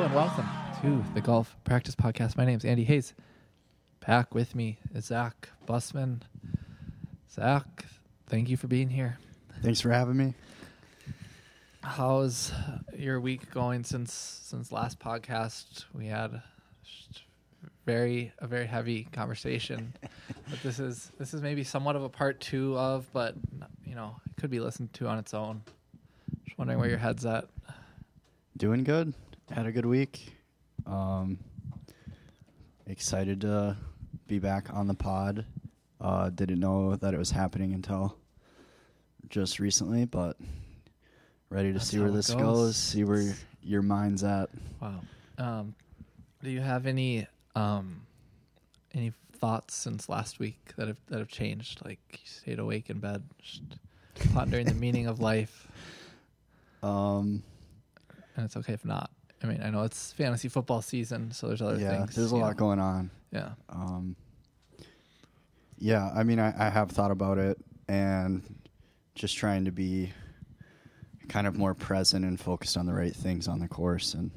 Hello 0.00 0.08
and 0.08 0.16
welcome 0.16 0.48
to 0.80 1.12
the 1.12 1.20
Golf 1.20 1.54
Practice 1.62 1.94
Podcast. 1.94 2.34
My 2.34 2.46
name 2.46 2.56
is 2.56 2.64
Andy 2.64 2.84
Hayes. 2.84 3.12
Back 4.06 4.34
with 4.34 4.54
me 4.54 4.78
is 4.94 5.04
Zach 5.04 5.50
Busman. 5.66 6.22
Zach, 7.30 7.84
thank 8.26 8.48
you 8.48 8.56
for 8.56 8.66
being 8.66 8.88
here. 8.88 9.18
Thanks 9.62 9.78
for 9.78 9.90
having 9.90 10.16
me. 10.16 10.32
How's 11.82 12.50
your 12.96 13.20
week 13.20 13.50
going 13.50 13.84
since 13.84 14.10
since 14.14 14.72
last 14.72 14.98
podcast? 14.98 15.84
We 15.92 16.06
had 16.06 16.40
very 17.84 18.32
a 18.38 18.46
very 18.46 18.66
heavy 18.66 19.06
conversation, 19.12 19.92
but 20.48 20.62
this 20.62 20.78
is 20.78 21.12
this 21.18 21.34
is 21.34 21.42
maybe 21.42 21.62
somewhat 21.62 21.94
of 21.94 22.04
a 22.04 22.08
part 22.08 22.40
two 22.40 22.74
of, 22.78 23.06
but 23.12 23.34
you 23.84 23.94
know 23.94 24.16
it 24.24 24.40
could 24.40 24.50
be 24.50 24.60
listened 24.60 24.94
to 24.94 25.08
on 25.08 25.18
its 25.18 25.34
own. 25.34 25.60
Just 26.46 26.56
wondering 26.56 26.78
where 26.78 26.88
your 26.88 26.96
head's 26.96 27.26
at. 27.26 27.50
Doing 28.56 28.82
good. 28.82 29.12
Had 29.50 29.66
a 29.66 29.72
good 29.72 29.86
week. 29.86 30.32
Um, 30.86 31.38
excited 32.86 33.40
to 33.42 33.76
be 34.26 34.38
back 34.38 34.72
on 34.72 34.86
the 34.86 34.94
pod. 34.94 35.44
Uh, 36.00 36.30
didn't 36.30 36.60
know 36.60 36.96
that 36.96 37.12
it 37.14 37.18
was 37.18 37.30
happening 37.30 37.72
until 37.74 38.16
just 39.28 39.58
recently, 39.58 40.04
but 40.04 40.36
ready 41.50 41.68
to 41.72 41.74
That's 41.78 41.88
see 41.90 41.98
where 41.98 42.10
this 42.10 42.30
goes. 42.30 42.40
goes. 42.40 42.76
See 42.76 43.04
where 43.04 43.34
your 43.62 43.82
mind's 43.82 44.24
at. 44.24 44.48
Wow. 44.80 45.00
Um, 45.36 45.74
do 46.42 46.50
you 46.50 46.60
have 46.60 46.86
any 46.86 47.26
um, 47.54 48.02
any 48.94 49.12
thoughts 49.32 49.74
since 49.74 50.08
last 50.08 50.38
week 50.38 50.58
that 50.76 50.88
have 50.88 50.98
that 51.08 51.18
have 51.18 51.28
changed? 51.28 51.84
Like 51.84 51.98
you 52.12 52.18
stayed 52.24 52.58
awake 52.60 52.88
in 52.88 52.98
bed, 52.98 53.22
just 53.42 53.62
pondering 54.32 54.66
the 54.66 54.74
meaning 54.74 55.06
of 55.06 55.20
life, 55.20 55.66
Um, 56.82 57.42
and 58.36 58.44
it's 58.46 58.56
okay 58.56 58.72
if 58.74 58.84
not. 58.84 59.10
I 59.42 59.46
mean, 59.46 59.62
I 59.62 59.70
know 59.70 59.84
it's 59.84 60.12
fantasy 60.12 60.48
football 60.48 60.82
season, 60.82 61.32
so 61.32 61.48
there's 61.48 61.62
other 61.62 61.78
yeah, 61.78 61.98
things. 61.98 62.14
there's 62.14 62.32
a 62.32 62.36
lot 62.36 62.50
know. 62.50 62.54
going 62.54 62.78
on. 62.78 63.10
Yeah. 63.32 63.50
Um, 63.68 64.16
yeah, 65.78 66.10
I 66.14 66.24
mean, 66.24 66.38
I, 66.38 66.52
I 66.66 66.68
have 66.68 66.90
thought 66.90 67.10
about 67.10 67.38
it 67.38 67.58
and 67.88 68.42
just 69.14 69.36
trying 69.36 69.64
to 69.64 69.72
be 69.72 70.12
kind 71.28 71.46
of 71.46 71.56
more 71.56 71.74
present 71.74 72.24
and 72.24 72.38
focused 72.38 72.76
on 72.76 72.86
the 72.86 72.92
right 72.92 73.14
things 73.14 73.48
on 73.48 73.60
the 73.60 73.68
course 73.68 74.14
and 74.14 74.30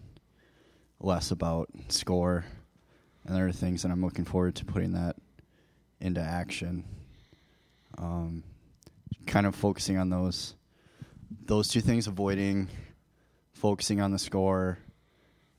less 1.00 1.32
about 1.32 1.70
score 1.90 2.46
and 3.26 3.36
other 3.36 3.52
things. 3.52 3.84
And 3.84 3.92
I'm 3.92 4.04
looking 4.04 4.26
forward 4.26 4.56
to 4.56 4.66
putting 4.66 4.94
that 4.94 5.18
into 6.00 6.22
action. 6.22 6.86
Um, 7.98 8.44
kind 9.26 9.46
of 9.46 9.56
focusing 9.56 9.98
on 9.98 10.10
those 10.10 10.56
those 11.46 11.68
two 11.68 11.82
things, 11.82 12.08
avoiding 12.08 12.70
focusing 13.54 14.02
on 14.02 14.12
the 14.12 14.20
score, 14.20 14.78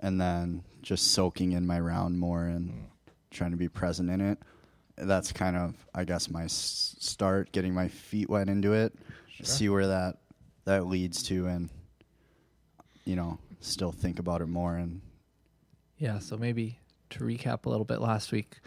and 0.05 0.21
then 0.21 0.63
just 0.83 1.13
soaking 1.13 1.53
in 1.53 1.67
my 1.67 1.81
round 1.81 2.19
more 2.19 2.45
and 2.45 2.89
trying 3.31 3.53
to 3.53 3.57
be 3.57 3.71
present 3.71 4.11
in 4.11 4.21
it. 4.21 4.39
That's 4.97 5.33
kind 5.33 5.57
of, 5.57 5.75
I 5.95 6.05
guess, 6.05 6.29
my 6.31 6.45
s- 6.45 6.95
start, 7.01 7.51
getting 7.53 7.73
my 7.73 7.89
feet 7.89 8.29
wet 8.29 8.49
into 8.51 8.75
it, 8.75 8.95
see 9.43 9.69
where 9.71 9.87
that 9.89 10.19
that 10.67 10.87
leads 10.87 11.23
to, 11.25 11.47
and 11.47 11.71
you 13.07 13.17
know, 13.17 13.39
still 13.61 13.93
think 13.93 14.19
about 14.19 14.43
it 14.43 14.47
more. 14.47 14.77
And 14.77 15.01
Yeah. 15.99 16.19
So 16.19 16.37
maybe 16.37 16.79
to 17.11 17.21
recap 17.25 17.65
a 17.65 17.71
little 17.71 17.85
bit, 17.87 18.01
last 18.01 18.31
week, 18.31 18.59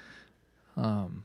um, 0.75 1.23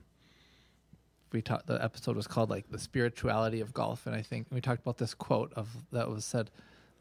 we 1.33 1.41
talked. 1.41 1.67
The 1.67 1.83
episode 1.83 2.17
was 2.17 2.27
called 2.27 2.51
like 2.51 2.71
the 2.71 2.79
spirituality 2.79 3.61
of 3.63 3.73
golf, 3.73 4.07
and 4.07 4.15
I 4.15 4.21
think 4.23 4.47
we 4.53 4.61
talked 4.61 4.83
about 4.83 4.99
this 4.99 5.15
quote 5.15 5.53
of 5.55 5.69
that 5.91 6.11
was 6.11 6.25
said, 6.27 6.51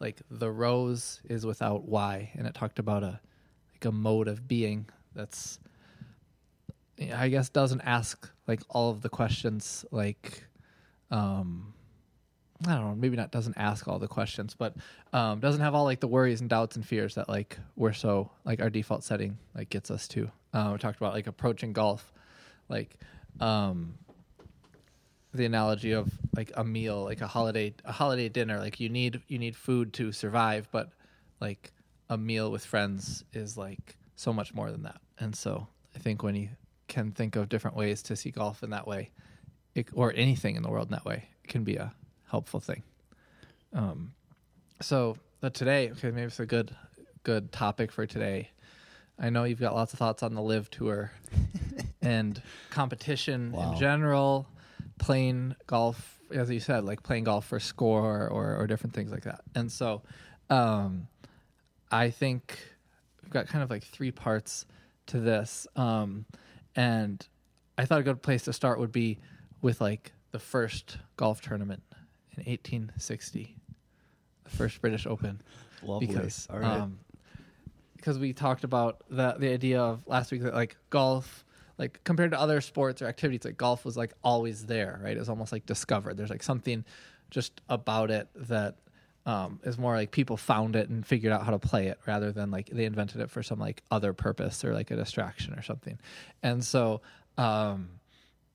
like 0.02 0.22
the 0.30 0.52
rose 0.52 1.22
is 1.30 1.46
without 1.46 1.88
why, 1.88 2.32
and 2.34 2.48
it 2.48 2.56
talked 2.56 2.80
about 2.80 3.04
a 3.04 3.22
like 3.74 3.86
a 3.86 3.92
mode 3.92 4.28
of 4.28 4.48
being 4.48 4.88
that's, 5.16 5.60
I 7.14 7.30
guess, 7.30 7.50
doesn't 7.50 7.82
ask 7.82 8.30
like 8.48 8.62
all 8.70 8.90
of 8.90 9.02
the 9.02 9.10
questions 9.10 9.86
like, 9.92 10.44
um, 11.12 11.74
I 12.68 12.74
don't 12.74 12.82
know, 12.82 12.96
maybe 12.96 13.16
not 13.16 13.32
doesn't 13.32 13.58
ask 13.58 13.88
all 13.88 14.00
the 14.00 14.08
questions, 14.08 14.56
but 14.56 14.76
um, 15.14 15.40
doesn't 15.40 15.62
have 15.62 15.76
all 15.76 15.84
like 15.84 16.00
the 16.00 16.08
worries 16.08 16.42
and 16.42 16.50
doubts 16.50 16.76
and 16.76 16.86
fears 16.86 17.16
that 17.16 17.30
like 17.30 17.58
we're 17.76 17.94
so 17.94 18.32
like 18.44 18.62
our 18.62 18.70
default 18.70 19.04
setting 19.04 19.38
like 19.56 19.70
gets 19.70 19.92
us 19.92 20.08
to. 20.10 20.32
Uh, 20.54 20.72
we 20.74 20.80
talked 20.80 20.98
about 20.98 21.14
like 21.14 21.28
approaching 21.28 21.74
golf, 21.74 22.12
like 22.70 22.96
um, 23.40 23.96
the 25.34 25.46
analogy 25.46 25.92
of 25.92 26.12
like 26.36 26.52
a 26.56 26.64
meal, 26.64 27.04
like 27.04 27.22
a 27.22 27.28
holiday 27.28 27.74
a 27.86 27.92
holiday 27.92 28.30
dinner. 28.30 28.60
Like 28.60 28.80
you 28.80 28.90
need 28.90 29.22
you 29.28 29.40
need 29.40 29.56
food 29.56 29.94
to 29.94 30.12
survive, 30.12 30.68
but 30.72 30.90
like 31.40 31.72
a 32.10 32.18
meal 32.18 32.52
with 32.52 32.66
friends 32.66 33.24
is 33.34 33.58
like 33.58 33.96
so 34.16 34.34
much 34.34 34.54
more 34.54 34.72
than 34.72 34.84
that. 34.84 35.00
And 35.20 35.36
so 35.36 35.68
I 35.96 36.00
think 36.00 36.24
when 36.24 36.36
you 36.36 36.50
can 36.88 37.12
think 37.12 37.36
of 37.36 37.48
different 37.50 37.78
ways 37.78 38.02
to 38.04 38.16
see 38.16 38.32
golf 38.32 38.64
in 38.64 38.72
that 38.72 38.86
way, 38.86 39.12
it, 39.76 39.88
or 39.94 40.12
anything 40.16 40.56
in 40.58 40.64
the 40.64 40.70
world 40.70 40.88
in 40.88 40.92
that 40.92 41.06
way, 41.06 41.30
it 41.44 41.48
can 41.48 41.64
be 41.64 41.78
a 41.78 41.94
helpful 42.30 42.60
thing. 42.60 42.84
Um, 43.74 44.14
so 44.82 45.18
but 45.40 45.54
today, 45.54 45.90
okay, 45.92 46.12
maybe 46.12 46.28
it's 46.28 46.40
a 46.40 46.46
good 46.46 46.76
good 47.24 47.52
topic 47.52 47.92
for 47.92 48.06
today. 48.06 48.50
I 49.18 49.30
know 49.30 49.44
you've 49.44 49.60
got 49.60 49.76
lots 49.76 49.94
of 49.94 50.00
thoughts 50.00 50.24
on 50.24 50.34
the 50.34 50.42
LIV 50.42 50.70
tour 50.72 51.12
and 52.02 52.42
competition 52.72 53.52
Wow. 53.52 53.72
in 53.72 53.80
general, 53.80 54.48
playing 55.02 55.56
golf, 55.66 56.20
as 56.32 56.50
you 56.52 56.60
said, 56.60 56.86
like 56.86 57.02
playing 57.02 57.24
golf 57.24 57.48
for 57.48 57.60
score 57.60 58.28
or, 58.30 58.56
or 58.56 58.68
different 58.68 58.94
things 58.94 59.12
like 59.12 59.24
that. 59.24 59.42
And 59.56 59.70
so 59.70 60.04
um, 60.52 61.08
I 61.92 62.12
think 62.12 62.60
we've 63.24 63.32
got 63.32 63.48
kind 63.48 63.64
of 63.64 63.72
like 63.72 63.84
three 63.84 64.12
parts 64.12 64.68
to 65.08 65.20
this. 65.20 65.66
Um, 65.76 66.26
and 66.76 67.28
I 67.80 67.86
thought 67.86 68.00
a 68.00 68.04
good 68.04 68.22
place 68.22 68.44
to 68.44 68.54
start 68.54 68.80
would 68.80 68.92
be 68.92 69.18
with 69.64 69.82
like 69.82 70.14
the 70.32 70.40
first 70.40 71.00
golf 71.18 71.42
tournament 71.42 71.82
in 72.38 72.44
1860, 72.44 73.58
the 74.44 74.50
first 74.52 74.80
British 74.82 75.08
Open. 75.08 75.42
Lovely. 75.82 76.06
Because 76.06 76.48
right. 76.52 76.64
um, 76.64 77.00
because 77.96 78.20
we 78.20 78.34
talked 78.34 78.64
about 78.64 79.02
the 79.10 79.36
the 79.40 79.52
idea 79.52 79.82
of 79.82 80.08
last 80.08 80.32
week 80.32 80.44
that 80.44 80.54
like 80.54 80.78
golf 80.92 81.44
like 81.82 82.02
compared 82.04 82.32
to 82.32 82.40
other 82.40 82.62
sports 82.62 83.02
or 83.02 83.08
activities 83.08 83.44
like 83.44 83.58
golf 83.58 83.84
was 83.84 83.98
like 83.98 84.14
always 84.24 84.66
there 84.68 85.02
right? 85.04 85.18
It 85.18 85.20
was 85.20 85.30
almost 85.30 85.52
like 85.52 85.66
discovered. 85.66 86.16
There's 86.16 86.30
like 86.30 86.44
something 86.44 86.86
just 87.32 87.60
about 87.68 88.12
it 88.12 88.30
that 88.36 88.76
um, 89.26 89.60
is 89.64 89.78
more 89.78 89.96
like 89.96 90.12
people 90.12 90.38
found 90.38 90.76
it 90.76 90.90
and 90.90 91.06
figured 91.06 91.34
out 91.34 91.44
how 91.44 91.52
to 91.52 91.60
play 91.60 91.88
it 91.88 92.00
rather 92.06 92.32
than 92.32 92.52
like 92.52 92.68
they 92.72 92.86
invented 92.86 93.22
it 93.22 93.30
for 93.30 93.44
some 93.44 93.60
like 93.60 93.84
other 93.92 94.14
purpose 94.14 94.64
or 94.64 94.74
like 94.74 94.92
a 94.92 94.96
distraction 94.96 95.54
or 95.54 95.62
something. 95.62 96.00
And 96.42 96.64
so 96.64 97.02
um, 97.38 97.90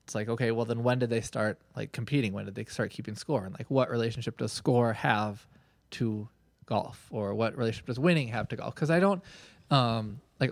it's 0.05 0.15
like 0.15 0.29
okay 0.29 0.51
well 0.51 0.65
then 0.65 0.83
when 0.83 0.99
did 0.99 1.09
they 1.09 1.21
start 1.21 1.59
like 1.75 1.91
competing? 1.91 2.33
When 2.33 2.45
did 2.45 2.55
they 2.55 2.65
start 2.65 2.91
keeping 2.91 3.15
score? 3.15 3.45
And 3.45 3.53
like 3.53 3.69
what 3.69 3.89
relationship 3.89 4.37
does 4.37 4.51
score 4.53 4.93
have 4.93 5.45
to 5.91 6.29
golf? 6.65 7.07
Or 7.11 7.33
what 7.33 7.57
relationship 7.57 7.87
does 7.87 7.99
winning 7.99 8.29
have 8.29 8.47
to 8.49 8.55
golf? 8.55 8.73
Because 8.73 8.89
i 8.89 8.99
don't 8.99 9.21
um 9.69 10.21
like 10.39 10.51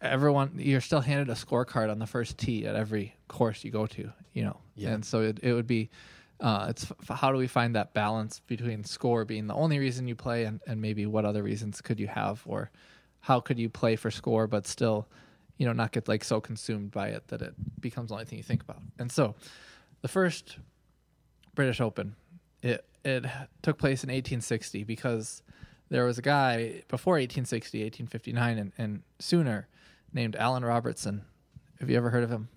everyone 0.00 0.52
you're 0.56 0.80
still 0.80 1.00
handed 1.00 1.28
a 1.30 1.34
scorecard 1.34 1.90
on 1.90 1.98
the 1.98 2.06
first 2.06 2.36
tee 2.38 2.66
at 2.66 2.76
every 2.76 3.14
course 3.28 3.64
you 3.64 3.70
go 3.70 3.86
to 3.86 4.12
you 4.32 4.42
know 4.44 4.58
Yeah. 4.74 4.90
and 4.90 5.04
so 5.04 5.22
it, 5.22 5.38
it 5.42 5.52
would 5.54 5.66
be 5.66 5.88
uh 6.40 6.66
it's 6.68 6.90
f- 6.90 7.16
how 7.16 7.32
do 7.32 7.38
we 7.38 7.46
find 7.46 7.74
that 7.76 7.94
balance 7.94 8.40
between 8.46 8.84
score 8.84 9.24
being 9.24 9.46
the 9.46 9.54
only 9.54 9.78
reason 9.78 10.06
you 10.06 10.14
play 10.14 10.44
and, 10.44 10.60
and 10.66 10.82
maybe 10.82 11.06
what 11.06 11.24
other 11.24 11.42
reasons 11.42 11.80
could 11.80 11.98
you 11.98 12.08
have 12.08 12.42
or 12.46 12.70
how 13.20 13.40
could 13.40 13.58
you 13.58 13.68
play 13.70 13.96
for 13.96 14.10
score 14.10 14.46
but 14.46 14.66
still 14.66 15.08
you 15.56 15.64
know 15.66 15.72
not 15.72 15.92
get 15.92 16.08
like 16.08 16.22
so 16.24 16.40
consumed 16.40 16.90
by 16.90 17.08
it 17.08 17.26
that 17.28 17.40
it 17.40 17.54
becomes 17.80 18.08
the 18.10 18.14
only 18.14 18.26
thing 18.26 18.36
you 18.36 18.44
think 18.44 18.62
about 18.62 18.82
and 18.98 19.10
so 19.10 19.34
the 20.02 20.08
first 20.08 20.58
British 21.54 21.80
Open. 21.80 22.14
It 22.62 22.84
it 23.02 23.24
took 23.62 23.78
place 23.78 24.04
in 24.04 24.08
1860 24.08 24.84
because 24.84 25.42
there 25.88 26.04
was 26.04 26.18
a 26.18 26.22
guy 26.22 26.82
before 26.88 27.14
1860, 27.14 27.78
1859, 27.84 28.58
and, 28.58 28.72
and 28.76 29.02
sooner 29.18 29.68
named 30.12 30.36
Allan 30.36 30.64
Robertson. 30.64 31.22
Have 31.80 31.90
you 31.90 31.96
ever 31.96 32.10
heard 32.10 32.24
of 32.24 32.30
him? 32.30 32.48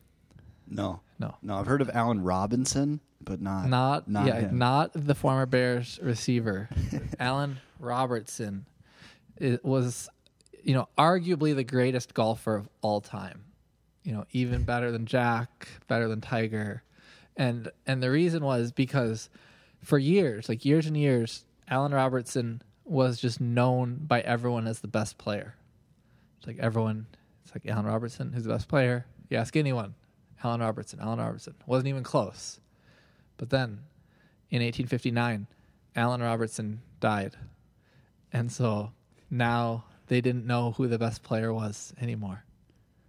No. 0.68 1.02
No. 1.20 1.36
No, 1.42 1.56
I've 1.58 1.66
heard 1.68 1.82
of 1.82 1.90
Allen 1.94 2.22
Robinson, 2.24 3.00
but 3.22 3.42
not 3.42 3.68
Not, 3.68 4.08
not 4.08 4.28
yeah, 4.28 4.40
him. 4.42 4.58
not 4.58 4.92
the 4.94 5.16
former 5.16 5.46
Bears 5.46 6.00
receiver, 6.02 6.70
Allan 7.20 7.58
Robertson. 7.80 8.66
It 9.38 9.64
was, 9.66 10.08
you 10.64 10.74
know, 10.74 10.88
arguably 10.98 11.56
the 11.56 11.64
greatest 11.64 12.14
golfer 12.14 12.56
of 12.56 12.70
all 12.82 13.02
time. 13.02 13.46
You 14.04 14.14
know, 14.14 14.26
even 14.32 14.64
better 14.64 14.92
than 14.92 15.06
Jack, 15.06 15.68
better 15.88 16.08
than 16.08 16.22
Tiger, 16.22 16.84
and 17.36 17.70
and 17.86 18.02
the 18.02 18.10
reason 18.10 18.44
was 18.44 18.72
because 18.72 19.30
for 19.84 19.98
years, 20.00 20.48
like 20.50 20.64
years 20.66 20.86
and 20.88 20.96
years, 20.98 21.46
Allan 21.68 21.94
Robertson 21.94 22.62
was 22.86 23.20
just 23.20 23.40
known 23.42 24.00
by 24.08 24.22
everyone 24.22 24.68
as 24.68 24.80
the 24.80 24.88
best 24.88 25.18
player. 25.18 25.56
It's 26.38 26.48
like 26.48 26.58
everyone, 26.60 27.06
it's 27.50 27.66
like 27.66 27.74
Allan 27.74 27.88
Robertson, 27.88 28.32
who's 28.32 28.44
the 28.44 28.50
best 28.50 28.68
player. 28.68 29.06
You 29.30 29.38
ask 29.38 29.56
anyone, 29.56 29.96
Allan 30.44 30.62
Robertson, 30.62 31.00
Allan 31.00 31.20
Robertson. 31.20 31.56
Wasn't 31.66 31.88
even 31.88 32.04
close. 32.04 32.60
But 33.38 33.50
then 33.50 33.80
in 34.52 34.62
1859, 34.62 35.48
Allan 35.96 36.22
Robertson 36.22 36.82
died. 37.00 37.36
And 38.32 38.52
so 38.52 38.92
now 39.32 39.86
they 40.08 40.22
didn't 40.22 40.46
know 40.46 40.72
who 40.72 40.88
the 40.88 41.00
best 41.00 41.24
player 41.24 41.52
was 41.52 41.94
anymore. 42.00 42.44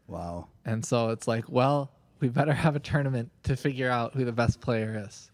Wow. 0.07 0.49
And 0.65 0.85
so 0.85 1.11
it's 1.11 1.29
like, 1.29 1.45
well, 1.49 1.93
we 2.21 2.29
better 2.29 2.55
have 2.55 2.77
a 2.77 2.81
tournament 2.81 3.31
to 3.43 3.57
figure 3.57 3.91
out 3.91 4.15
who 4.15 4.25
the 4.25 4.33
best 4.33 4.61
player 4.61 5.05
is. 5.07 5.31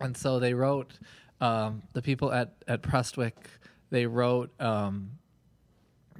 And 0.00 0.16
so 0.16 0.40
they 0.40 0.54
wrote, 0.54 0.98
um, 1.40 1.82
the 1.92 2.02
people 2.02 2.32
at, 2.32 2.52
at 2.66 2.82
Prestwick, 2.82 3.34
they 3.90 4.06
wrote, 4.06 4.50
um, 4.60 5.12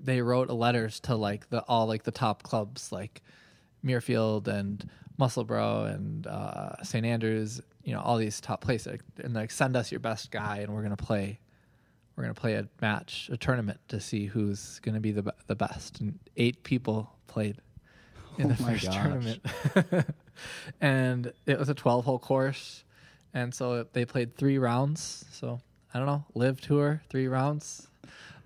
they 0.02 0.20
wrote 0.20 0.50
letters 0.50 1.00
to 1.00 1.14
like 1.14 1.48
the 1.50 1.62
all 1.62 1.86
like 1.86 2.02
the 2.02 2.10
top 2.10 2.42
clubs 2.42 2.90
like 2.92 3.22
Muirfield 3.84 4.48
and 4.48 4.88
Musselburgh 5.18 5.94
and 5.94 6.26
uh, 6.26 6.82
St 6.82 7.04
Andrews, 7.06 7.60
you 7.84 7.92
know, 7.94 8.00
all 8.00 8.16
these 8.16 8.40
top 8.40 8.60
places, 8.60 9.00
and 9.22 9.34
like 9.34 9.50
send 9.50 9.76
us 9.76 9.90
your 9.92 10.00
best 10.00 10.30
guy, 10.30 10.58
and 10.58 10.72
we're 10.74 10.82
gonna 10.82 10.96
play, 10.96 11.38
we're 12.16 12.24
gonna 12.24 12.34
play 12.34 12.54
a 12.54 12.66
match, 12.80 13.28
a 13.32 13.36
tournament 13.36 13.78
to 13.88 14.00
see 14.00 14.26
who's 14.26 14.80
gonna 14.80 15.00
be 15.00 15.12
the 15.12 15.32
the 15.46 15.54
best. 15.56 16.00
And 16.00 16.18
eight 16.36 16.62
people 16.64 17.12
played 17.26 17.58
in 18.38 18.46
Oh 18.46 18.48
the 18.48 18.56
first 18.56 18.84
gosh. 18.86 18.96
tournament, 18.96 19.40
and 20.80 21.32
it 21.46 21.58
was 21.58 21.68
a 21.68 21.74
twelve 21.74 22.04
hole 22.04 22.18
course, 22.18 22.84
and 23.34 23.54
so 23.54 23.84
they 23.92 24.04
played 24.04 24.36
three 24.36 24.58
rounds. 24.58 25.24
So 25.30 25.60
I 25.94 25.98
don't 25.98 26.06
know, 26.06 26.24
LIV 26.34 26.60
tour, 26.60 27.02
three 27.10 27.28
rounds. 27.28 27.88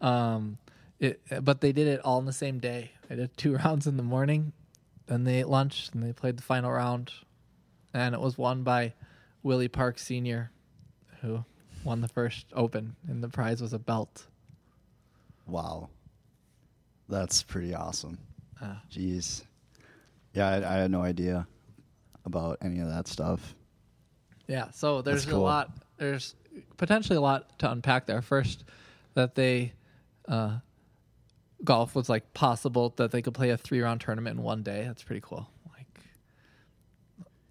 Um, 0.00 0.58
it, 1.00 1.20
but 1.42 1.60
they 1.60 1.72
did 1.72 1.86
it 1.86 2.00
all 2.00 2.18
in 2.18 2.26
the 2.26 2.32
same 2.32 2.58
day. 2.58 2.92
They 3.08 3.16
did 3.16 3.36
two 3.36 3.56
rounds 3.64 3.86
in 3.86 3.96
the 3.96 4.02
morning, 4.02 4.52
then 5.06 5.24
they 5.24 5.40
ate 5.40 5.48
lunch, 5.48 5.90
and 5.92 6.02
they 6.02 6.12
played 6.12 6.36
the 6.36 6.42
final 6.42 6.70
round, 6.70 7.12
and 7.94 8.14
it 8.14 8.20
was 8.20 8.36
won 8.38 8.62
by 8.62 8.94
Willie 9.42 9.68
Park 9.68 9.98
Senior, 9.98 10.50
who 11.20 11.44
won 11.84 12.00
the 12.00 12.08
first 12.08 12.46
Open, 12.52 12.96
and 13.08 13.22
the 13.22 13.28
prize 13.28 13.62
was 13.62 13.72
a 13.72 13.78
belt. 13.78 14.26
Wow. 15.46 15.88
That's 17.08 17.42
pretty 17.42 17.74
awesome. 17.74 18.18
Uh, 18.60 18.74
Jeez. 18.90 19.44
Yeah, 20.34 20.48
I, 20.48 20.74
I 20.74 20.76
had 20.78 20.90
no 20.90 21.02
idea 21.02 21.46
about 22.24 22.58
any 22.60 22.80
of 22.80 22.88
that 22.88 23.06
stuff. 23.06 23.54
Yeah, 24.48 24.70
so 24.70 25.02
there's 25.02 25.24
That's 25.24 25.36
a 25.36 25.38
lot. 25.38 25.70
There's 25.96 26.34
potentially 26.76 27.16
a 27.16 27.20
lot 27.20 27.58
to 27.60 27.70
unpack 27.70 28.06
there. 28.06 28.22
First, 28.22 28.64
that 29.14 29.34
they 29.34 29.72
uh, 30.28 30.58
golf 31.64 31.94
was 31.94 32.08
like 32.08 32.32
possible 32.34 32.92
that 32.96 33.10
they 33.10 33.22
could 33.22 33.34
play 33.34 33.50
a 33.50 33.56
three 33.56 33.80
round 33.80 34.00
tournament 34.00 34.36
in 34.38 34.42
one 34.42 34.62
day. 34.62 34.84
That's 34.84 35.02
pretty 35.02 35.22
cool. 35.22 35.48
Like 35.76 35.86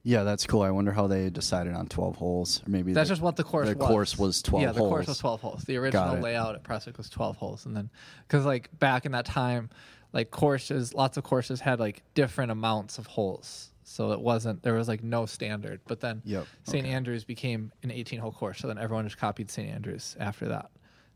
Yeah, 0.03 0.23
that's 0.23 0.45
cool. 0.45 0.61
I 0.61 0.69
wonder 0.71 0.91
how 0.91 1.07
they 1.07 1.29
decided 1.29 1.73
on 1.73 1.87
12 1.87 2.15
holes. 2.15 2.61
Or 2.65 2.69
maybe 2.69 2.93
that's 2.93 3.09
the- 3.09 3.13
just 3.13 3.21
what 3.21 3.35
the 3.35 3.43
course 3.43 3.69
the 3.69 3.75
was. 3.77 3.87
course 3.87 4.17
was 4.17 4.41
12 4.43 4.61
Yeah, 4.63 4.71
the 4.71 4.79
holes. 4.79 4.89
course 4.89 5.07
was 5.07 5.17
12 5.17 5.41
holes. 5.41 5.63
The 5.63 5.77
original 5.77 6.17
layout 6.17 6.55
at 6.55 6.63
Prestwick 6.63 6.97
was 6.97 7.09
12 7.09 7.35
holes, 7.37 7.65
and 7.65 7.75
then 7.75 7.89
because 8.27 8.45
like 8.45 8.69
back 8.79 9.05
in 9.05 9.11
that 9.13 9.25
time, 9.25 9.69
like 10.13 10.29
courses, 10.31 10.93
lots 10.93 11.17
of 11.17 11.23
courses 11.23 11.59
had 11.59 11.79
like 11.79 12.03
different 12.13 12.51
amounts 12.51 12.97
of 12.99 13.07
holes. 13.07 13.71
So 13.87 14.11
it 14.13 14.21
wasn't 14.21 14.61
there 14.63 14.73
was 14.73 14.87
like 14.87 15.03
no 15.03 15.25
standard. 15.25 15.81
But 15.87 15.99
then 15.99 16.21
Yep, 16.25 16.45
St. 16.63 16.85
okay. 16.85 16.93
Andrews 16.93 17.23
became 17.23 17.71
an 17.83 17.91
18 17.91 18.19
hole 18.19 18.31
course, 18.31 18.59
so 18.59 18.67
then 18.67 18.77
everyone 18.77 19.05
just 19.05 19.17
copied 19.17 19.49
St. 19.51 19.69
Andrews 19.69 20.15
after 20.19 20.47
that. 20.49 20.69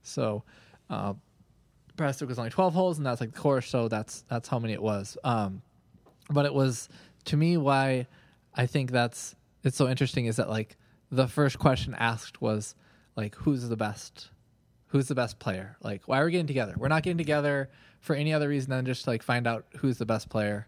So 0.03 0.44
uh, 0.89 1.13
Prestwick 2.00 2.30
was 2.30 2.40
only 2.40 2.50
12 2.50 2.74
holes, 2.74 2.98
and 2.98 3.06
that's 3.06 3.19
like 3.19 3.34
the 3.34 3.40
course. 3.40 3.69
So 3.69 3.88
that's 3.88 4.24
that's 4.30 4.48
how 4.48 4.57
many 4.57 4.74
it 4.74 4.81
was. 4.81 5.18
Um, 5.24 5.62
but 6.30 6.46
it 6.46 6.54
was 6.54 6.88
to 7.25 7.38
me 7.38 7.57
why 7.57 8.07
I 8.56 8.66
think 8.66 8.92
that's 8.92 9.36
it's 9.63 9.78
so 9.78 9.88
interesting 9.88 10.25
is 10.25 10.38
that 10.38 10.50
like 10.50 10.78
the 11.12 11.28
first 11.28 11.60
question 11.60 11.96
asked 11.96 12.42
was 12.42 12.75
like 13.16 13.36
who's 13.36 13.68
the 13.68 13.75
best 13.75 14.30
who's 14.88 15.07
the 15.07 15.16
best 15.16 15.40
player 15.40 15.75
like 15.81 16.01
why 16.07 16.22
are 16.22 16.25
we 16.25 16.31
getting 16.31 16.48
together 16.48 16.74
we're 16.78 16.88
not 16.88 17.04
getting 17.04 17.18
together 17.18 17.69
for 18.00 18.16
any 18.16 18.34
other 18.34 18.48
reason 18.48 18.69
than 18.69 18.86
just 18.86 19.04
to 19.04 19.10
like 19.10 19.24
find 19.24 19.46
out 19.48 19.66
who's 19.78 19.98
the 19.98 20.06
best 20.06 20.30
player 20.30 20.68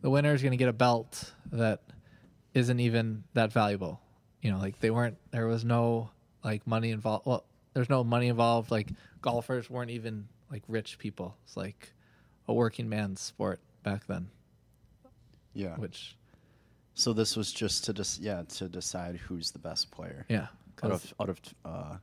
the 0.00 0.10
winner 0.10 0.34
is 0.34 0.42
going 0.42 0.50
to 0.50 0.56
get 0.56 0.68
a 0.68 0.72
belt 0.72 1.32
that 1.52 1.80
isn't 2.54 2.80
even 2.80 3.22
that 3.34 3.52
valuable 3.52 4.00
you 4.40 4.50
know 4.50 4.58
like 4.58 4.78
they 4.80 4.90
weren't 4.90 5.16
there 5.30 5.46
was 5.46 5.64
no 5.64 6.10
like 6.44 6.66
money 6.66 6.90
involved 6.90 7.24
well 7.26 7.44
there's 7.74 7.88
no 7.88 8.02
money 8.02 8.28
involved 8.28 8.70
like 8.70 8.88
golfers 9.20 9.70
weren't 9.70 9.90
even 9.90 10.26
like 10.52 10.62
rich 10.68 10.98
people 10.98 11.34
it's 11.44 11.56
like 11.56 11.92
a 12.46 12.52
working 12.54 12.88
man's 12.88 13.20
sport 13.20 13.58
back 13.82 14.06
then 14.06 14.28
Yeah. 15.54 15.74
which 15.76 16.16
So 16.94 17.12
this 17.12 17.36
was 17.36 17.52
just 17.52 17.84
to 17.86 17.92
just 17.92 18.20
yeah 18.20 18.42
to 18.56 18.68
decide 18.68 19.16
who's 19.16 19.50
the 19.50 19.58
best 19.58 19.90
player 19.90 20.26
yeah 20.28 20.48
Out 20.82 20.90
of 20.92 21.14
out 21.20 21.28
of 21.30 21.40
uh, 21.64 21.96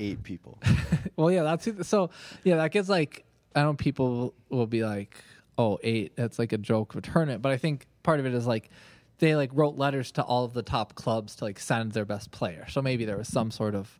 eight 0.00 0.22
people. 0.22 0.58
well, 1.16 1.30
yeah, 1.30 1.42
that's 1.42 1.68
so. 1.88 2.10
Yeah, 2.44 2.56
that 2.56 2.70
gets 2.72 2.88
like 2.88 3.24
I 3.56 3.62
don't. 3.62 3.72
know, 3.72 3.76
People 3.76 4.34
will 4.50 4.66
be 4.66 4.84
like, 4.84 5.16
"Oh, 5.56 5.78
eight. 5.82 6.12
That's 6.14 6.38
like 6.38 6.52
a 6.52 6.58
joke 6.58 6.94
of 6.94 6.98
a 6.98 7.02
tournament." 7.02 7.40
But 7.42 7.52
I 7.52 7.56
think 7.56 7.86
part 8.02 8.20
of 8.20 8.26
it 8.26 8.34
is 8.34 8.46
like 8.46 8.70
they 9.18 9.34
like 9.34 9.50
wrote 9.54 9.76
letters 9.76 10.12
to 10.12 10.22
all 10.22 10.44
of 10.44 10.52
the 10.52 10.62
top 10.62 10.94
clubs 10.94 11.36
to 11.36 11.44
like 11.44 11.58
send 11.58 11.92
their 11.92 12.04
best 12.04 12.30
player. 12.30 12.66
So 12.68 12.82
maybe 12.82 13.04
there 13.06 13.16
was 13.16 13.28
some 13.28 13.50
sort 13.50 13.74
of 13.74 13.98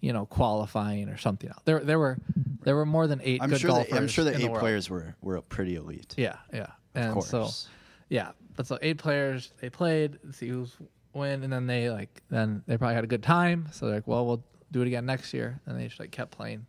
you 0.00 0.12
know 0.12 0.26
qualifying 0.26 1.08
or 1.08 1.16
something. 1.16 1.50
else. 1.50 1.60
There, 1.64 1.80
there 1.80 1.98
were 1.98 2.18
there 2.62 2.76
were 2.76 2.86
more 2.86 3.06
than 3.06 3.20
8 3.22 3.42
I'm 3.42 3.50
good 3.50 3.60
sure 3.60 3.70
golfers. 3.70 3.90
that 3.90 3.96
I'm 3.96 4.08
sure 4.08 4.24
the 4.24 4.36
eight 4.36 4.48
world. 4.48 4.60
players 4.60 4.90
were 4.90 5.14
were 5.22 5.40
pretty 5.42 5.76
elite. 5.76 6.14
Yeah, 6.16 6.36
yeah, 6.52 6.68
and 6.94 7.16
of 7.16 7.24
so 7.24 7.42
course. 7.42 7.68
yeah, 8.08 8.32
but 8.56 8.66
so 8.66 8.78
eight 8.82 8.98
players 8.98 9.52
they 9.60 9.70
played, 9.70 10.18
see 10.32 10.48
who's 10.48 10.76
win, 11.14 11.42
and 11.42 11.52
then 11.52 11.66
they 11.66 11.90
like 11.90 12.22
then 12.30 12.62
they 12.66 12.76
probably 12.76 12.94
had 12.94 13.04
a 13.04 13.08
good 13.08 13.22
time. 13.22 13.68
So 13.72 13.86
they're 13.86 13.96
like, 13.96 14.06
well, 14.08 14.26
we'll 14.26 14.44
do 14.70 14.82
it 14.82 14.86
again 14.86 15.06
next 15.06 15.32
year, 15.34 15.60
and 15.66 15.78
they 15.78 15.86
just 15.88 15.98
like 16.00 16.10
kept 16.10 16.30
playing, 16.30 16.66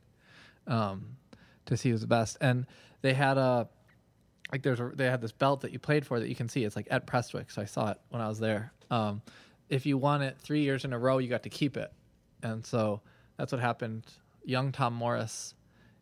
um, 0.67 1.17
to 1.65 1.75
see 1.77 1.89
who's 1.89 2.01
the 2.01 2.07
best. 2.07 2.37
And 2.41 2.65
they 3.01 3.13
had 3.13 3.37
a 3.37 3.67
like 4.51 4.63
there's 4.63 4.79
a, 4.79 4.91
they 4.95 5.05
had 5.05 5.21
this 5.21 5.31
belt 5.31 5.61
that 5.61 5.71
you 5.71 5.79
played 5.79 6.05
for 6.05 6.19
that 6.19 6.27
you 6.29 6.35
can 6.35 6.49
see. 6.49 6.63
It's 6.63 6.75
like 6.75 6.87
at 6.89 7.05
Prestwick, 7.05 7.51
so 7.51 7.61
I 7.61 7.65
saw 7.65 7.91
it 7.91 7.97
when 8.09 8.21
I 8.21 8.27
was 8.27 8.39
there. 8.39 8.71
Um, 8.89 9.21
if 9.69 9.85
you 9.85 9.97
won 9.97 10.21
it 10.23 10.37
three 10.39 10.61
years 10.61 10.85
in 10.85 10.93
a 10.93 10.97
row, 10.99 11.19
you 11.19 11.27
got 11.27 11.43
to 11.43 11.49
keep 11.49 11.77
it, 11.77 11.91
and 12.41 12.65
so 12.65 13.01
that's 13.39 13.51
what 13.51 13.61
happened. 13.61 14.03
Young 14.43 14.71
Tom 14.71 14.93
Morris, 14.93 15.55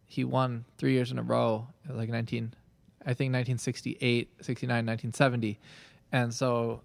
he 0.06 0.24
won 0.24 0.66
three 0.78 0.94
years 0.94 1.12
in 1.12 1.20
a 1.20 1.24
row, 1.24 1.68
like 1.88 2.10
19, 2.10 2.54
I 3.02 3.14
think 3.14 3.32
1968, 3.32 4.30
69, 4.42 4.70
1970, 4.70 5.60
and 6.12 6.34
so 6.34 6.82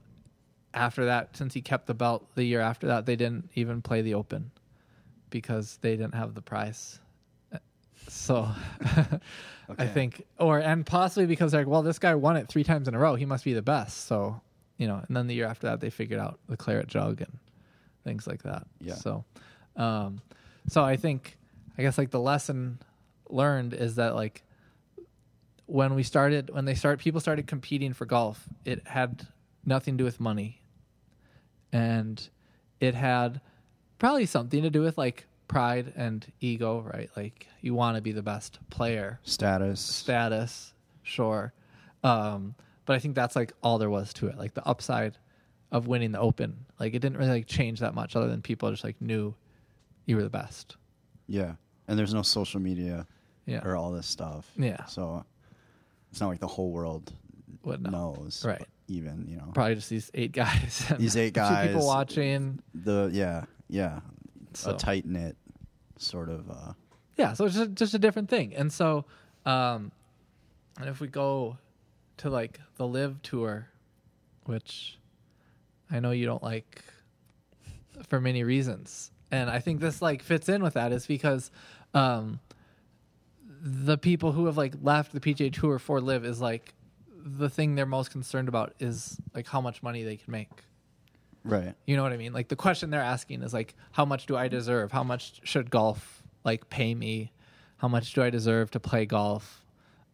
after 0.75 1.07
that, 1.07 1.37
since 1.37 1.55
he 1.55 1.63
kept 1.63 1.87
the 1.87 1.95
belt 1.95 2.27
the 2.35 2.45
year 2.45 2.61
after 2.61 2.87
that, 2.89 3.07
they 3.07 3.17
didn't 3.17 3.51
even 3.55 3.83
play 3.83 4.03
the 4.03 4.15
Open 4.15 4.51
because 5.31 5.79
they 5.81 5.97
didn't 5.97 6.15
have 6.15 6.35
the 6.35 6.43
prize. 6.43 7.01
So 8.09 8.49
I 9.79 9.87
think, 9.87 10.27
or 10.39 10.59
and 10.59 10.85
possibly 10.85 11.27
because 11.27 11.53
they're 11.53 11.63
like, 11.63 11.69
well, 11.69 11.83
this 11.83 11.99
guy 11.99 12.15
won 12.15 12.37
it 12.37 12.49
three 12.49 12.65
times 12.65 12.89
in 12.89 12.95
a 12.95 12.99
row, 12.99 13.15
he 13.15 13.25
must 13.25 13.45
be 13.45 13.53
the 13.53 13.63
best. 13.63 14.07
So 14.07 14.41
you 14.77 14.87
know, 14.87 15.03
and 15.07 15.17
then 15.17 15.29
the 15.29 15.35
year 15.35 15.47
after 15.47 15.69
that, 15.69 15.81
they 15.81 15.91
figured 15.91 16.19
out 16.19 16.41
the 16.49 16.57
claret 16.57 16.89
jug 16.89 17.21
and 17.21 17.39
things 18.05 18.27
like 18.27 18.43
that. 18.43 18.67
Yeah. 18.81 18.95
So, 18.95 19.25
um, 19.77 20.21
so 20.69 20.85
I 20.85 20.97
think, 20.97 21.37
I 21.77 21.83
guess 21.83 21.99
like 21.99 22.11
the 22.11 22.21
lesson 22.21 22.79
learned 23.29 23.75
is 23.75 23.97
that 23.97 24.15
like 24.15 24.43
when 25.67 25.95
we 25.95 26.03
started 26.03 26.51
when 26.51 26.67
they 26.67 26.75
start 26.75 26.99
people 26.99 27.21
started 27.21 27.47
competing 27.47 27.95
for 27.95 28.05
golf 28.05 28.47
it 28.65 28.87
had 28.87 29.27
nothing 29.65 29.95
to 29.95 29.99
do 29.99 30.05
with 30.05 30.21
money. 30.21 30.61
And 31.73 32.29
it 32.81 32.95
had 32.95 33.41
probably 33.99 34.27
something 34.27 34.63
to 34.63 34.71
do 34.71 34.83
with 34.83 34.99
like 34.99 35.27
pride 35.49 35.93
and 35.97 36.27
ego 36.41 36.81
right? 36.81 37.11
Like 37.17 37.47
you 37.61 37.75
want 37.75 37.97
to 37.97 38.03
be 38.03 38.13
the 38.13 38.23
best 38.23 38.59
player. 38.71 39.21
Status. 39.23 39.81
status 39.81 40.75
sure. 41.03 41.53
Um 42.05 42.55
but 42.85 42.97
i 42.97 42.99
think 42.99 43.15
that's 43.15 43.37
like 43.37 43.53
all 43.63 43.79
there 43.79 43.89
was 43.89 44.13
to 44.13 44.27
it 44.27 44.37
like 44.37 44.55
the 44.55 44.67
upside 44.67 45.17
of 45.71 45.87
winning 45.87 46.13
the 46.13 46.21
open. 46.21 46.67
Like 46.79 46.95
it 46.95 46.99
didn't 46.99 47.17
really 47.17 47.31
like 47.31 47.47
change 47.47 47.81
that 47.81 47.95
much 47.95 48.15
other 48.15 48.29
than 48.29 48.43
people 48.43 48.71
just 48.71 48.85
like 48.85 49.01
knew 49.01 49.35
you 50.07 50.17
were 50.17 50.23
the 50.23 50.31
best 50.31 50.77
yeah, 51.29 51.53
and 51.89 51.99
there's 51.99 52.13
no 52.13 52.23
social 52.23 52.61
media 52.61 53.07
yeah 53.47 53.61
or 53.65 53.75
all 53.77 53.91
this 53.93 54.07
stuff. 54.07 54.51
Yeah. 54.57 54.85
So 54.87 55.25
it's 56.11 56.21
not 56.21 56.29
like 56.29 56.41
the 56.41 56.47
whole 56.49 56.71
world 56.73 57.13
Would 57.65 57.83
know. 57.83 58.15
knows. 58.17 58.45
Right. 58.45 58.67
even. 58.89 59.27
You 59.29 59.37
know, 59.39 59.51
Probably 59.55 59.77
just 59.77 59.89
these 59.89 60.11
eight 60.15 60.33
guys. 60.43 60.85
These 60.99 61.17
eight 61.17 61.33
guys. 61.33 61.69
people 61.69 61.87
watching. 61.87 62.61
the 62.75 63.09
yeah 63.13 63.45
yeah 63.69 64.01
So. 64.53 64.75
a 64.75 64.77
tight 64.77 65.07
knit 65.07 65.37
sort 65.97 66.29
of. 66.29 66.51
uh 66.51 66.73
yeah 67.17 67.33
so 67.33 67.47
it's 67.47 67.55
just, 67.55 67.73
just 67.75 67.95
a 67.95 67.99
different 67.99 68.29
thing 68.29 68.53
and 68.55 68.71
so 68.73 69.05
um 69.47 69.91
and 70.81 70.89
if 70.89 71.01
we 71.01 71.07
go 71.07 71.57
to 72.19 72.29
like 72.31 72.59
the 72.77 72.87
LIV 72.87 73.23
tour 73.23 73.69
which 74.45 74.99
i 75.91 76.01
know 76.01 76.11
you 76.11 76.27
don't 76.27 76.43
like 76.43 76.83
for 78.09 78.21
many 78.21 78.43
reasons 78.45 79.12
and 79.33 79.51
i 79.51 79.59
think 79.59 79.81
this 79.81 80.01
like 80.01 80.23
fits 80.23 80.49
in 80.49 80.63
with 80.63 80.75
that 80.75 80.93
is 80.93 81.07
because 81.07 81.51
um 81.95 82.39
the 83.65 83.99
people 83.99 84.31
who 84.31 84.47
have 84.47 84.57
like 84.57 84.75
left 84.83 85.13
the 85.13 85.21
pga 85.21 85.53
tour 85.53 85.79
for 85.81 86.01
LIV 86.01 86.25
is 86.25 86.41
like 86.41 86.75
the 87.25 87.49
thing 87.49 87.75
they're 87.75 87.87
most 87.87 88.11
concerned 88.11 88.49
about 88.49 88.75
is 88.79 89.21
like 89.35 89.49
how 89.49 89.61
much 89.61 89.83
money 89.83 90.05
they 90.05 90.17
can 90.17 90.31
make 90.31 90.51
Right. 91.45 91.75
you 91.87 91.97
know 91.97 92.05
what 92.05 92.13
I 92.13 92.17
mean? 92.17 92.33
Like 92.33 92.49
the 92.49 92.57
question 92.57 92.91
they're 92.91 93.01
asking 93.01 93.43
is 93.43 93.53
like, 93.53 93.75
how 93.91 94.05
much 94.05 94.27
do 94.27 94.37
I 94.37 94.47
deserve? 94.47 94.93
How 94.93 95.03
much 95.03 95.41
should 95.43 95.71
golf 95.71 96.23
like 96.45 96.71
pay 96.71 96.95
me? 96.95 97.33
How 97.79 97.89
much 97.89 98.13
do 98.13 98.23
I 98.23 98.31
deserve 98.31 98.71
to 98.73 98.81
play 98.81 99.07
golf? 99.07 99.65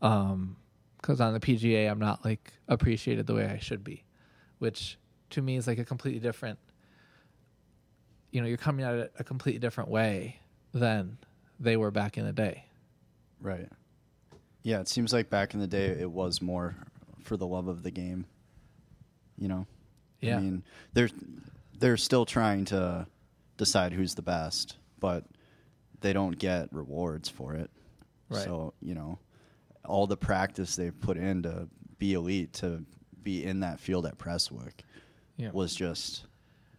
Um, 0.01 0.57
because 0.97 1.21
on 1.21 1.35
the 1.35 1.41
PGA, 1.41 1.91
I'm 1.91 1.99
not 1.99 2.25
like 2.25 2.53
appreciated 2.67 3.27
the 3.27 3.35
way 3.35 3.47
I 3.47 3.59
should 3.59 3.85
be, 3.85 4.05
which 4.59 4.99
to 5.31 5.43
me 5.43 5.57
is 5.57 5.67
like 5.67 5.79
a 5.79 5.85
completely 5.85 6.21
different. 6.21 6.59
You 8.31 8.41
know, 8.43 8.47
you're 8.47 8.57
coming 8.57 8.85
at 8.85 8.95
it 8.95 9.13
a 9.19 9.25
completely 9.25 9.59
different 9.59 9.91
way 9.91 10.39
than 10.75 11.19
they 11.59 11.77
were 11.77 11.91
back 11.91 12.19
in 12.19 12.27
the 12.27 12.33
day. 12.33 12.65
Right. 13.41 13.69
Yeah, 14.63 14.81
it 14.81 14.89
seems 14.89 15.13
like 15.13 15.31
back 15.31 15.55
in 15.55 15.61
the 15.61 15.67
day 15.67 15.87
it 15.87 16.11
was 16.11 16.43
more 16.43 16.77
for 17.23 17.37
the 17.37 17.47
love 17.47 17.69
of 17.69 17.83
the 17.83 17.91
game. 17.91 18.27
You 19.39 19.49
know. 19.49 19.67
Yeah. 20.21 20.37
I 20.37 20.41
mean, 20.41 20.65
they're 20.93 21.11
they're 21.79 21.97
still 21.97 22.27
trying 22.27 22.65
to 22.67 23.07
decide 23.57 23.93
who's 23.93 24.15
the 24.15 24.23
best, 24.23 24.77
but 24.99 25.25
they 26.01 26.13
don't 26.13 26.39
get 26.39 26.73
rewards 26.73 27.29
for 27.29 27.55
it. 27.55 27.71
Right. 28.29 28.45
So, 28.45 28.75
you 28.83 28.95
know, 28.95 29.19
all 29.85 30.07
the 30.07 30.17
practice 30.17 30.77
they've 30.77 30.99
put 31.01 31.17
in 31.17 31.45
to 31.45 31.69
be 31.99 32.15
elite 32.15 32.53
to 32.55 32.85
be 33.23 33.45
in 33.45 33.61
that 33.61 33.81
field 33.81 34.07
at 34.07 34.19
Prestwick 34.19 34.85
Yeah. 35.37 35.51
was 35.53 35.75
just 35.75 36.25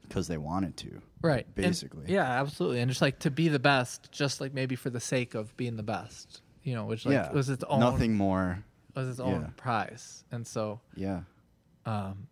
because 0.03 0.27
they 0.27 0.37
wanted 0.37 0.77
to. 0.77 1.01
Right 1.21 1.45
And- 1.45 1.55
Basically. 1.55 2.05
yeah 2.07 2.39
absolutely 2.41 2.79
and 2.79 2.89
just 2.89 3.01
like 3.01 3.19
to 3.19 3.31
be 3.31 3.47
the 3.49 3.59
best 3.59 4.11
just 4.11 4.39
like 4.41 4.53
maybe 4.53 4.75
for 4.75 4.89
the 4.89 4.99
sake 4.99 5.35
of 5.35 5.55
being 5.57 5.75
the 5.75 5.83
best 5.83 6.41
you 6.63 6.73
know 6.75 6.85
which 6.85 7.05
like 7.05 7.13
yeah. 7.13 7.31
was 7.31 7.49
its 7.49 7.63
own 7.67 7.79
Nothing 7.81 8.15
more. 8.15 8.63
was 8.95 9.09
its 9.09 9.19
own 9.19 9.41
Yeah. 9.41 9.47
prize 9.57 10.23
and 10.31 10.45
so 10.47 10.79
Yeah. 10.95 11.21
um 11.85 12.27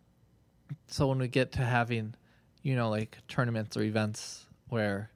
so 0.86 1.06
when 1.08 1.18
we 1.18 1.28
get 1.28 1.52
to 1.52 1.62
having 1.62 2.14
you 2.62 2.76
know 2.76 2.88
like 2.90 3.18
tournaments 3.28 3.76
or 3.76 3.82
events 3.82 4.46
where 4.68 5.10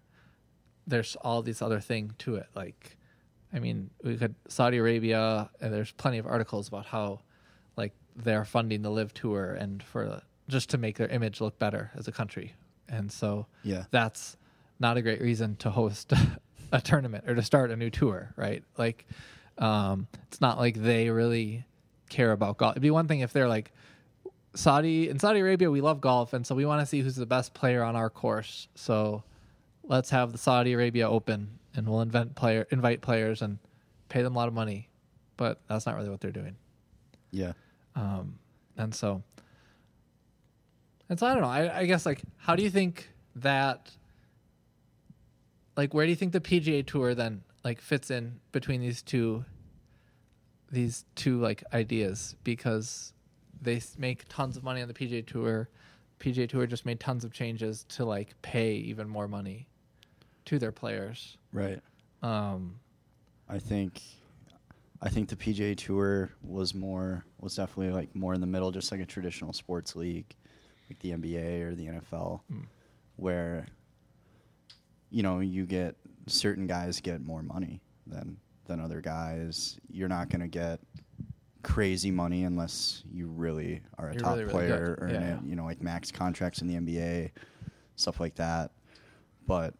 there's 0.87 1.17
all 1.17 1.43
these 1.43 1.63
other 1.63 1.81
thing 1.81 2.13
to 2.19 2.37
it 2.37 2.47
like 2.55 2.97
i 3.53 3.59
mean 3.59 3.91
we 4.03 4.17
could 4.17 4.35
saudi 4.49 4.79
arabia 4.79 5.49
and 5.61 5.73
there's 5.73 5.93
plenty 5.93 6.19
of 6.19 6.27
articles 6.27 6.69
about 6.69 6.87
how 6.87 7.21
like 7.77 7.93
they're 8.17 8.45
funding 8.45 8.83
the 8.83 8.91
LIV 8.91 9.15
tour 9.15 9.53
and 9.55 9.83
for 9.83 10.21
just 10.49 10.69
to 10.71 10.77
make 10.79 10.97
their 10.99 11.09
image 11.09 11.41
look 11.41 11.59
better 11.59 11.91
as 11.95 12.07
a 12.09 12.13
country 12.13 12.55
and 12.89 13.11
so 13.11 13.47
Yeah. 13.63 13.85
that's 13.91 14.37
not 14.79 14.97
a 14.97 15.03
great 15.03 15.21
reason 15.21 15.57
to 15.57 15.71
host 15.71 16.13
a 16.73 16.81
tournament 16.81 17.25
or 17.29 17.35
to 17.35 17.43
start 17.43 17.71
a 17.71 17.77
new 17.77 17.91
tour, 17.91 18.33
right? 18.37 18.65
Like, 18.77 19.07
um, 19.59 20.09
it's 20.29 20.41
not 20.41 20.59
like 20.59 20.77
they 20.77 21.11
really 21.11 21.65
care 22.11 22.33
about 22.33 22.57
golf. 22.59 22.73
It'd 22.73 22.83
be 22.83 22.91
one 22.91 23.07
thing 23.09 23.21
if 23.21 23.33
they're 23.33 23.49
like 23.49 23.73
Saudi 24.55 25.09
in 25.09 25.19
Saudi 25.19 25.41
Arabia, 25.41 25.71
we 25.71 25.81
love 25.81 26.01
golf, 26.01 26.33
and 26.35 26.47
so 26.47 26.55
we 26.55 26.67
want 26.67 26.81
to 26.81 26.87
see 26.87 27.01
who's 27.01 27.17
the 27.17 27.25
best 27.27 27.55
player 27.55 27.83
on 27.83 27.97
our 27.97 28.11
course. 28.11 28.69
So 28.75 29.23
let's 29.85 30.11
have 30.11 30.33
the 30.33 30.39
Saudi 30.39 30.75
Arabia 30.75 31.09
Open, 31.09 31.59
and 31.75 31.89
we'll 31.89 32.03
invent 32.03 32.35
player 32.35 32.67
invite 32.71 33.01
players 33.01 33.41
and 33.41 33.59
pay 34.11 34.23
them 34.23 34.35
a 34.35 34.39
lot 34.39 34.49
of 34.49 34.55
money. 34.55 34.89
But 35.39 35.61
that's 35.69 35.87
not 35.87 35.97
really 35.97 36.11
what 36.11 36.21
they're 36.21 36.31
doing. 36.31 36.57
Yeah. 37.31 37.53
Um, 37.97 38.39
and 38.77 38.95
so, 38.95 39.23
and 41.13 41.19
so 41.21 41.27
I 41.27 41.35
don't 41.35 41.43
know. 41.43 41.49
I, 41.51 41.81
I 41.81 41.85
guess 41.85 42.07
like, 42.07 42.23
how 42.39 42.57
do 42.57 42.63
you 42.63 42.71
think 42.71 43.11
that, 43.37 43.91
like, 45.77 45.93
where 45.93 46.07
do 46.07 46.11
you 46.11 46.17
think 46.17 46.33
the 46.33 46.41
PGA 46.41 46.87
Tour 46.87 47.15
then 47.15 47.43
like 47.63 47.83
fits 47.83 48.11
in 48.11 48.41
between 48.51 48.81
these 48.81 49.03
two, 49.03 49.45
these 50.71 51.05
two 51.15 51.39
like 51.39 51.65
ideas? 51.75 52.35
Because 52.45 53.13
they 53.61 53.83
make 53.99 54.27
tons 54.31 54.57
of 54.57 54.65
money 54.65 54.81
on 54.81 54.89
the 54.89 54.95
PGA 54.95 55.27
Tour. 55.27 55.69
PGA 56.19 56.49
Tour 56.49 56.67
just 56.67 56.87
made 56.87 56.99
tons 56.99 57.25
of 57.25 57.33
changes 57.35 57.85
to 57.91 58.07
like 58.07 58.33
pay 58.41 58.73
even 58.73 59.07
more 59.07 59.29
money 59.29 59.69
to 60.47 60.59
their 60.59 60.73
players. 60.73 61.37
Right. 61.53 61.81
Um, 62.23 62.77
I 63.51 63.59
think 63.59 64.01
I 65.03 65.11
think 65.11 65.29
the 65.29 65.37
PGA 65.37 65.77
Tour 65.77 66.31
was 66.43 66.75
more 66.75 67.27
was 67.39 67.57
definitely 67.57 67.93
like 67.93 68.17
more 68.17 68.33
in 68.33 68.41
the 68.41 68.47
middle, 68.47 68.71
just 68.71 68.91
like 68.91 69.03
a 69.03 69.05
traditional 69.05 69.53
sports 69.53 69.95
league, 69.95 70.35
like 70.93 71.01
the 71.01 71.13
NBA 71.13 71.63
or 71.63 71.75
the 71.75 71.87
NFL, 71.87 72.41
Hmm. 72.49 72.61
where 73.17 73.67
you 75.11 75.23
know 75.23 75.41
you 75.41 75.67
get 75.67 75.97
certain 76.27 76.67
guys 76.67 77.01
get 77.01 77.21
more 77.23 77.43
money 77.43 77.81
than 78.07 78.37
than 78.67 78.81
other 78.81 79.01
guys. 79.01 79.79
You're 79.91 80.09
not 80.09 80.29
going 80.29 80.41
to 80.41 80.49
get 80.49 80.81
crazy 81.63 82.11
money 82.11 82.45
unless 82.45 83.03
you 83.11 83.27
really 83.29 83.83
are 83.99 84.09
a 84.11 84.13
You're 84.15 84.21
top 84.23 84.31
really, 84.33 84.45
really 84.45 84.53
player, 84.53 84.97
good. 84.99 85.05
earn 85.05 85.11
Yeah, 85.11 85.17
it. 85.21 85.41
yeah. 85.43 85.49
You 85.49 85.57
know, 85.57 85.65
like 85.65 85.83
max 85.83 86.11
contracts 86.13 86.61
in 86.63 86.69
the 86.69 86.75
NBA, 86.77 87.31
stuff 87.97 88.21
like 88.21 88.35
that. 88.37 88.71
But 89.47 89.75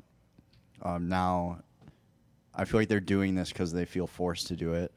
um, 0.83 1.09
now 1.09 1.61
I 2.55 2.65
feel 2.65 2.81
like 2.81 2.89
they're 2.89 3.01
doing 3.01 3.35
this 3.35 3.53
because 3.53 3.73
they 3.73 3.85
feel 3.85 4.07
forced 4.07 4.47
to 4.49 4.57
do 4.57 4.73
it, 4.75 4.93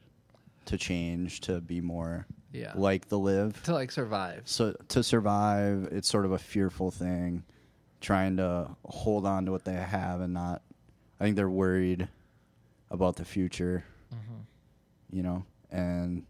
to 0.66 0.76
change, 0.76 1.40
to 1.42 1.60
be 1.60 1.80
more 1.80 2.26
Yeah. 2.56 2.72
like 2.74 3.08
the 3.08 3.18
LIV. 3.18 3.62
to 3.64 3.72
like 3.74 3.90
survive. 3.92 4.42
So 4.46 4.74
to 4.88 5.02
survive, 5.02 5.88
it's 5.92 6.08
sort 6.08 6.24
of 6.24 6.32
a 6.32 6.38
fearful 6.38 6.90
thing, 6.90 7.44
trying 8.00 8.36
to 8.38 8.68
hold 8.84 9.26
on 9.26 9.44
to 9.46 9.52
what 9.52 9.64
they 9.64 9.74
have 9.74 10.20
and 10.20 10.32
not. 10.34 10.62
I 11.20 11.24
think 11.24 11.36
they're 11.36 11.48
worried 11.50 12.08
about 12.90 13.16
the 13.16 13.24
future, 13.24 13.84
Mm-hmm. 14.14 15.16
you 15.16 15.22
know, 15.22 15.44
and 15.70 16.24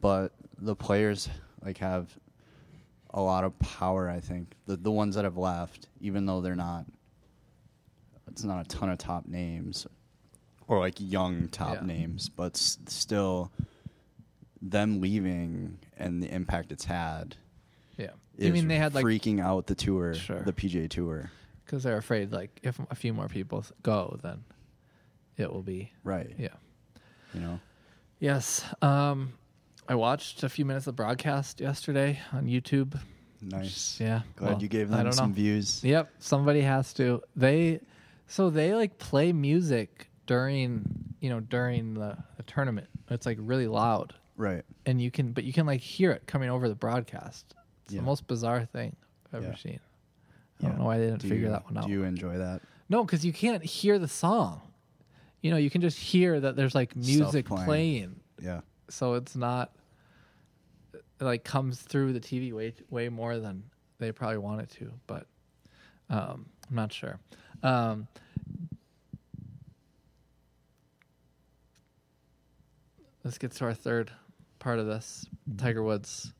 but 0.00 0.32
the 0.58 0.76
players 0.76 1.28
like 1.64 1.78
have 1.78 2.08
a 3.14 3.20
lot 3.20 3.44
of 3.44 3.58
power. 3.60 4.10
I 4.10 4.20
think 4.20 4.52
the 4.66 4.76
the 4.76 4.90
ones 4.90 5.14
that 5.14 5.24
have 5.24 5.36
left, 5.38 5.88
even 6.00 6.26
though 6.26 6.40
they're 6.42 6.54
not, 6.54 6.84
it's 8.28 8.44
not 8.44 8.64
a 8.64 8.68
ton 8.68 8.90
of 8.90 8.98
top 8.98 9.26
names, 9.26 9.86
or 10.68 10.78
like 10.80 10.94
young 10.98 11.48
top 11.48 11.76
Yeah. 11.76 11.86
names, 11.86 12.28
but 12.28 12.56
s- 12.56 12.78
still, 12.86 13.50
them 14.62 15.00
leaving 15.00 15.78
and 15.96 16.22
the 16.22 16.32
impact 16.32 16.72
it's 16.72 16.84
had. 16.84 17.36
Yeah. 17.98 18.10
I 18.40 18.50
mean, 18.50 18.68
they 18.68 18.76
had 18.78 18.94
like 18.94 19.04
freaking 19.04 19.40
out 19.40 19.66
the 19.66 19.74
tour, 19.74 20.14
Sure. 20.14 20.40
the 20.40 20.52
PGA 20.52 20.88
Tour, 20.90 21.30
because 21.64 21.82
they're 21.82 21.96
afraid 21.96 22.32
like 22.32 22.60
if 22.62 22.78
a 22.90 22.94
few 22.94 23.12
more 23.14 23.28
people 23.28 23.64
go, 23.82 24.18
then 24.22 24.44
it 25.36 25.50
will 25.52 25.62
be 25.62 25.92
right? 26.04 26.34
yeah. 26.38 26.48
you 27.32 27.40
know, 27.40 27.60
Yes. 28.18 28.64
Um, 28.82 29.32
I 29.88 29.94
watched 29.94 30.42
a 30.42 30.48
few 30.48 30.64
minutes 30.64 30.86
of 30.86 30.96
broadcast 30.96 31.60
yesterday 31.60 32.18
on 32.32 32.46
YouTube. 32.46 32.98
nice. 33.40 33.98
Yeah. 34.00 34.22
Glad 34.36 34.52
well, 34.52 34.62
you 34.62 34.68
gave 34.68 34.90
I 34.92 34.96
them 34.96 35.04
don't 35.04 35.12
some 35.12 35.30
know. 35.30 35.34
views. 35.36 35.82
Yep. 35.84 36.10
Somebody 36.18 36.60
has 36.62 36.92
to. 36.94 37.22
They 37.36 37.80
so 38.26 38.50
they 38.50 38.74
like 38.74 38.98
play 38.98 39.32
music 39.32 40.10
during 40.26 41.14
you 41.20 41.30
know 41.30 41.40
during 41.40 41.94
the, 41.94 42.16
the 42.36 42.42
tournament. 42.42 42.88
It's 43.10 43.24
like 43.26 43.38
really 43.40 43.68
loud, 43.68 44.14
Right. 44.36 44.64
and 44.84 45.00
you 45.00 45.10
can 45.10 45.32
but 45.32 45.44
you 45.44 45.52
can 45.52 45.64
like 45.66 45.80
hear 45.80 46.10
it 46.12 46.26
coming 46.26 46.50
over 46.50 46.68
the 46.68 46.74
broadcast. 46.74 47.54
It's 47.84 47.94
Yeah. 47.94 48.00
the 48.00 48.06
most 48.06 48.26
bizarre 48.26 48.64
thing 48.66 48.94
I've 49.32 49.42
ever 49.42 49.52
Yeah. 49.52 49.56
seen. 49.56 49.80
I 50.60 50.66
don't 50.68 50.78
know 50.78 50.84
why 50.84 50.98
they 50.98 51.06
didn't 51.06 51.20
Do 51.22 51.28
figure 51.28 51.46
you- 51.46 51.52
that 51.52 51.64
one 51.64 51.76
out. 51.78 51.86
Do 51.86 51.90
you 51.92 52.02
enjoy 52.04 52.38
that? 52.38 52.62
No, 52.88 53.04
because 53.04 53.24
you 53.24 53.32
can't 53.32 53.62
hear 53.64 53.98
the 53.98 54.08
song. 54.08 54.60
You 55.42 55.50
know, 55.50 55.56
you 55.56 55.70
can 55.70 55.80
just 55.80 55.98
hear 55.98 56.38
that 56.40 56.56
there's 56.56 56.74
like 56.74 56.94
music 56.96 57.46
playing. 57.46 57.64
playing. 57.66 58.20
Yeah. 58.40 58.60
So 58.88 59.14
it's 59.14 59.36
not 59.36 59.74
it 60.94 61.02
like 61.24 61.44
comes 61.44 61.80
through 61.82 62.12
the 62.12 62.20
TV 62.20 62.52
way 62.52 62.74
way 62.90 63.08
more 63.08 63.38
than 63.38 63.64
they 63.98 64.12
probably 64.12 64.38
want 64.38 64.60
it 64.60 64.70
to, 64.70 64.92
but 65.06 65.26
um, 66.10 66.46
I'm 66.68 66.76
not 66.76 66.92
sure. 66.92 67.18
Um, 67.62 68.06
let's 73.24 73.38
get 73.38 73.52
to 73.52 73.64
our 73.64 73.74
third 73.74 74.12
part 74.66 74.80
of 74.80 74.86
this. 74.86 75.24
Tiger 75.58 75.84
Woods, 75.84 76.32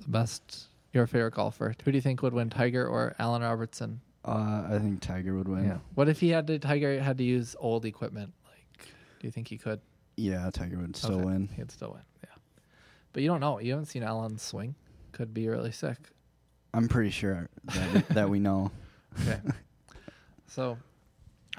the 0.00 0.08
best 0.08 0.68
your 0.94 1.06
favorite 1.06 1.34
golfer. 1.34 1.74
Who 1.84 1.92
do 1.92 1.98
you 1.98 2.00
think 2.00 2.22
would 2.22 2.32
win, 2.32 2.48
Tiger 2.48 2.88
or 2.88 3.14
Allan 3.18 3.42
Robertson? 3.42 4.00
Uh, 4.24 4.66
I 4.70 4.78
think 4.78 5.02
Tiger 5.02 5.36
would 5.36 5.46
win. 5.46 5.64
Yeah. 5.66 5.76
What 5.94 6.08
if 6.08 6.20
he 6.20 6.30
had 6.30 6.46
to 6.46 6.58
Tiger 6.58 6.98
had 6.98 7.18
to 7.18 7.24
use 7.24 7.54
old 7.60 7.84
equipment? 7.84 8.32
Like, 8.46 8.86
do 9.20 9.26
you 9.26 9.30
think 9.30 9.48
he 9.48 9.58
could? 9.58 9.80
Yeah, 10.16 10.48
Tiger 10.50 10.78
would 10.78 10.96
still 10.96 11.16
Okay. 11.16 11.24
win. 11.26 11.48
He'd 11.54 11.70
still 11.70 11.90
win. 11.90 12.02
Yeah. 12.24 12.30
But 13.12 13.22
you 13.22 13.28
don't 13.28 13.40
know. 13.40 13.60
You 13.60 13.72
haven't 13.72 13.86
seen 13.86 14.02
Allan 14.02 14.38
swing. 14.38 14.74
could 15.12 15.34
be 15.34 15.48
really 15.48 15.72
sick. 15.72 15.98
I'm 16.72 16.88
pretty 16.88 17.10
sure 17.10 17.50
that 17.74 17.92
we, 17.92 18.00
that 18.14 18.30
we 18.30 18.38
know. 18.38 18.70
Okay. 19.20 19.40
so, 20.46 20.78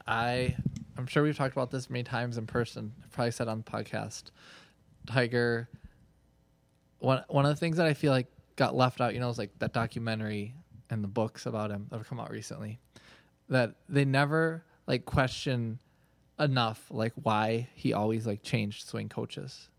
I 0.07 0.55
I'm 0.97 1.05
sure 1.07 1.21
we've 1.21 1.37
talked 1.37 1.53
about 1.53 1.69
this 1.69 1.89
many 1.91 2.03
times 2.03 2.39
in 2.39 2.47
person. 2.47 2.91
I've 3.03 3.11
probably 3.11 3.31
said 3.31 3.47
on 3.47 3.59
the 3.59 3.63
podcast. 3.71 4.31
Tiger. 5.07 5.69
One 6.99 7.23
one 7.29 7.45
of 7.45 7.49
the 7.51 7.55
things 7.59 7.77
that 7.77 7.85
I 7.85 7.93
feel 7.93 8.11
like 8.11 8.27
got 8.55 8.75
left 8.75 8.99
out, 9.01 9.13
you 9.13 9.19
know, 9.19 9.29
is 9.29 9.37
like 9.37 9.57
that 9.59 9.73
documentary 9.73 10.53
and 10.89 11.03
the 11.03 11.07
books 11.07 11.45
about 11.45 11.71
him 11.71 11.87
that 11.89 11.97
have 11.97 12.07
come 12.09 12.19
out 12.19 12.29
recently. 12.31 12.79
That 13.49 13.75
they 13.87 14.05
never 14.05 14.63
like 14.87 15.05
question 15.05 15.79
enough 16.39 16.85
like 16.89 17.13
why 17.21 17.69
he 17.75 17.93
always 17.93 18.25
like 18.27 18.43
changed 18.43 18.87
swing 18.87 19.09
coaches. 19.09 19.69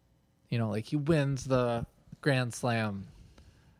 You 0.49 0.59
know, 0.59 0.71
like 0.71 0.87
he 0.87 0.97
wins 0.97 1.45
the 1.45 1.87
Grand 2.23 2.53
Slam, 2.55 3.07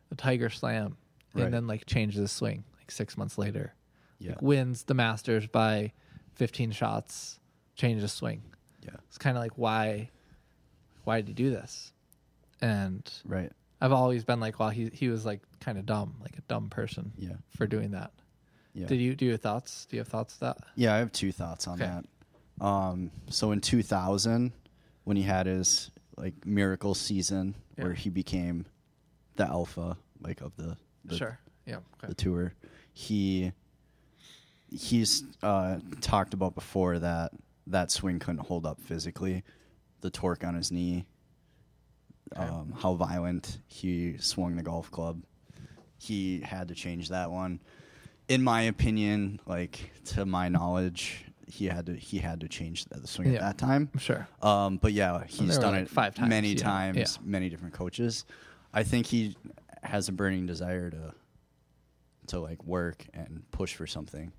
the 0.09 0.15
Tiger 0.15 0.49
Slam, 0.49 0.97
Right. 1.33 1.45
and 1.45 1.53
then 1.53 1.65
like 1.67 1.85
changes 1.85 2.19
his 2.19 2.31
swing 2.31 2.63
like 2.77 2.91
six 2.91 3.17
months 3.17 3.37
later. 3.37 3.73
Yeah. 4.19 4.31
Like 4.31 4.41
wins 4.41 4.83
the 4.83 4.93
Masters 4.93 5.47
by 5.47 5.93
15 6.35 6.71
shots, 6.71 7.39
changes 7.75 8.03
his 8.03 8.11
swing. 8.11 8.41
Yeah. 8.83 8.95
It's 9.07 9.17
kind 9.17 9.35
of 9.37 9.41
like 9.43 9.57
why, 9.57 10.09
why 11.03 11.17
did 11.21 11.27
he 11.27 11.33
do 11.33 11.49
this? 11.49 11.91
And 12.61 13.11
Right. 13.25 13.51
I've 13.79 13.91
always 13.91 14.23
been 14.23 14.39
like, 14.39 14.59
well, 14.59 14.69
he 14.69 14.89
he 14.93 15.09
was 15.09 15.25
like 15.25 15.41
kind 15.59 15.77
of 15.77 15.85
dumb, 15.85 16.15
like 16.21 16.37
a 16.37 16.41
dumb 16.41 16.69
person 16.69 17.11
Yeah. 17.17 17.37
for 17.49 17.65
doing 17.67 17.91
that. 17.91 18.11
Yeah. 18.73 18.87
Did 18.87 18.99
you 19.01 19.15
do 19.15 19.25
you 19.25 19.31
have 19.31 19.41
thoughts? 19.41 19.85
Do 19.87 19.95
you 19.95 20.01
have 20.01 20.07
thoughts 20.07 20.35
of 20.35 20.39
that? 20.41 20.57
Yeah, 20.75 20.93
I 20.93 20.99
have 20.99 21.11
two 21.11 21.31
thoughts 21.31 21.67
on 21.67 21.81
Okay. 21.81 21.91
that. 21.91 22.65
Um, 22.65 23.09
so 23.29 23.51
in 23.51 23.59
2000, 23.61 24.51
when 25.03 25.17
he 25.17 25.23
had 25.23 25.47
his 25.47 25.89
like 26.17 26.45
miracle 26.45 26.93
season 26.93 27.55
Yeah. 27.77 27.85
where 27.85 27.93
he 27.93 28.09
became 28.09 28.65
the 29.35 29.45
alpha 29.47 29.97
like 30.21 30.41
of 30.41 30.55
the, 30.57 30.77
the 31.05 31.17
sure. 31.17 31.39
Yeah. 31.65 31.77
Okay. 31.97 32.07
the 32.09 32.13
tour, 32.15 32.53
he 32.93 33.51
he's 34.69 35.23
uh, 35.43 35.79
talked 35.99 36.33
about 36.33 36.55
before 36.55 36.99
that 36.99 37.31
that 37.67 37.91
swing 37.91 38.19
couldn't 38.19 38.45
hold 38.45 38.65
up 38.65 38.79
physically, 38.81 39.43
the 40.01 40.09
torque 40.09 40.43
on 40.43 40.55
his 40.55 40.71
knee, 40.71 41.05
um, 42.35 42.73
how 42.77 42.93
violent 42.93 43.59
he 43.67 44.17
swung 44.17 44.55
the 44.55 44.63
golf 44.63 44.89
club. 44.91 45.21
He 45.97 46.39
had 46.41 46.67
to 46.69 46.75
change 46.75 47.09
that 47.09 47.29
one. 47.31 47.59
In 48.27 48.43
my 48.43 48.63
opinion, 48.63 49.39
like 49.45 49.91
to 50.05 50.25
my 50.25 50.49
knowledge, 50.49 51.25
he 51.47 51.65
had 51.65 51.85
to 51.87 51.95
he 51.95 52.17
had 52.19 52.39
to 52.41 52.47
change 52.47 52.85
the 52.85 53.05
swing 53.07 53.29
Yeah. 53.33 53.35
at 53.35 53.41
that 53.41 53.57
time. 53.57 53.89
Sure. 53.97 54.27
Um, 54.41 54.77
but 54.77 54.93
yeah, 54.93 55.23
he's 55.25 55.57
were, 55.57 55.61
done 55.61 55.73
like, 55.73 55.83
it 55.83 55.89
five 55.89 56.15
times, 56.15 56.29
many 56.29 56.53
yeah. 56.53 56.63
times, 56.63 56.97
Yeah. 56.97 57.05
many 57.23 57.49
different 57.49 57.73
coaches. 57.73 58.25
I 58.73 58.83
think 58.83 59.05
he 59.05 59.35
has 59.83 60.07
a 60.07 60.11
burning 60.11 60.45
desire 60.45 60.89
to 60.91 61.13
to 62.27 62.39
like 62.39 62.63
work 62.63 63.05
and 63.13 63.43
push 63.51 63.75
for 63.75 63.85
something. 63.85 64.31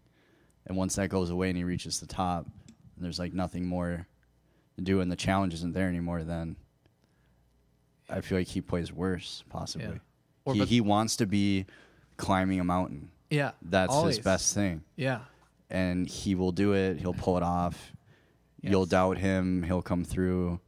And 0.66 0.76
once 0.76 0.95
that 0.95 1.09
goes 1.09 1.28
away 1.31 1.49
and 1.49 1.57
he 1.57 1.64
reaches 1.64 2.00
the 2.00 2.07
top, 2.07 2.47
and 2.97 3.04
there's 3.04 3.19
like 3.19 3.35
nothing 3.35 3.66
more 3.66 4.07
to 4.76 4.83
do 4.83 5.00
and 5.00 5.11
the 5.11 5.17
challenge 5.17 5.55
isn't 5.55 5.73
there 5.73 5.88
anymore, 5.88 6.23
then 6.25 6.57
I 8.09 8.21
feel 8.21 8.38
like 8.38 8.49
he 8.49 8.61
plays 8.61 8.93
worse, 8.93 9.45
possibly. 9.49 9.87
Yeah. 9.87 9.99
Or 10.45 10.55
he 10.55 10.64
he 10.64 10.81
wants 10.81 11.17
to 11.17 11.26
be 11.26 11.67
climbing 12.17 12.61
a 12.61 12.64
mountain. 12.64 13.11
Yeah. 13.31 13.52
That's 13.62 13.93
always. 13.93 14.17
his 14.17 14.25
best 14.25 14.55
thing. 14.55 14.83
Yeah. 14.97 15.21
And 15.71 16.07
he 16.07 16.35
will 16.35 16.52
do 16.52 16.75
it, 16.75 16.99
he'll 16.99 17.14
pull 17.14 17.37
it 17.37 17.43
off. 17.43 17.93
You'll 18.61 18.87
doubt 18.87 19.19
him, 19.19 19.62
he'll 19.62 19.83
come 19.83 20.05
through. 20.05 20.61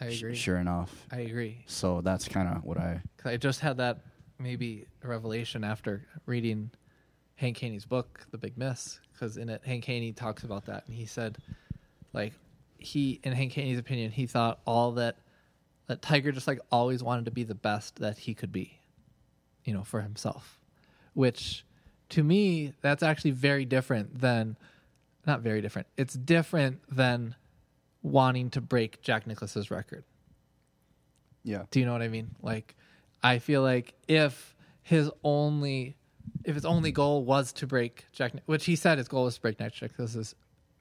I 0.00 0.10
Sh- 0.10 0.22
agree. 0.22 0.34
Sure 0.34 0.58
enough. 0.58 1.06
I 1.10 1.20
agree. 1.20 1.64
So 1.66 2.00
that's 2.00 2.28
kind 2.28 2.48
of 2.48 2.64
what 2.64 2.78
I. 2.78 3.00
'Cause 3.16 3.32
I 3.32 3.36
just 3.36 3.60
had 3.60 3.76
that 3.78 4.00
maybe 4.38 4.86
revelation 5.02 5.64
after 5.64 6.06
reading 6.26 6.70
Hank 7.36 7.56
Haney's 7.58 7.86
book, 7.86 8.26
The 8.30 8.38
Big 8.38 8.56
Miss, 8.58 9.00
because 9.12 9.36
in 9.36 9.48
it 9.48 9.62
Hank 9.64 9.84
Haney 9.86 10.12
talks 10.12 10.44
about 10.44 10.64
that, 10.66 10.86
and 10.86 10.94
he 10.94 11.06
said, 11.06 11.38
like, 12.12 12.32
he 12.78 13.20
in 13.22 13.32
Hank 13.32 13.52
Haney's 13.52 13.78
opinion, 13.78 14.10
he 14.10 14.26
thought 14.26 14.60
all 14.66 14.92
that 14.92 15.16
that 15.86 16.02
Tiger 16.02 16.32
just 16.32 16.46
like 16.46 16.60
always 16.72 17.02
wanted 17.02 17.26
to 17.26 17.30
be 17.30 17.44
the 17.44 17.54
best 17.54 17.96
that 17.96 18.18
he 18.18 18.34
could 18.34 18.52
be, 18.52 18.78
you 19.64 19.74
know, 19.74 19.84
for 19.84 20.00
himself, 20.00 20.58
which 21.12 21.64
to 22.10 22.22
me 22.22 22.72
that's 22.80 23.02
actually 23.02 23.32
very 23.32 23.64
different 23.64 24.20
than 24.20 24.56
not 25.26 25.40
very 25.40 25.60
different. 25.60 25.88
It's 25.96 26.14
different 26.14 26.80
than 26.94 27.34
wanting 28.02 28.50
to 28.50 28.60
break 28.60 29.02
Jack 29.02 29.26
Nicklaus's 29.26 29.70
record. 29.70 30.04
Yeah. 31.42 31.64
Do 31.70 31.80
you 31.80 31.86
know 31.86 31.92
what 31.92 32.02
I 32.02 32.08
mean? 32.08 32.34
Like, 32.42 32.74
I 33.22 33.38
feel 33.38 33.62
like 33.62 33.94
if 34.08 34.54
his 34.82 35.10
only, 35.22 35.96
if 36.44 36.54
his 36.54 36.64
only 36.64 36.92
goal 36.92 37.24
was 37.24 37.52
to 37.54 37.66
break 37.66 38.06
Jack, 38.12 38.32
which 38.46 38.64
he 38.64 38.76
said 38.76 38.98
his 38.98 39.08
goal 39.08 39.24
was 39.24 39.36
to 39.36 39.40
break 39.40 39.58
Jack 39.58 39.82
Nicklaus's, 39.82 40.34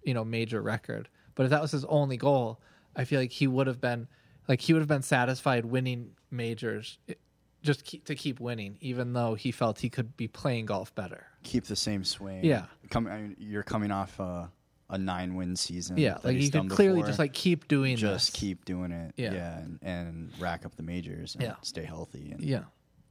you 0.04 0.14
know, 0.14 0.26
major 0.26 0.62
record. 0.62 1.10
But 1.36 1.44
if 1.44 1.50
that 1.50 1.62
was 1.62 1.72
his 1.72 1.86
only 1.86 2.18
goal, 2.18 2.60
I 2.96 3.06
feel 3.06 3.20
like 3.20 3.32
he 3.32 3.48
would 3.48 3.68
have 3.68 3.82
been, 3.82 4.08
like, 4.48 4.62
he 4.62 4.74
would 4.74 4.80
have 4.82 4.88
been 4.88 5.02
satisfied 5.02 5.66
winning 5.66 6.12
majors, 6.32 6.98
eh, 7.10 7.14
just 7.62 7.84
keep, 7.86 8.06
to 8.06 8.16
keep 8.16 8.40
winning, 8.40 8.78
even 8.82 9.14
though 9.14 9.36
he 9.36 9.52
felt 9.52 9.80
he 9.80 9.90
could 9.90 10.16
be 10.18 10.28
playing 10.28 10.66
golf 10.66 10.94
better. 10.96 11.26
Keep 11.44 11.66
the 11.66 11.76
same 11.76 12.04
swing. 12.04 12.44
Yeah. 12.44 12.66
Come, 12.90 13.08
I 13.08 13.22
mean, 13.22 13.36
you're 13.40 13.64
coming 13.64 13.90
off 13.92 14.20
a, 14.20 14.52
a 14.90 14.98
nine 14.98 15.36
win 15.36 15.56
season. 15.56 15.98
Yeah, 15.98 16.18
like 16.24 16.38
you 16.38 16.52
could 16.52 16.70
clearly 16.70 16.98
before. 16.98 17.08
just 17.08 17.20
like 17.20 17.34
keep 17.34 17.68
doing 17.70 17.96
just 17.96 18.34
this. 18.34 18.40
keep 18.40 18.66
doing 18.66 18.92
it. 18.92 19.14
Yeah. 19.16 19.34
Yeah. 19.34 19.58
and, 19.60 19.80
and 19.82 20.32
rack 20.40 20.66
up 20.66 20.76
the 20.76 20.84
majors 20.84 21.36
and 21.36 21.44
Yeah. 21.44 21.56
stay 21.62 21.84
healthy. 21.84 22.32
And 22.32 22.42
yeah, 22.42 22.64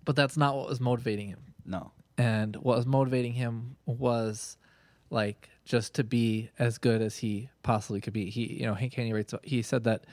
but 0.04 0.14
that's 0.16 0.36
not 0.36 0.54
what 0.54 0.68
was 0.68 0.80
motivating 0.80 1.28
him. 1.28 1.40
No. 1.64 1.90
and 2.18 2.54
what 2.56 2.76
was 2.76 2.86
motivating 2.86 3.32
him 3.32 3.76
was 3.86 4.58
like 5.10 5.48
just 5.64 5.94
to 5.94 6.04
be 6.04 6.50
as 6.58 6.78
good 6.78 7.00
as 7.00 7.18
he 7.18 7.48
possibly 7.62 8.00
could 8.00 8.12
be. 8.12 8.30
He, 8.30 8.60
you 8.60 8.66
know, 8.66 8.74
Hank 8.74 8.94
Haney 8.94 9.12
writes. 9.12 9.34
He 9.42 9.62
said 9.62 9.84
that 9.84 10.04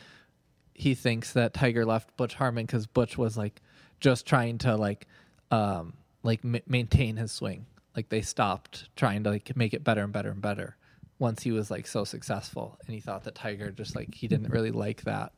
he 0.74 0.96
thinks 0.96 1.34
that 1.34 1.54
Tiger 1.54 1.86
left 1.86 2.16
Butch 2.18 2.36
Harmon 2.36 2.66
because 2.66 2.88
Butch 2.88 3.18
was 3.18 3.38
like 3.38 3.62
just 4.00 4.26
trying 4.26 4.58
to 4.60 4.76
like, 4.76 5.08
um, 5.52 5.94
like 6.24 6.44
ma- 6.44 6.60
maintain 6.68 7.18
his 7.18 7.32
swing. 7.32 7.66
Like 7.96 8.10
they 8.10 8.22
stopped 8.22 8.90
trying 8.96 9.24
to 9.24 9.32
like 9.32 9.56
make 9.56 9.74
it 9.74 9.84
better 9.84 10.04
and 10.04 10.14
better 10.14 10.30
and 10.30 10.42
better 10.42 10.78
once 11.18 11.44
he 11.44 11.52
was 11.52 11.70
like 11.70 11.86
so 11.86 12.06
successful, 12.06 12.78
and 12.86 12.96
he 12.96 13.02
thought 13.02 13.26
that 13.26 13.36
Tiger 13.36 13.72
just 13.72 13.96
like 13.96 14.16
he 14.16 14.28
didn't 14.28 14.50
really 14.50 14.72
like 14.72 15.02
that, 15.02 15.34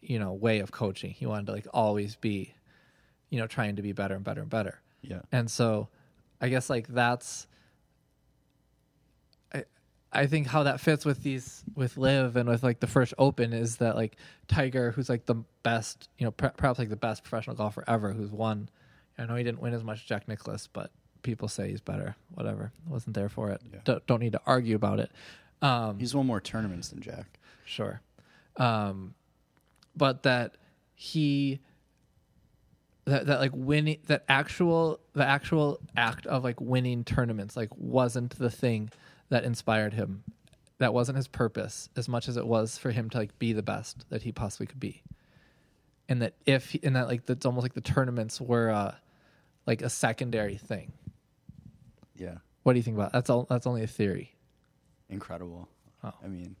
you 0.00 0.18
know, 0.18 0.32
way 0.32 0.60
of 0.60 0.70
coaching. 0.70 1.10
He 1.10 1.26
wanted 1.26 1.46
to 1.46 1.52
like 1.52 1.66
always 1.74 2.14
be, 2.14 2.54
you 3.30 3.40
know, 3.40 3.48
trying 3.48 3.76
to 3.76 3.82
be 3.82 3.92
better 3.92 4.14
and 4.14 4.22
better 4.22 4.42
and 4.42 4.50
better. 4.50 4.80
Yeah. 5.02 5.22
And 5.32 5.50
so 5.50 5.88
I 6.40 6.48
guess 6.48 6.70
like 6.70 6.86
that's 6.86 7.48
I 10.14 10.26
think 10.26 10.46
how 10.46 10.62
that 10.62 10.80
fits 10.80 11.04
with 11.04 11.22
these 11.22 11.62
with 11.74 11.96
LIV 11.96 12.36
and 12.36 12.48
with 12.48 12.62
like 12.62 12.80
the 12.80 12.86
first 12.86 13.14
open 13.18 13.52
is 13.52 13.76
that 13.76 13.96
like 13.96 14.16
Tiger 14.48 14.92
who's 14.92 15.08
like 15.08 15.26
the 15.26 15.36
best, 15.62 16.08
you 16.18 16.24
know, 16.24 16.30
per- 16.30 16.50
perhaps 16.50 16.78
like 16.78 16.88
the 16.88 16.96
best 16.96 17.24
professional 17.24 17.56
golfer 17.56 17.84
ever 17.86 18.12
who's 18.12 18.30
won. 18.30 18.68
I 19.18 19.26
know 19.26 19.34
he 19.36 19.44
didn't 19.44 19.60
win 19.60 19.74
as 19.74 19.84
much 19.84 19.98
as 19.98 20.04
Jack 20.04 20.28
Nicklaus, 20.28 20.68
but 20.72 20.90
people 21.22 21.48
say 21.48 21.70
he's 21.70 21.80
better. 21.80 22.16
Whatever. 22.34 22.72
Wasn't 22.88 23.14
there 23.14 23.28
for 23.28 23.50
it. 23.50 23.60
Yeah. 23.72 23.80
Don't, 23.84 24.06
don't 24.06 24.20
need 24.20 24.32
to 24.32 24.40
argue 24.46 24.76
about 24.76 25.00
it. 25.00 25.10
Um 25.62 25.98
He's 25.98 26.14
won 26.14 26.26
more 26.26 26.40
tournaments 26.40 26.88
than 26.88 27.00
Jack. 27.00 27.38
Sure. 27.64 28.00
Um, 28.56 29.14
but 29.96 30.22
that 30.22 30.56
he 30.94 31.60
that 33.04 33.26
that 33.26 33.40
like 33.40 33.52
winning 33.54 33.98
that 34.06 34.24
actual 34.28 35.00
the 35.12 35.24
actual 35.26 35.80
act 35.96 36.26
of 36.26 36.44
like 36.44 36.60
winning 36.60 37.04
tournaments 37.04 37.56
like 37.56 37.70
wasn't 37.76 38.38
the 38.38 38.50
thing 38.50 38.90
that 39.34 39.42
inspired 39.44 39.92
him. 39.92 40.22
That 40.78 40.94
wasn't 40.94 41.16
his 41.16 41.26
purpose 41.26 41.88
as 41.96 42.08
much 42.08 42.28
as 42.28 42.36
it 42.36 42.46
was 42.46 42.78
for 42.78 42.92
him 42.92 43.10
to 43.10 43.18
like 43.18 43.36
be 43.40 43.52
the 43.52 43.64
best 43.64 44.08
that 44.10 44.22
he 44.22 44.30
possibly 44.30 44.66
could 44.66 44.78
be. 44.78 45.02
And 46.08 46.22
that 46.22 46.34
if 46.46 46.70
he, 46.70 46.80
and 46.84 46.94
that 46.94 47.08
like 47.08 47.26
that's 47.26 47.44
almost 47.44 47.64
like 47.64 47.74
the 47.74 47.80
tournaments 47.80 48.40
were 48.40 48.70
uh 48.70 48.94
like 49.66 49.82
a 49.82 49.90
secondary 49.90 50.56
thing. 50.56 50.92
Yeah. 52.14 52.36
What 52.62 52.74
do 52.74 52.78
you 52.78 52.84
think 52.84 52.96
about 52.96 53.12
that's 53.12 53.28
all 53.28 53.44
that's 53.50 53.66
only 53.66 53.82
a 53.82 53.88
theory. 53.88 54.36
Incredible. 55.10 55.68
Oh. 56.04 56.12
I 56.22 56.28
mean, 56.28 56.54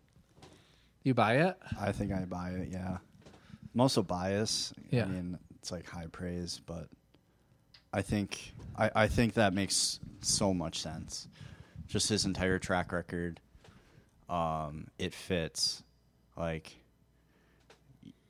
You 1.04 1.14
buy 1.14 1.36
it? 1.36 1.56
I 1.80 1.92
think 1.92 2.10
I 2.10 2.24
buy 2.24 2.50
it. 2.50 2.70
Yeah. 2.72 2.98
I'm 3.72 3.80
also 3.80 4.02
biased. 4.02 4.72
Yeah. 4.90 5.04
I 5.04 5.08
mean, 5.08 5.38
it's 5.60 5.70
like 5.70 5.88
high 5.88 6.08
praise, 6.10 6.60
but 6.66 6.88
I 7.92 8.02
think 8.02 8.52
I, 8.76 8.90
I 8.96 9.06
think 9.06 9.34
that 9.34 9.54
makes 9.54 10.00
so 10.22 10.52
much 10.52 10.80
sense. 10.80 11.28
Just 11.86 12.08
his 12.08 12.24
entire 12.24 12.58
track 12.58 12.92
record, 12.92 13.40
um, 14.28 14.86
it 14.98 15.14
fits. 15.14 15.82
Like, 16.36 16.76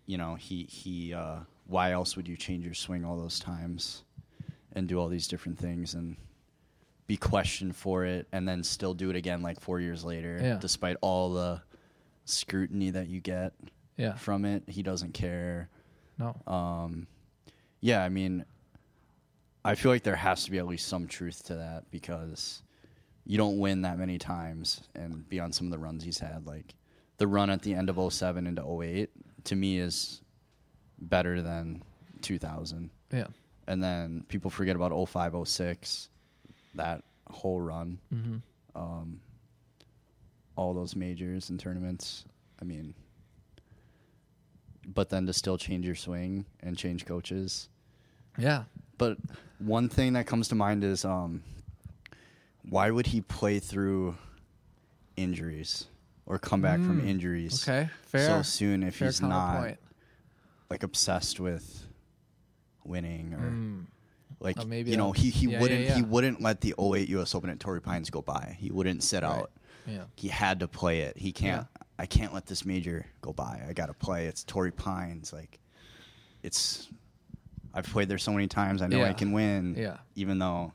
you 0.07 0.19
know, 0.19 0.35
he 0.35 0.65
he. 0.65 1.15
Uh, 1.15 1.41
why 1.67 1.93
else 1.93 2.15
would 2.17 2.29
you 2.29 2.37
change 2.37 2.65
your 2.65 2.75
swing 2.75 3.05
all 3.05 3.17
those 3.17 3.39
times, 3.41 4.03
and 4.73 4.87
do 4.87 4.99
all 4.99 5.09
these 5.09 5.27
different 5.29 5.59
things 5.59 5.95
and 5.95 6.17
be 7.07 7.17
questioned 7.17 7.75
for 7.77 8.05
it, 8.05 8.27
and 8.33 8.47
then 8.47 8.63
still 8.63 8.93
do 8.95 9.09
it 9.11 9.17
again 9.17 9.41
like 9.43 9.61
four 9.61 9.81
years 9.81 10.05
later, 10.05 10.39
Yeah. 10.43 10.59
despite 10.61 10.97
all 11.01 11.33
the 11.33 11.63
scrutiny 12.27 12.91
that 12.91 13.09
you 13.09 13.21
get 13.21 13.53
Yeah. 13.97 14.15
from 14.15 14.45
it. 14.45 14.63
He 14.69 14.83
doesn't 14.83 15.13
care. 15.13 15.69
No. 16.19 16.35
Um, 16.47 17.07
yeah, 17.81 18.03
I 18.03 18.09
mean, 18.09 18.45
I 19.65 19.75
feel 19.75 19.91
like 19.93 20.03
there 20.03 20.17
has 20.17 20.45
to 20.45 20.51
be 20.51 20.59
at 20.59 20.67
least 20.67 20.87
some 20.89 21.07
truth 21.07 21.45
to 21.45 21.57
that 21.57 21.91
because 21.91 22.63
you 23.27 23.39
don't 23.39 23.59
win 23.59 23.83
that 23.83 23.99
many 23.99 24.19
times 24.19 24.83
and 24.95 25.29
be 25.29 25.41
on 25.41 25.53
some 25.53 25.67
of 25.67 25.71
the 25.71 25.79
runs 25.79 26.05
he's 26.05 26.19
had. 26.19 26.47
Like 26.47 26.75
the 27.19 27.27
run 27.27 27.51
at 27.51 27.63
the 27.63 27.75
end 27.75 27.89
of 27.89 28.13
07 28.13 28.47
into 28.47 28.83
08 28.83 29.11
to 29.45 29.57
me 29.57 29.79
is 29.79 30.21
better 30.99 31.43
than 31.43 31.83
2000. 32.23 32.91
Yeah. 33.13 33.27
And 33.67 33.83
then 33.83 34.25
people 34.29 34.51
forget 34.51 34.77
about 34.77 35.09
05, 35.09 35.49
06, 35.49 36.09
that 36.75 37.03
whole 37.31 37.61
run. 37.61 37.99
Mm-hmm. 38.13 38.37
Um, 38.75 39.21
all 40.57 40.75
those 40.75 40.95
majors 40.95 41.51
and 41.51 41.59
tournaments. 41.59 42.25
I 42.61 42.65
mean, 42.65 42.95
but 44.87 45.09
then 45.09 45.27
to 45.27 45.33
still 45.33 45.57
change 45.57 45.87
your 45.87 45.95
swing 45.95 46.45
and 46.61 46.77
change 46.77 47.07
coaches. 47.07 47.69
Yeah. 48.39 48.65
But 48.99 49.17
one 49.59 49.89
thing 49.89 50.13
that 50.13 50.27
comes 50.27 50.49
to 50.49 50.55
mind 50.55 50.85
is 50.85 51.05
um, 51.05 51.43
why 52.69 52.91
would 52.91 53.07
he 53.07 53.21
play 53.21 53.59
through 53.59 54.17
injuries 55.17 55.87
or 56.27 56.39
come 56.39 56.61
back 56.61 56.81
from 56.81 57.01
Mm, 57.01 57.07
injuries 57.07 57.63
Okay. 57.69 57.89
Fair. 58.07 58.27
so 58.27 58.43
soon 58.43 58.83
if 58.83 58.97
fair 58.97 59.09
he's 59.09 59.21
not 59.21 59.53
counterpoint. 59.55 59.79
like 60.71 60.83
obsessed 60.83 61.39
with 61.41 61.87
winning 62.85 63.35
or 63.35 63.51
Mm. 63.51 63.87
like 64.41 64.57
Oh, 64.59 64.65
maybe 64.65 64.91
you 64.91 64.97
know 64.97 65.13
he, 65.13 65.31
he 65.31 65.47
yeah, 65.47 65.53
yeah, 65.53 65.61
wouldn't 65.61 65.89
he 65.91 66.01
yeah. 66.01 66.07
wouldn't 66.07 66.41
let 66.41 66.61
the 66.61 66.75
08 66.79 67.09
US 67.11 67.35
Open 67.35 67.51
at 67.51 67.61
Torrey 67.61 67.81
Pines 67.81 68.11
go 68.11 68.23
by. 68.23 68.57
He 68.59 68.71
wouldn't 68.71 69.03
sit 69.03 69.23
Right. 69.23 69.31
out. 69.41 69.51
Yeah. 69.87 70.05
He 70.17 70.29
had 70.29 70.61
to 70.61 70.69
play 70.69 71.01
it. 71.01 71.17
He 71.19 71.33
can't 71.33 71.67
I 71.99 72.07
can't 72.07 72.35
let 72.35 72.47
this 72.47 72.65
major 72.65 73.07
go 73.21 73.33
by. 73.33 73.63
I 73.69 73.73
got 73.73 73.87
to 73.87 73.95
play. 73.95 74.27
It's 74.27 74.43
Torrey 74.43 74.73
Pines 74.73 75.33
like 75.33 75.61
it's 76.43 76.89
I've 77.73 77.87
played 77.87 78.09
there 78.09 78.19
so 78.19 78.33
many 78.33 78.47
times. 78.49 78.83
I 78.83 78.87
know 78.87 79.03
I 79.05 79.13
can 79.13 79.33
win. 79.33 79.75
Yeah. 79.77 79.99
Even 80.15 80.39
though 80.39 80.73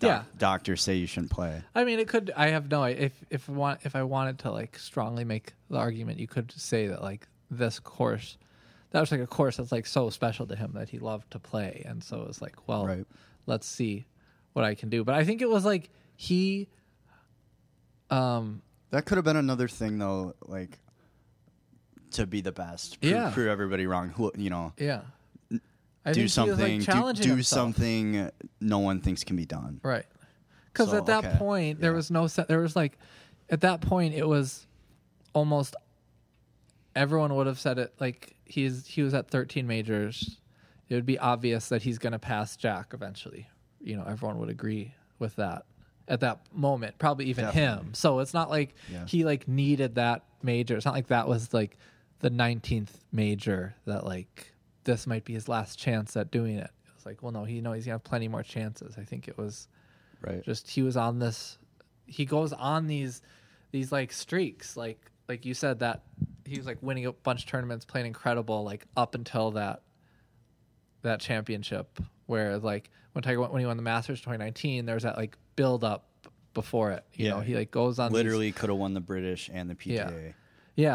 doc- 0.00 0.08
Yeah. 0.08 0.38
doctors 0.38 0.82
say 0.82 0.96
you 0.96 1.06
shouldn't 1.06 1.30
play. 1.30 1.62
I 1.74 1.84
mean, 1.84 1.98
it 2.00 2.08
could. 2.08 2.32
I 2.36 2.48
have 2.48 2.68
no. 2.70 2.82
If 2.84 3.12
if 3.30 3.48
I 3.48 3.52
want 3.52 3.80
if 3.84 3.94
I 3.94 4.02
wanted 4.02 4.40
to 4.40 4.50
like 4.50 4.76
strongly 4.78 5.24
make 5.24 5.52
the 5.70 5.78
argument, 5.78 6.18
you 6.18 6.26
could 6.26 6.50
say 6.52 6.88
that 6.88 7.00
like 7.02 7.28
this 7.50 7.78
course, 7.78 8.36
that 8.90 9.00
was 9.00 9.12
like 9.12 9.20
a 9.20 9.26
course 9.26 9.56
that's 9.58 9.70
like 9.72 9.86
so 9.86 10.10
special 10.10 10.46
to 10.48 10.56
him 10.56 10.72
that 10.74 10.88
he 10.88 10.98
loved 10.98 11.30
to 11.30 11.38
play, 11.38 11.84
and 11.86 12.02
so 12.02 12.20
it 12.20 12.26
was 12.26 12.42
like, 12.42 12.56
well, 12.68 12.86
Right. 12.86 13.06
let's 13.46 13.66
see 13.66 14.06
what 14.52 14.64
I 14.64 14.74
can 14.74 14.88
do. 14.88 15.04
But 15.04 15.14
I 15.14 15.24
think 15.24 15.40
it 15.42 15.48
was 15.48 15.64
like 15.64 15.90
he, 16.16 16.68
um, 18.10 18.62
That 18.90 19.04
could 19.06 19.16
have 19.18 19.24
been 19.24 19.36
another 19.36 19.68
thing 19.68 19.98
though, 19.98 20.34
like 20.46 20.78
to 22.12 22.26
be 22.26 22.40
the 22.40 22.52
best. 22.52 23.00
Prove, 23.00 23.12
Yeah. 23.12 23.30
prove 23.32 23.48
everybody 23.48 23.86
wrong. 23.86 24.08
Who 24.10 24.32
you 24.36 24.50
know, 24.50 24.72
yeah, 24.76 25.02
I 26.04 26.12
do 26.12 26.22
was, 26.22 26.38
like, 26.38 26.56
something 26.56 26.80
do, 27.14 27.22
do 27.36 27.42
something 27.42 28.30
no 28.60 28.78
one 28.78 29.00
thinks 29.00 29.22
can 29.24 29.36
be 29.36 29.44
done. 29.46 29.80
Right. 29.82 30.06
Because 30.72 30.90
So, 30.90 30.96
at 30.98 31.06
that 31.06 31.24
okay, 31.24 31.36
point, 31.38 31.80
there 31.80 31.90
yeah. 31.90 31.96
was 31.96 32.10
no, 32.10 32.26
se- 32.26 32.46
there 32.48 32.60
was 32.60 32.74
like, 32.76 32.96
at 33.50 33.60
that 33.62 33.80
point, 33.80 34.14
it 34.14 34.26
was 34.26 34.66
almost 35.34 35.74
everyone 36.96 37.34
would 37.36 37.46
have 37.46 37.58
said 37.58 37.78
it 37.78 37.92
like 38.00 38.34
he's 38.44 38.86
he 38.86 39.02
was 39.02 39.14
at 39.14 39.28
13 39.30 39.66
majors. 39.66 40.38
It 40.88 40.94
would 40.94 41.06
be 41.06 41.18
obvious 41.18 41.68
that 41.68 41.82
he's 41.82 41.98
going 41.98 42.12
to 42.12 42.18
pass 42.18 42.56
Jack 42.56 42.92
eventually. 42.92 43.48
You 43.80 43.96
know, 43.96 44.04
everyone 44.06 44.38
would 44.38 44.48
agree 44.50 44.94
with 45.18 45.36
that 45.36 45.64
at 46.08 46.20
that 46.20 46.40
moment, 46.52 46.98
probably 46.98 47.26
even 47.26 47.46
him. 47.46 47.90
So 47.94 48.18
it's 48.18 48.34
not 48.34 48.50
like 48.50 48.74
Yeah. 48.90 49.06
he 49.06 49.24
like 49.24 49.46
needed 49.46 49.94
that 49.96 50.24
major. 50.42 50.76
It's 50.76 50.84
not 50.86 50.94
like 50.94 51.08
that 51.08 51.28
was 51.28 51.54
like 51.54 51.76
the 52.20 52.30
19th 52.30 52.90
major 53.12 53.74
that 53.86 54.04
like 54.04 54.52
this 54.84 55.06
might 55.06 55.24
be 55.24 55.32
his 55.34 55.48
last 55.48 55.78
chance 55.78 56.16
at 56.16 56.30
doing 56.30 56.56
it. 56.56 56.70
It 56.86 56.94
was 56.94 57.06
like, 57.06 57.22
well, 57.22 57.32
no, 57.32 57.44
he 57.44 57.60
know 57.60 57.72
he's 57.72 57.84
gonna 57.86 57.94
have 57.94 58.04
plenty 58.04 58.28
more 58.28 58.42
chances. 58.42 58.96
I 58.98 59.04
think 59.04 59.28
it 59.28 59.36
was 59.38 59.68
Right. 60.22 60.42
just 60.44 60.68
he 60.68 60.82
was 60.82 60.96
on 60.96 61.18
this 61.18 61.58
he 62.06 62.24
goes 62.26 62.52
on 62.52 62.86
these 62.88 63.22
these 63.70 63.90
like 63.92 64.12
streaks 64.12 64.76
like 64.76 65.10
like 65.28 65.46
you 65.46 65.54
said 65.54 65.78
that 65.78 66.02
he 66.44 66.58
was 66.58 66.66
like 66.66 66.76
winning 66.82 67.06
a 67.06 67.12
bunch 67.12 67.44
of 67.44 67.48
tournaments 67.48 67.84
playing 67.86 68.06
incredible 68.06 68.62
like 68.64 68.84
up 68.96 69.14
until 69.14 69.52
that 69.52 69.82
that 71.02 71.20
championship 71.20 71.98
where 72.26 72.58
like 72.58 72.90
when 73.12 73.22
Tiger 73.22 73.40
went 73.40 73.52
when 73.52 73.60
he 73.60 73.66
won 73.66 73.76
the 73.76 73.82
Masters 73.82 74.20
2019 74.20 74.84
there's 74.86 75.04
that 75.04 75.16
like 75.16 75.36
build 75.56 75.84
up 75.84 76.06
before 76.52 76.90
it 76.90 77.04
you 77.14 77.26
Yeah. 77.26 77.30
know 77.32 77.40
he 77.40 77.54
like 77.54 77.70
goes 77.70 77.98
on 77.98 78.12
Literally 78.12 78.52
could 78.52 78.68
have 78.70 78.78
won 78.78 78.92
the 78.92 79.00
British 79.00 79.48
and 79.52 79.70
the 79.70 79.74
PGA 79.74 79.92
yeah 79.94 80.32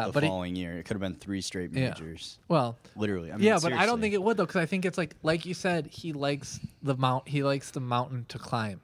the 0.06 0.12
but 0.12 0.22
he, 0.22 0.28
following 0.28 0.56
year. 0.56 0.78
It 0.78 0.84
could 0.84 0.94
have 0.94 1.00
been 1.00 1.14
three 1.14 1.40
straight 1.40 1.72
Yeah. 1.72 1.88
majors. 1.90 2.38
well 2.48 2.76
Literally. 2.96 3.30
I 3.32 3.36
mean, 3.36 3.44
yeah 3.46 3.58
but 3.62 3.72
I 3.72 3.86
don't 3.86 3.98
seriously. 3.98 4.00
think 4.02 4.14
it 4.14 4.22
would 4.22 4.36
though 4.36 4.46
because 4.46 4.60
I 4.62 4.66
think 4.66 4.84
it's 4.84 4.98
like 4.98 5.14
like 5.22 5.44
you 5.46 5.54
said 5.54 5.86
he 5.86 6.12
likes 6.12 6.60
the 6.82 6.96
mount 6.96 7.28
he 7.28 7.42
likes 7.42 7.70
the 7.70 7.80
mountain 7.80 8.24
to 8.28 8.38
climb 8.38 8.80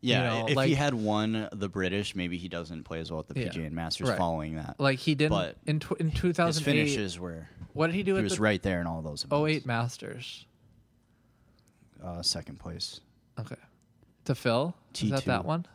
Yeah, 0.00 0.28
know, 0.40 0.46
if 0.48 0.56
like- 0.56 0.68
he 0.68 0.74
had 0.74 0.94
won 0.94 1.48
the 1.52 1.68
British, 1.68 2.14
maybe 2.14 2.36
he 2.38 2.48
doesn't 2.48 2.84
play 2.84 3.00
as 3.00 3.10
well 3.10 3.20
at 3.20 3.28
the 3.28 3.40
Yeah. 3.40 3.48
PGA 3.48 3.66
and 3.66 3.74
Masters 3.74 4.08
Right. 4.10 4.18
following 4.18 4.54
that. 4.56 4.76
like 4.78 4.98
he 4.98 5.14
didn't 5.14 5.30
But 5.32 5.56
in 5.66 5.80
tw- 5.80 5.98
in 6.00 6.10
His 6.10 6.20
2008 6.20 6.64
finishes 6.64 7.18
were 7.18 7.48
what 7.72 7.86
did 7.88 7.94
he 7.96 8.02
do 8.02 8.12
he 8.14 8.18
at 8.18 8.24
was 8.24 8.36
the 8.36 8.42
right 8.42 8.62
there 8.62 8.80
in 8.80 8.86
all 8.86 9.02
those. 9.02 9.24
events. 9.24 9.32
08 9.32 9.66
Masters 9.66 10.46
uh, 12.02 12.22
second 12.22 12.58
place. 12.58 13.00
Okay. 13.40 13.56
To 14.26 14.34
Phil? 14.34 14.74
Is 14.94 15.10
that 15.10 15.22
T2. 15.22 15.24
that 15.26 15.44
one? 15.44 15.66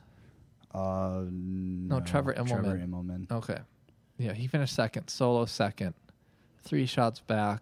Uh, 0.73 1.23
no, 1.29 1.99
Trevor 1.99 2.33
Trevor 2.33 2.77
Immelman. 2.77 2.87
Immelman. 3.27 3.31
Okay. 3.31 3.57
Yeah, 4.21 4.33
he 4.33 4.47
finished 4.47 4.75
second, 4.75 5.07
solo 5.07 5.45
second, 5.45 5.93
three 6.63 6.85
shots 6.85 7.19
back, 7.19 7.61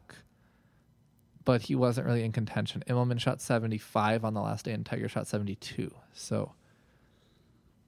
but 1.45 1.63
he 1.63 1.75
wasn't 1.75 2.07
really 2.07 2.23
in 2.23 2.31
contention. 2.31 2.83
Immelman 2.87 3.19
shot 3.19 3.41
75 3.41 4.25
on 4.25 4.33
the 4.33 4.41
last 4.41 4.65
day, 4.65 4.71
and 4.71 4.85
Tiger 4.85 5.07
shot 5.07 5.27
72. 5.27 5.93
So 6.13 6.53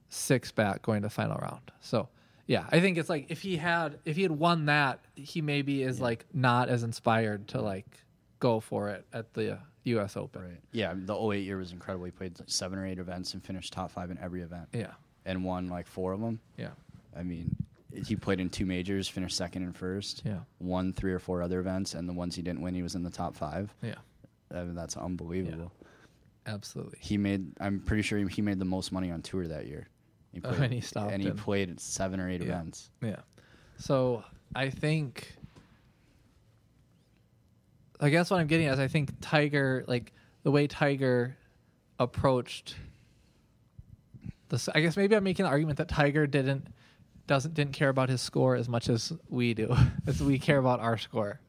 six 0.08 0.52
back 0.52 0.82
going 0.82 1.02
to 1.02 1.06
the 1.06 1.10
final 1.10 1.36
round. 1.36 1.70
So 1.80 2.08
yeah, 2.46 2.66
I 2.70 2.80
think 2.80 2.98
it's 2.98 3.08
like 3.08 3.26
if 3.30 3.42
he 3.42 3.56
had 3.56 3.98
if 4.04 4.16
he 4.16 4.22
had 4.22 4.32
won 4.32 4.66
that, 4.66 5.00
he 5.14 5.40
maybe 5.40 5.82
is 5.82 6.00
like 6.00 6.26
not 6.32 6.68
as 6.68 6.82
inspired 6.82 7.48
to 7.48 7.60
like 7.60 7.86
go 8.40 8.60
for 8.60 8.88
it 8.90 9.06
at 9.12 9.32
the 9.34 9.58
U.S. 9.84 10.16
Open. 10.16 10.42
Right. 10.42 10.60
Yeah, 10.72 10.94
the 10.96 11.16
08 11.16 11.44
year 11.44 11.56
was 11.56 11.72
incredible. 11.72 12.04
He 12.04 12.10
played 12.10 12.38
like 12.38 12.50
seven 12.50 12.78
or 12.78 12.86
eight 12.86 12.98
events 12.98 13.34
and 13.34 13.44
finished 13.44 13.72
top 13.72 13.90
five 13.90 14.10
in 14.10 14.18
every 14.18 14.42
event. 14.42 14.68
Yeah. 14.72 14.92
And 15.24 15.44
won 15.44 15.68
like 15.68 15.86
four 15.86 16.12
of 16.12 16.20
them. 16.20 16.40
Yeah. 16.56 16.70
I 17.16 17.22
mean, 17.22 17.54
he 18.06 18.16
played 18.16 18.40
in 18.40 18.48
two 18.50 18.64
majors, 18.66 19.08
finished 19.08 19.36
second 19.36 19.62
and 19.62 19.76
first. 19.76 20.22
Yeah. 20.24 20.40
Won 20.60 20.92
three 20.92 21.12
or 21.12 21.18
four 21.18 21.42
other 21.42 21.60
events, 21.60 21.94
and 21.94 22.08
the 22.08 22.12
ones 22.12 22.34
he 22.34 22.42
didn't 22.42 22.60
win, 22.62 22.74
he 22.74 22.82
was 22.82 22.94
in 22.94 23.02
the 23.02 23.10
top 23.10 23.36
five. 23.36 23.74
Yeah. 23.82 23.94
I 24.54 24.62
mean, 24.64 24.74
that's 24.74 24.96
unbelievable. 24.96 25.72
Absolutely. 26.46 26.98
He 27.00 27.16
made. 27.18 27.52
I'm 27.60 27.80
pretty 27.80 28.02
sure 28.02 28.18
he, 28.18 28.26
he 28.26 28.42
made 28.42 28.58
the 28.58 28.64
most 28.64 28.92
money 28.92 29.10
on 29.10 29.22
tour 29.22 29.46
that 29.48 29.66
year. 29.66 29.88
He 30.32 30.40
Oh, 30.44 30.50
and 30.50 30.72
he 30.72 30.80
stopped 30.80 31.12
And 31.12 31.22
he 31.22 31.28
in. 31.28 31.36
played 31.36 31.78
seven 31.80 32.18
or 32.20 32.28
eight 32.28 32.40
Yeah. 32.40 32.48
events. 32.48 32.90
Yeah. 33.02 33.20
So 33.78 34.24
I 34.54 34.70
think 34.70 35.34
I 38.00 38.08
guess 38.10 38.30
what 38.30 38.40
I'm 38.40 38.46
getting 38.46 38.66
at 38.66 38.74
is 38.74 38.78
I 38.80 38.88
think 38.88 39.10
Tiger 39.20 39.84
like 39.86 40.12
the 40.42 40.50
way 40.50 40.66
Tiger 40.66 41.36
approached 41.98 42.74
this 44.48 44.68
I 44.74 44.80
guess 44.80 44.96
maybe 44.96 45.14
I'm 45.14 45.24
making 45.24 45.44
the 45.44 45.50
argument 45.50 45.78
that 45.78 45.88
Tiger 45.88 46.26
didn't 46.26 46.66
doesn't 47.26 47.54
didn't 47.54 47.72
care 47.72 47.88
about 47.88 48.08
his 48.08 48.20
score 48.20 48.56
as 48.56 48.68
much 48.68 48.88
as 48.88 49.12
we 49.28 49.54
do. 49.54 49.74
as 50.06 50.22
we 50.22 50.38
care 50.38 50.58
about 50.58 50.80
our 50.80 50.98
score. 50.98 51.40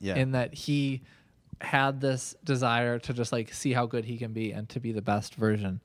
Yeah. 0.00 0.16
In 0.16 0.32
that 0.32 0.54
he 0.54 1.02
had 1.60 2.00
this 2.00 2.34
desire 2.44 2.98
to 2.98 3.14
just 3.14 3.32
like 3.32 3.52
see 3.52 3.72
how 3.72 3.86
good 3.86 4.04
he 4.04 4.18
can 4.18 4.32
be 4.32 4.52
and 4.52 4.68
to 4.68 4.80
be 4.80 4.92
the 4.92 5.02
best 5.02 5.34
version 5.34 5.80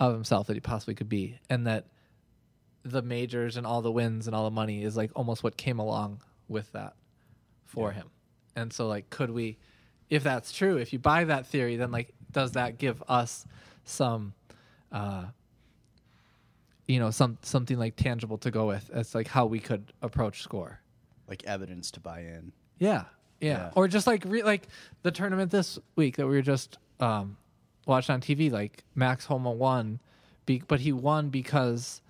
of 0.00 0.12
himself 0.12 0.48
that 0.48 0.54
he 0.54 0.60
possibly 0.60 0.94
could 0.94 1.08
be. 1.08 1.38
And 1.48 1.66
that 1.66 1.86
the 2.82 3.02
majors 3.02 3.56
and 3.56 3.66
all 3.66 3.82
the 3.82 3.90
wins 3.90 4.26
and 4.26 4.36
all 4.36 4.44
the 4.44 4.50
money 4.50 4.82
is 4.82 4.96
like 4.96 5.10
almost 5.14 5.42
what 5.42 5.56
came 5.56 5.78
along 5.78 6.22
with 6.48 6.70
that 6.72 6.94
for 7.64 7.92
him. 7.92 8.08
And 8.54 8.72
so 8.72 8.86
like 8.88 9.10
could 9.10 9.30
we 9.30 9.58
if 10.08 10.22
that's 10.22 10.52
true, 10.52 10.76
if 10.76 10.92
you 10.92 11.00
buy 11.00 11.24
that 11.24 11.46
theory, 11.46 11.76
then 11.76 11.90
like 11.90 12.14
does 12.30 12.52
that 12.52 12.78
give 12.78 13.02
us 13.08 13.46
some 13.84 14.34
uh 14.92 15.24
you 16.88 16.98
know, 17.00 17.10
some 17.10 17.38
something 17.42 17.78
like 17.78 17.96
tangible 17.96 18.38
to 18.38 18.50
go 18.50 18.66
with 18.66 18.90
as 18.92 19.14
like 19.14 19.26
how 19.28 19.46
we 19.46 19.58
could 19.60 19.92
approach 20.02 20.42
score. 20.42 20.80
like 21.28 21.42
evidence 21.44 21.90
to 21.90 22.00
buy 22.00 22.20
in. 22.20 22.52
Yeah, 22.78 23.04
yeah, 23.40 23.50
Yeah. 23.50 23.70
or 23.74 23.88
just 23.88 24.06
like 24.06 24.22
re- 24.24 24.44
like 24.44 24.68
the 25.02 25.10
tournament 25.10 25.50
this 25.50 25.78
week 25.96 26.16
that 26.18 26.26
we 26.26 26.36
were 26.36 26.42
just 26.42 26.78
um, 27.00 27.36
watching 27.86 28.12
on 28.14 28.20
TV. 28.20 28.50
Like 28.52 28.84
Max 28.94 29.24
Homa 29.26 29.50
won, 29.50 29.98
be- 30.46 30.62
but 30.68 30.78
he 30.80 30.92
won 30.92 31.30
because 31.30 32.00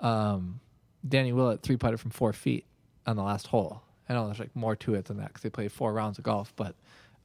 um, 0.00 0.60
Danny 1.08 1.32
Willett 1.32 1.62
three 1.62 1.76
putted 1.78 2.00
from 2.00 2.10
four 2.10 2.32
feet 2.34 2.64
on 3.06 3.16
the 3.16 3.22
last 3.22 3.46
hole. 3.46 3.82
I 4.08 4.12
know 4.14 4.26
there's 4.26 4.38
like 4.38 4.54
more 4.54 4.76
to 4.76 4.94
it 4.94 5.06
than 5.06 5.16
that 5.16 5.28
because 5.28 5.42
they 5.42 5.50
played 5.50 5.72
four 5.72 5.92
rounds 5.94 6.18
of 6.18 6.24
golf, 6.24 6.52
but 6.56 6.74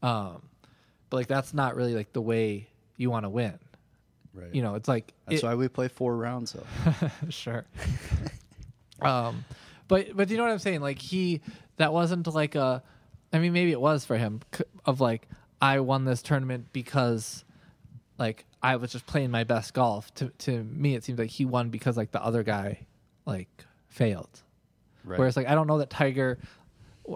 um, 0.02 0.42
but 1.10 1.18
like 1.18 1.28
that's 1.28 1.54
not 1.54 1.76
really 1.76 1.94
like 1.94 2.14
the 2.14 2.22
way 2.22 2.68
you 2.98 3.10
want 3.12 3.26
to 3.26 3.30
win. 3.30 3.60
Right. 4.34 4.54
You 4.54 4.62
know, 4.62 4.76
it's 4.76 4.88
like 4.88 5.14
That's 5.28 5.44
it- 5.44 5.46
why 5.46 5.56
we 5.56 5.68
play 5.68 5.88
four 5.88 6.16
rounds 6.16 6.54
though. 6.54 7.10
sure. 7.30 7.66
um, 9.02 9.44
but 9.88 10.16
but 10.16 10.30
you 10.30 10.38
know 10.38 10.44
what 10.44 10.52
I'm 10.52 10.60
saying? 10.60 10.82
Like 10.82 11.00
he, 11.00 11.42
that 11.78 11.94
wasn't 11.94 12.28
like 12.28 12.56
a. 12.56 12.84
I 13.34 13.40
mean, 13.40 13.54
maybe 13.54 13.72
it 13.72 13.80
was 13.80 14.06
for 14.06 14.18
him 14.18 14.42
of 14.86 15.02
like 15.02 15.28
I 15.62 15.80
won 15.80 16.06
this 16.06 16.22
tournament 16.22 16.68
because, 16.74 17.44
like 18.18 18.46
I 18.62 18.76
was 18.78 18.92
just 18.92 19.06
playing 19.06 19.32
my 19.32 19.44
best 19.44 19.74
golf. 19.74 20.14
To 20.16 20.30
to 20.40 20.64
me, 20.64 20.96
it 20.96 21.04
seems 21.04 21.20
like 21.20 21.30
he 21.30 21.46
won 21.46 21.70
because 21.70 21.98
like 21.98 22.12
the 22.12 22.24
other 22.24 22.44
guy 22.44 22.86
like 23.26 23.50
failed. 23.90 24.42
Right. 25.04 25.20
Whereas 25.20 25.36
like 25.36 25.48
I 25.48 25.56
don't 25.56 25.68
know 25.68 25.80
that 25.80 25.90
Tiger 25.90 26.40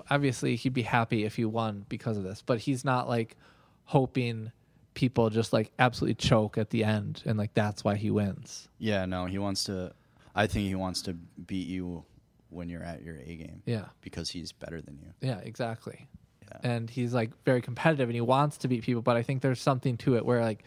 obviously 0.10 0.56
he'd 0.56 0.74
be 0.74 0.82
happy 0.82 1.26
if 1.26 1.36
he 1.36 1.46
won 1.46 1.86
because 1.90 2.18
of 2.18 2.24
this, 2.24 2.42
but 2.46 2.60
he's 2.60 2.84
not 2.84 3.08
like 3.08 3.38
hoping 3.86 4.52
people 4.96 5.30
just 5.30 5.54
like 5.54 5.72
absolutely 5.78 6.16
choke 6.16 6.58
at 6.58 6.72
the 6.72 6.84
end 6.84 7.22
and 7.26 7.38
like 7.38 7.54
that's 7.54 7.84
why 7.84 7.96
he 7.96 8.10
wins. 8.10 8.68
yeah, 8.80 9.06
no, 9.06 9.26
he 9.26 9.38
wants 9.38 9.66
to. 9.66 9.94
I 10.34 10.48
think 10.48 10.68
he 10.68 10.76
wants 10.76 11.04
to 11.04 11.14
beat 11.14 11.68
you 11.68 12.04
when 12.50 12.68
you're 12.70 12.84
at 12.84 13.04
your 13.04 13.18
A 13.18 13.36
game. 13.36 13.62
Yeah. 13.66 13.86
because 14.02 14.30
he's 14.32 14.52
better 14.52 14.82
than 14.82 14.98
you. 14.98 15.14
Yeah, 15.22 15.38
exactly. 15.40 16.08
Yeah. 16.52 16.58
And 16.64 16.90
he's 16.90 17.14
like 17.14 17.32
very 17.46 17.62
competitive 17.62 18.10
and 18.10 18.16
he 18.16 18.22
wants 18.22 18.58
to 18.60 18.68
beat 18.68 18.84
people, 18.84 19.02
but 19.02 19.16
I 19.16 19.24
think 19.24 19.42
there's 19.42 19.62
something 19.62 19.98
to 20.00 20.16
it 20.16 20.26
where 20.26 20.42
like 20.42 20.64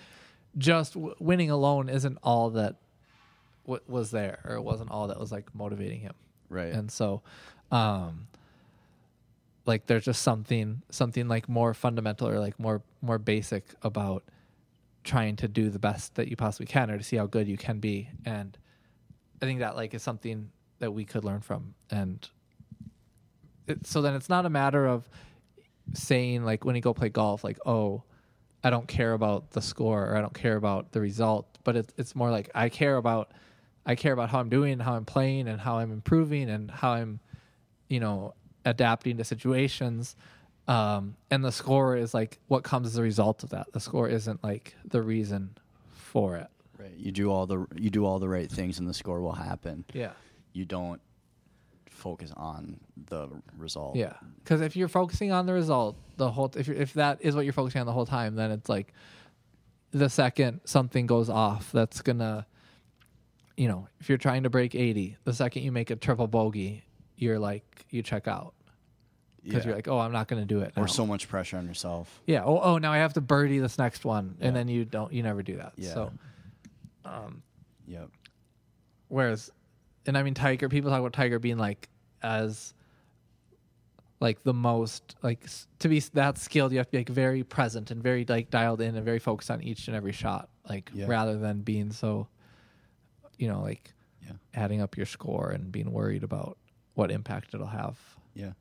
just 0.57 0.95
w- 0.95 1.15
winning 1.19 1.51
alone 1.51 1.89
isn't 1.89 2.19
all 2.23 2.51
that 2.51 2.77
w- 3.65 3.83
was 3.87 4.11
there 4.11 4.41
or 4.45 4.55
it 4.57 4.63
wasn't 4.63 4.91
all 4.91 5.09
that 5.09 5.19
was 5.21 5.31
like 5.33 5.55
motivating 5.55 6.01
him. 6.01 6.15
Right. 6.49 6.73
And 6.73 6.91
so 6.91 7.23
um 7.71 8.27
like 9.69 9.87
there's 9.87 10.05
just 10.05 10.23
something 10.23 10.83
something 10.91 11.29
like 11.29 11.49
more 11.49 11.75
fundamental 11.75 12.27
or 12.27 12.41
like 12.41 12.59
more 12.59 12.83
more 13.03 13.19
basic 13.19 13.75
about 13.83 14.25
trying 15.05 15.37
to 15.37 15.47
do 15.47 15.71
the 15.71 15.79
best 15.79 16.17
that 16.17 16.29
you 16.29 16.37
possibly 16.37 16.67
can 16.67 16.91
or 16.91 16.99
to 16.99 17.05
see 17.05 17.17
how 17.17 17.27
good 17.27 17.47
you 17.47 17.57
can 17.57 17.79
be. 17.79 18.09
And 18.25 18.57
I 19.41 19.47
think 19.47 19.61
that 19.61 19.77
like 19.77 19.95
is 19.95 20.03
something 20.03 20.51
that 20.81 20.93
we 20.93 21.05
could 21.05 21.25
learn 21.25 21.41
from. 21.41 21.75
And 21.91 22.29
it, 23.67 23.87
so 23.87 24.03
then 24.03 24.15
it's 24.15 24.29
not 24.29 24.47
a 24.47 24.51
matter 24.51 24.87
of 24.87 25.09
saying 25.95 26.45
like 26.45 26.65
when 26.65 26.75
you 26.75 26.83
go 26.83 26.93
play 26.93 27.09
golf 27.09 27.43
like 27.45 27.59
oh 27.65 28.03
I 28.63 28.71
don't 28.71 28.87
care 28.87 29.13
about 29.13 29.53
the 29.53 29.63
score 29.63 30.11
or 30.11 30.17
I 30.17 30.21
don't 30.21 30.35
care 30.35 30.57
about 30.57 30.93
the 30.93 31.01
result 31.01 31.47
but 31.65 31.77
it's 31.77 31.95
it's 31.97 32.15
more 32.15 32.31
like 32.31 32.51
I 32.55 32.69
care 32.69 32.97
about 32.97 33.33
I 33.87 33.95
care 33.95 34.13
about 34.13 34.29
how 34.29 34.39
I'm 34.41 34.51
doing 34.51 34.81
how 34.81 34.95
I'm 34.95 35.07
playing 35.07 35.49
and 35.49 35.59
how 35.59 35.79
I'm 35.79 35.91
improving 35.91 36.51
and 36.51 36.71
how 36.71 36.91
I'm 36.91 37.21
you 37.89 38.01
know 38.01 38.35
adapting 38.69 39.17
to 39.17 39.25
situations 39.25 40.17
um 40.69 41.15
and 41.31 41.45
the 41.45 41.53
score 41.53 41.97
is 41.97 42.13
like 42.13 42.39
what 42.49 42.63
comes 42.63 42.87
as 42.87 42.97
a 42.97 43.03
result 43.03 43.43
of 43.43 43.51
that 43.51 43.67
the 43.73 43.81
score 43.81 44.09
isn't 44.09 44.43
like 44.45 44.75
the 44.85 45.01
reason 45.03 45.57
for 45.93 46.37
it 46.37 46.49
right. 46.79 46.97
You 46.97 47.11
do 47.13 47.31
all 47.31 47.47
the 47.47 47.67
you 47.77 47.91
do 47.91 48.05
all 48.05 48.19
the 48.19 48.29
right 48.29 48.51
things, 48.51 48.79
and 48.79 48.87
the 48.89 48.95
score 48.95 49.21
will 49.21 49.33
happen. 49.33 49.85
yeah 49.93 50.13
You 50.53 50.65
don't 50.65 51.01
focus 51.91 52.33
on 52.37 52.79
the 53.09 53.29
result. 53.57 53.97
Yeah, 53.97 54.15
because 54.45 54.61
if 54.61 54.77
you're 54.77 54.89
focusing 54.89 55.33
on 55.33 55.47
the 55.47 55.53
result 55.53 55.97
the 56.17 56.31
whole, 56.31 56.51
if 56.57 56.69
you're, 56.69 56.77
if 56.77 56.93
that 56.95 57.19
is 57.21 57.35
what 57.35 57.45
you're 57.45 57.53
focusing 57.53 57.81
on 57.81 57.87
the 57.87 57.93
whole 57.93 58.07
time, 58.07 58.37
then 58.37 58.51
it's 58.53 58.69
like 58.69 58.93
the 59.91 60.09
second 60.09 60.61
something 60.65 61.07
goes 61.07 61.29
off, 61.31 61.73
that's 61.73 62.01
gonna, 62.03 62.47
you 63.57 63.67
know, 63.69 63.89
if 64.01 64.09
you're 64.09 64.19
trying 64.19 64.43
to 64.45 64.51
break 64.51 64.75
eighty, 64.75 65.17
the 65.25 65.33
second 65.33 65.63
you 65.63 65.73
make 65.73 65.91
a 65.91 65.97
triple 65.97 66.29
bogey, 66.29 66.85
you're 67.17 67.39
like 67.39 67.87
you 67.91 68.03
check 68.03 68.29
out 68.29 68.55
because 69.43 69.65
Yeah. 69.65 69.69
you're 69.69 69.77
like, 69.77 69.89
oh, 69.89 69.99
I'm 69.99 70.13
not 70.13 70.29
gonna 70.29 70.45
do 70.45 70.61
it. 70.61 70.73
or 70.77 70.89
so 70.89 71.07
much 71.07 71.29
pressure 71.29 71.57
on 71.57 71.67
yourself. 71.67 72.21
Yeah. 72.27 72.45
Oh, 72.45 72.59
oh, 72.61 72.79
now 72.79 72.93
I 72.93 72.99
have 72.99 73.15
to 73.15 73.21
birdie 73.21 73.59
this 73.59 73.79
next 73.79 74.05
one, 74.05 74.37
and 74.41 74.55
then 74.55 74.69
you 74.69 74.85
don't, 74.85 75.13
you 75.13 75.23
never 75.23 75.43
do 75.43 75.57
that. 75.57 75.73
Yeah. 75.77 75.95
So, 75.95 76.13
um, 77.05 77.43
Yep. 77.87 78.11
Whereas, 79.09 79.51
and 80.07 80.19
I 80.19 80.23
mean, 80.23 80.35
Tiger, 80.35 80.69
people 80.69 80.91
talk 80.91 81.01
about 81.01 81.15
Tiger 81.15 81.39
being 81.39 81.57
like 81.57 81.89
as 82.23 82.75
like 84.21 84.43
the 84.43 84.53
most 84.53 85.15
like 85.23 85.47
to 85.79 85.89
be 85.89 86.01
that 86.15 86.37
skilled, 86.39 86.73
you 86.73 86.79
have 86.79 86.87
to 86.89 86.93
be 86.93 86.99
like 86.99 87.09
very 87.09 87.45
present 87.45 87.91
and 87.91 88.03
very 88.03 88.25
like 88.29 88.51
dialed 88.51 88.81
in 88.81 88.97
and 88.97 89.05
very 89.05 89.21
focused 89.21 89.51
on 89.51 89.63
each 89.63 89.87
and 89.89 89.97
every 89.97 90.13
shot, 90.13 90.49
like 90.69 90.91
Yeah. 90.93 91.07
rather 91.07 91.39
than 91.39 91.61
being 91.63 91.93
so, 91.93 92.27
you 93.39 93.49
know, 93.49 93.63
like 93.63 93.95
Yeah. 94.27 94.33
adding 94.55 94.81
up 94.83 94.97
your 94.97 95.07
score 95.07 95.51
and 95.51 95.71
being 95.73 95.93
worried 95.93 96.25
about 96.25 96.59
what 96.95 97.11
impact 97.11 97.55
it'll 97.55 97.69
have. 97.69 97.97
Yeah. 98.35 98.53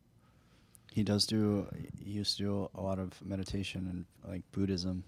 He 0.93 1.03
does 1.03 1.25
do. 1.27 1.67
He 2.03 2.11
used 2.11 2.37
to 2.37 2.43
do 2.43 2.69
a 2.75 2.81
lot 2.81 2.99
of 2.99 3.11
meditation 3.23 3.87
and 4.23 4.31
like 4.31 4.41
Buddhism. 4.51 5.03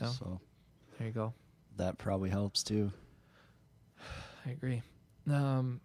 Yeah. 0.00 0.08
So 0.08 0.40
There 0.98 1.06
you 1.08 1.12
go. 1.12 1.32
that 1.76 1.98
probably 1.98 2.30
helps 2.30 2.62
too. 2.62 2.92
I 4.46 4.50
agree. 4.50 4.82
Um, 5.30 5.80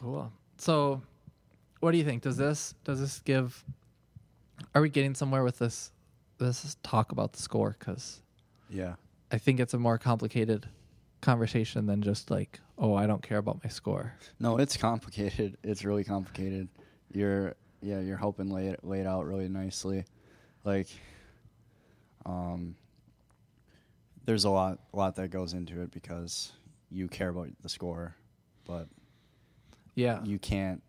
cool. 0.00 0.30
So, 0.58 1.02
what 1.80 1.92
do 1.92 1.98
you 1.98 2.04
think? 2.04 2.22
Does 2.22 2.36
this 2.36 2.74
does 2.84 3.00
this 3.00 3.20
give? 3.20 3.64
Are 4.74 4.82
we 4.82 4.88
getting 4.88 5.14
somewhere 5.14 5.42
with 5.44 5.58
this? 5.58 5.90
This 6.38 6.76
talk 6.82 7.12
about 7.12 7.32
the 7.34 7.42
score 7.42 7.76
because 7.78 8.20
Yeah. 8.68 8.94
I 9.30 9.38
think 9.38 9.60
it's 9.60 9.74
a 9.74 9.78
more 9.78 9.96
complicated 9.96 10.66
conversation 11.20 11.86
than 11.86 12.02
just 12.02 12.30
like, 12.30 12.58
oh, 12.78 12.94
I 12.94 13.06
don't 13.06 13.22
care 13.22 13.38
about 13.38 13.62
my 13.62 13.70
score. 13.70 14.14
No, 14.40 14.58
it's 14.58 14.76
complicated. 14.76 15.56
It's 15.62 15.84
really 15.84 16.02
complicated. 16.04 16.68
You're 17.12 17.54
yeah, 17.80 18.00
you're 18.00 18.16
helping 18.16 18.50
lay 18.50 18.68
it 18.68 18.80
lay 18.84 19.00
it 19.00 19.06
out 19.06 19.26
really 19.26 19.48
nicely. 19.48 20.04
Like 20.64 20.88
um 22.24 22.76
there's 24.24 24.44
a 24.44 24.50
lot 24.50 24.78
lot 24.92 25.16
that 25.16 25.28
goes 25.30 25.52
into 25.52 25.80
it 25.82 25.90
because 25.90 26.52
you 26.90 27.08
care 27.08 27.28
about 27.30 27.48
the 27.62 27.68
score, 27.68 28.14
but 28.64 28.86
Yeah. 29.94 30.22
you 30.24 30.38
can't 30.38 30.82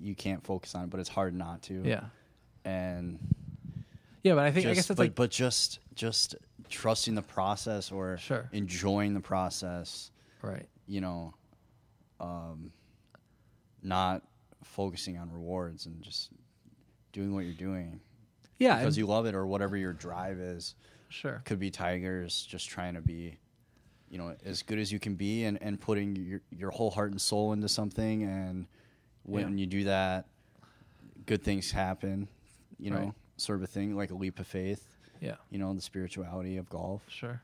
you 0.00 0.14
can't 0.14 0.44
focus 0.44 0.74
on 0.74 0.84
it, 0.84 0.90
but 0.90 1.00
it's 1.00 1.08
hard 1.08 1.34
not 1.34 1.62
to. 1.62 1.82
yeah. 1.84 2.04
And 2.64 3.18
Yeah, 4.22 4.34
but 4.34 4.44
I 4.44 4.50
think 4.50 4.66
I 4.66 4.70
just- 4.70 4.76
guess 4.78 4.90
it's 4.90 4.98
but, 4.98 5.02
like 5.04 5.14
but 5.14 5.30
just 5.30 5.78
just 5.94 6.34
trusting 6.68 7.14
the 7.14 7.22
process 7.22 7.92
or 7.92 8.18
Sure. 8.18 8.48
enjoying 8.52 9.14
the 9.14 9.20
process 9.20 10.10
right. 10.42 10.68
you 10.88 11.00
know, 11.00 11.32
um, 12.20 12.72
not 13.82 14.22
focusing 14.66 15.16
on 15.18 15.30
rewards 15.32 15.86
and 15.86 16.02
just 16.02 16.30
doing 17.12 17.32
what 17.34 17.44
you're 17.44 17.54
doing 17.54 18.00
Yeah. 18.58 18.78
because 18.78 18.98
you 18.98 19.06
love 19.06 19.26
it 19.26 19.34
or 19.34 19.46
whatever 19.46 19.76
your 19.76 19.92
drive 19.92 20.38
is. 20.38 20.74
sure. 21.08 21.40
Could 21.44 21.58
be 21.58 21.70
Tigers 21.70 22.44
just 22.48 22.68
trying 22.68 22.94
to 22.94 23.00
be, 23.00 23.38
you 24.10 24.18
know, 24.18 24.34
as 24.44 24.62
good 24.62 24.78
as 24.78 24.90
you 24.92 24.98
can 24.98 25.14
be 25.14 25.44
and, 25.44 25.60
and 25.62 25.80
putting 25.80 26.16
your, 26.16 26.40
your 26.50 26.70
whole 26.70 26.90
heart 26.90 27.10
and 27.12 27.20
soul 27.20 27.52
into 27.52 27.68
something. 27.68 28.22
And 28.24 28.66
when 29.22 29.50
Yeah. 29.56 29.60
you 29.62 29.66
do 29.66 29.84
that, 29.84 30.26
good 31.26 31.42
things 31.42 31.70
happen, 31.70 32.28
you 32.78 32.90
know, 32.90 32.98
Right. 32.98 33.12
sort 33.36 33.56
of 33.58 33.62
a 33.62 33.66
thing, 33.66 33.96
like 33.96 34.10
a 34.10 34.14
leap 34.14 34.38
of 34.40 34.46
faith, 34.46 34.86
Yeah. 35.20 35.36
you 35.50 35.58
know, 35.58 35.72
the 35.74 35.80
spirituality 35.80 36.56
of 36.56 36.68
golf. 36.68 37.02
Sure. 37.08 37.40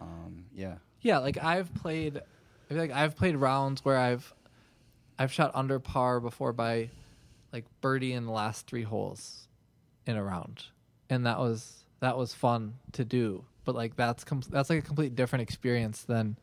Um, 0.00 0.44
yeah. 0.54 0.76
Yeah, 1.00 1.18
like 1.18 1.38
I've 1.42 1.72
played, 1.74 2.18
I 2.18 2.68
feel 2.68 2.78
like 2.78 2.90
I've 2.92 3.16
played 3.16 3.36
rounds 3.36 3.84
where 3.84 3.98
I've, 3.98 4.32
I've 5.22 5.32
shot 5.32 5.52
under 5.54 5.78
par 5.78 6.18
before 6.18 6.52
by, 6.52 6.90
like 7.52 7.64
birdie 7.80 8.12
in 8.12 8.26
the 8.26 8.32
last 8.32 8.66
three 8.66 8.82
holes, 8.82 9.46
in 10.04 10.16
a 10.16 10.24
round, 10.24 10.64
and 11.08 11.26
that 11.26 11.38
was 11.38 11.84
that 12.00 12.18
was 12.18 12.34
fun 12.34 12.74
to 12.94 13.04
do. 13.04 13.44
But 13.64 13.76
like 13.76 13.94
that's 13.94 14.24
com- 14.24 14.42
that's 14.50 14.68
like 14.68 14.80
a 14.80 14.82
complete 14.82 15.14
different 15.14 15.44
experience 15.44 16.02
than, 16.02 16.36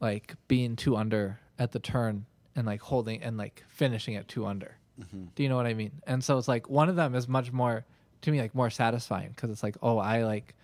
like 0.00 0.36
being 0.48 0.74
two 0.74 0.96
under 0.96 1.38
at 1.58 1.72
the 1.72 1.80
turn 1.80 2.24
and 2.56 2.66
like 2.66 2.80
holding 2.80 3.22
and 3.22 3.36
like 3.36 3.62
finishing 3.68 4.16
at 4.16 4.26
two 4.26 4.46
under. 4.46 4.78
Mm-hmm. 4.98 5.24
Do 5.34 5.42
you 5.42 5.50
know 5.50 5.56
what 5.56 5.66
I 5.66 5.74
mean? 5.74 5.92
And 6.06 6.24
so 6.24 6.38
it's 6.38 6.48
like 6.48 6.70
one 6.70 6.88
of 6.88 6.96
them 6.96 7.14
is 7.14 7.28
much 7.28 7.52
more 7.52 7.84
to 8.22 8.30
me 8.30 8.40
like 8.40 8.54
more 8.54 8.70
satisfying 8.70 9.28
because 9.36 9.50
it's 9.50 9.62
like 9.62 9.76
oh 9.82 9.98
I 9.98 10.24
like 10.24 10.54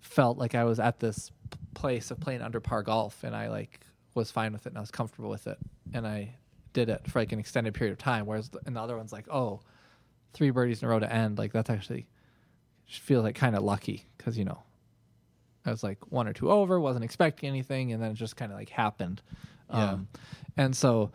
felt 0.00 0.38
like 0.38 0.54
I 0.54 0.62
was 0.62 0.78
at 0.78 1.00
this 1.00 1.32
p- 1.50 1.58
place 1.74 2.12
of 2.12 2.20
playing 2.20 2.40
under 2.40 2.60
par 2.60 2.84
golf 2.84 3.24
and 3.24 3.34
I 3.34 3.48
like 3.48 3.80
was 4.14 4.30
fine 4.30 4.52
with 4.52 4.64
it 4.66 4.68
and 4.68 4.78
I 4.78 4.80
was 4.80 4.92
comfortable 4.92 5.28
with 5.28 5.48
it 5.48 5.58
and 5.92 6.06
I 6.06 6.36
did 6.72 6.88
it 6.88 7.02
for 7.10 7.18
like 7.20 7.32
an 7.32 7.38
extended 7.38 7.74
period 7.74 7.92
of 7.92 7.98
time 7.98 8.26
whereas 8.26 8.48
the, 8.50 8.60
and 8.66 8.76
the 8.76 8.80
other 8.80 8.96
one's 8.96 9.12
like 9.12 9.26
oh 9.30 9.60
three 10.32 10.50
birdies 10.50 10.82
in 10.82 10.88
a 10.88 10.90
row 10.90 10.98
to 10.98 11.12
end 11.12 11.38
like 11.38 11.52
that's 11.52 11.70
actually 11.70 12.06
feels 12.86 13.24
like 13.24 13.34
kind 13.34 13.56
of 13.56 13.62
lucky 13.62 14.06
because 14.16 14.36
you 14.38 14.44
know 14.44 14.62
I 15.64 15.70
was 15.70 15.82
like 15.82 15.98
one 16.10 16.26
or 16.26 16.32
two 16.32 16.50
over 16.50 16.80
wasn't 16.80 17.04
expecting 17.04 17.48
anything 17.48 17.92
and 17.92 18.02
then 18.02 18.10
it 18.12 18.14
just 18.14 18.36
kind 18.36 18.50
of 18.52 18.58
like 18.58 18.68
happened 18.70 19.22
Yeah. 19.70 19.90
um, 19.92 20.08
and 20.56 20.74
so 20.76 21.12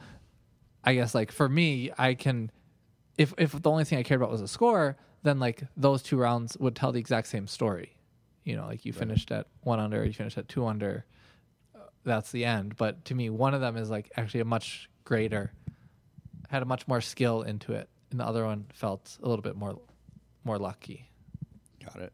I 0.83 0.93
guess 0.95 1.13
like 1.13 1.31
for 1.31 1.47
me 1.49 1.91
I 1.97 2.13
can 2.13 2.51
if 3.17 3.33
if 3.37 3.51
the 3.51 3.69
only 3.69 3.83
thing 3.83 3.99
I 3.99 4.03
cared 4.03 4.21
about 4.21 4.31
was 4.31 4.41
a 4.41 4.47
score 4.47 4.95
then 5.23 5.39
like 5.39 5.63
those 5.75 6.01
two 6.01 6.17
rounds 6.17 6.55
would 6.59 6.75
tell 6.75 6.91
the 6.91 6.99
exact 6.99 7.27
same 7.27 7.47
story 7.47 7.93
you 8.43 8.55
know, 8.55 8.65
like 8.65 8.85
you 8.85 8.93
finished 8.93 9.29
at 9.33 9.47
one 9.63 9.77
under, 9.77 10.05
you 10.05 10.13
finished 10.13 10.37
at 10.37 10.47
two 10.47 10.65
under. 10.65 11.03
Uh, 11.75 11.79
that's 12.05 12.31
the 12.31 12.45
end. 12.45 12.77
But 12.77 13.03
to 13.03 13.13
me, 13.13 13.29
one 13.29 13.53
of 13.53 13.59
them 13.59 13.75
is 13.75 13.89
like 13.89 14.09
actually 14.15 14.39
a 14.39 14.45
much 14.45 14.89
greater, 15.07 15.53
had 16.49 16.61
a 16.61 16.65
much 16.65 16.85
more 16.85 16.99
skill 16.99 17.41
into 17.43 17.71
it, 17.71 17.87
and 18.11 18.19
the 18.19 18.25
other 18.25 18.45
one 18.45 18.65
felt 18.73 19.17
a 19.23 19.27
little 19.27 19.41
bit 19.41 19.55
more, 19.55 19.79
more 20.43 20.59
lucky. 20.59 21.09
Got 21.83 22.01
it. 22.01 22.13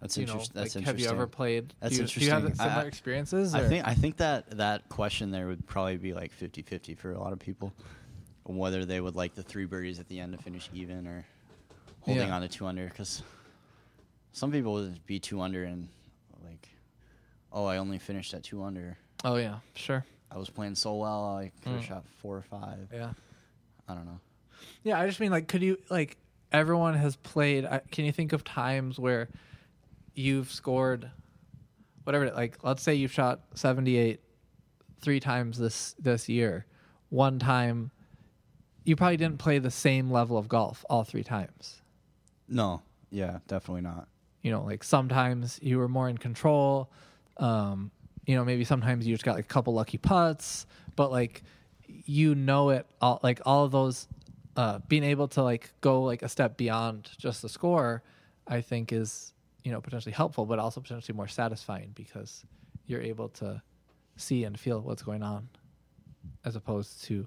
That's 0.00 0.16
you 0.16 0.24
know, 0.24 0.32
interesting. 0.32 0.54
That's 0.54 0.74
like, 0.76 0.82
interesting. 0.82 0.84
have 0.86 1.14
you 1.14 1.14
ever 1.22 1.26
played? 1.26 1.74
That's 1.78 1.94
do 1.96 2.02
you, 2.02 2.08
Do 2.08 2.20
you 2.24 2.30
have 2.30 2.40
interesting. 2.44 2.66
I- 2.66 2.70
similar 2.70 2.88
experiences? 2.88 3.54
I 3.54 3.68
think 3.68 3.86
I 3.86 3.92
think 3.92 4.16
that 4.16 4.56
that 4.56 4.88
question 4.88 5.30
there 5.30 5.46
would 5.46 5.66
probably 5.66 5.98
be 5.98 6.14
like 6.14 6.32
50-50 6.32 6.96
for 6.96 7.12
a 7.12 7.18
lot 7.18 7.34
of 7.34 7.38
people, 7.38 7.74
whether 8.44 8.86
they 8.86 8.98
would 9.02 9.14
like 9.14 9.34
the 9.34 9.42
three 9.42 9.66
birdies 9.66 10.00
at 10.00 10.08
the 10.08 10.18
end 10.20 10.32
to 10.32 10.38
finish 10.42 10.70
even 10.72 11.06
or 11.06 11.26
holding 12.00 12.28
Yeah. 12.28 12.34
on 12.34 12.40
to 12.40 12.48
two 12.48 12.66
under. 12.66 12.86
Because 12.86 13.22
some 14.32 14.50
people 14.50 14.72
would 14.72 15.04
be 15.04 15.18
two 15.18 15.42
under 15.42 15.64
and 15.64 15.86
like, 16.42 16.66
oh, 17.52 17.66
I 17.66 17.76
only 17.76 17.98
finished 17.98 18.32
at 18.32 18.42
two 18.42 18.62
under. 18.62 18.96
Oh 19.22 19.36
yeah, 19.36 19.58
sure. 19.74 20.06
I 20.30 20.38
was 20.38 20.48
playing 20.50 20.74
so 20.76 20.94
well, 20.96 21.36
I 21.36 21.50
could 21.62 21.72
have 21.72 21.80
Mm. 21.82 21.84
shot 21.88 22.04
four 22.18 22.36
or 22.36 22.42
five. 22.42 22.88
Yeah. 22.92 23.12
I 23.88 23.94
don't 23.94 24.06
know. 24.06 24.20
Yeah, 24.84 25.00
I 25.00 25.06
just 25.06 25.18
mean 25.20 25.30
like, 25.30 25.48
could 25.48 25.62
you 25.62 25.78
like 25.90 26.16
everyone 26.52 26.94
has 26.94 27.16
played? 27.16 27.64
I- 27.64 27.80
Can 27.90 28.04
you 28.04 28.12
think 28.12 28.32
of 28.32 28.44
times 28.44 28.98
where 28.98 29.28
you've 30.14 30.50
scored 30.50 31.10
whatever? 32.04 32.26
it- 32.26 32.34
Like, 32.36 32.62
let's 32.62 32.82
say 32.82 32.94
you've 32.94 33.12
shot 33.12 33.40
seventy 33.54 33.96
eight 33.96 34.20
three 35.00 35.18
times 35.20 35.58
this 35.58 35.94
this 35.98 36.28
year. 36.28 36.66
One 37.08 37.38
time, 37.38 37.90
you 38.84 38.94
probably 38.96 39.16
didn't 39.16 39.38
play 39.38 39.58
the 39.58 39.70
same 39.70 40.10
level 40.10 40.38
of 40.38 40.48
golf 40.48 40.84
all 40.88 41.04
three 41.04 41.24
times. 41.24 41.82
No, 42.48 42.82
yeah, 43.10 43.38
definitely 43.48 43.82
not. 43.82 44.08
You 44.42 44.50
know, 44.52 44.62
like 44.64 44.84
sometimes 44.84 45.58
you 45.62 45.78
were 45.78 45.88
more 45.88 46.08
in 46.08 46.18
control. 46.18 46.90
Um, 47.38 47.90
you 48.30 48.36
know, 48.36 48.44
maybe 48.44 48.62
sometimes 48.62 49.08
you 49.08 49.12
just 49.12 49.24
got 49.24 49.34
like 49.34 49.46
a 49.46 49.48
couple 49.48 49.74
lucky 49.74 49.98
putts, 49.98 50.64
but 50.94 51.10
like 51.10 51.42
you 51.88 52.36
know 52.36 52.70
it 52.70 52.86
all 53.00 53.18
like 53.24 53.40
all 53.44 53.64
of 53.64 53.72
those 53.72 54.06
uh 54.54 54.78
being 54.86 55.02
able 55.02 55.26
to 55.26 55.42
like 55.42 55.72
go 55.80 56.04
like 56.04 56.22
a 56.22 56.28
step 56.28 56.56
beyond 56.56 57.10
just 57.18 57.42
the 57.42 57.48
score, 57.48 58.04
I 58.46 58.60
think 58.60 58.92
is, 58.92 59.32
you 59.64 59.72
know, 59.72 59.80
potentially 59.80 60.12
helpful, 60.12 60.46
but 60.46 60.60
also 60.60 60.80
potentially 60.80 61.16
more 61.16 61.26
satisfying 61.26 61.90
because 61.96 62.44
you're 62.86 63.02
able 63.02 63.30
to 63.30 63.60
see 64.16 64.44
and 64.44 64.58
feel 64.58 64.80
what's 64.80 65.02
going 65.02 65.24
on 65.24 65.48
as 66.44 66.54
opposed 66.54 67.02
to 67.06 67.26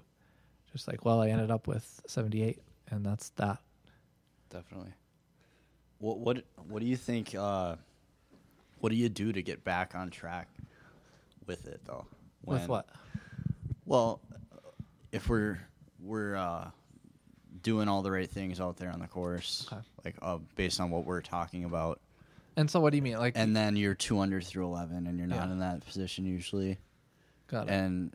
just 0.72 0.88
like, 0.88 1.04
well, 1.04 1.20
I 1.20 1.28
ended 1.28 1.50
up 1.50 1.66
with 1.66 2.00
78 2.06 2.62
and 2.90 3.04
that's 3.04 3.28
that. 3.36 3.58
Definitely. 4.48 4.94
What 5.98 6.18
what 6.20 6.44
what 6.66 6.80
do 6.80 6.86
you 6.86 6.96
think? 6.96 7.34
Uh, 7.34 7.76
what 8.80 8.88
do 8.88 8.96
you 8.96 9.10
do 9.10 9.32
to 9.32 9.42
get 9.42 9.64
back 9.64 9.94
on 9.94 10.08
track 10.08 10.48
with 11.46 11.66
it 11.66 11.80
though? 11.84 12.06
With 12.44 12.68
what? 12.68 12.88
Well, 13.86 14.20
if 15.12 15.28
we're 15.28 15.60
we're 16.00 16.36
uh, 16.36 16.70
doing 17.62 17.88
all 17.88 18.02
the 18.02 18.10
right 18.10 18.28
things 18.30 18.60
out 18.60 18.76
there 18.76 18.90
on 18.90 19.00
the 19.00 19.06
course, 19.08 19.66
Okay. 19.72 19.82
like 20.04 20.16
uh, 20.22 20.38
based 20.56 20.80
on 20.80 20.90
what 20.90 21.04
we're 21.04 21.22
talking 21.22 21.64
about, 21.64 22.00
And 22.56 22.70
so 22.70 22.80
what 22.80 22.90
do 22.90 22.96
you 22.96 23.02
mean? 23.02 23.18
Like 23.18 23.34
and 23.36 23.54
then 23.56 23.76
you're 23.76 23.94
two 23.94 24.18
under 24.18 24.40
through 24.40 24.66
eleven, 24.66 25.06
and 25.06 25.18
you're 25.18 25.26
not 25.26 25.46
Yeah. 25.46 25.52
in 25.52 25.58
that 25.60 25.84
position 25.86 26.24
usually, 26.26 26.78
got 27.46 27.68
it. 27.68 27.72
and 27.72 28.14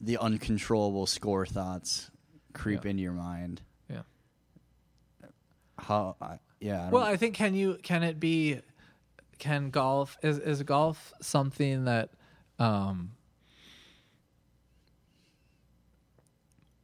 the 0.00 0.18
uncontrollable 0.18 1.06
score 1.06 1.46
thoughts 1.46 2.10
creep 2.52 2.84
Yeah. 2.84 2.90
into 2.90 3.02
your 3.02 3.12
mind. 3.12 3.62
yeah. 3.90 4.02
How? 5.78 6.16
I, 6.20 6.38
yeah. 6.60 6.86
I 6.86 6.90
Well, 6.90 7.02
I 7.02 7.16
think 7.16 7.34
can 7.34 7.54
you 7.54 7.78
can 7.82 8.02
it 8.02 8.20
be 8.20 8.60
can 9.38 9.70
golf 9.70 10.16
is 10.22 10.38
is 10.38 10.62
golf 10.62 11.12
something 11.20 11.84
that 11.84 12.10
um 12.58 13.12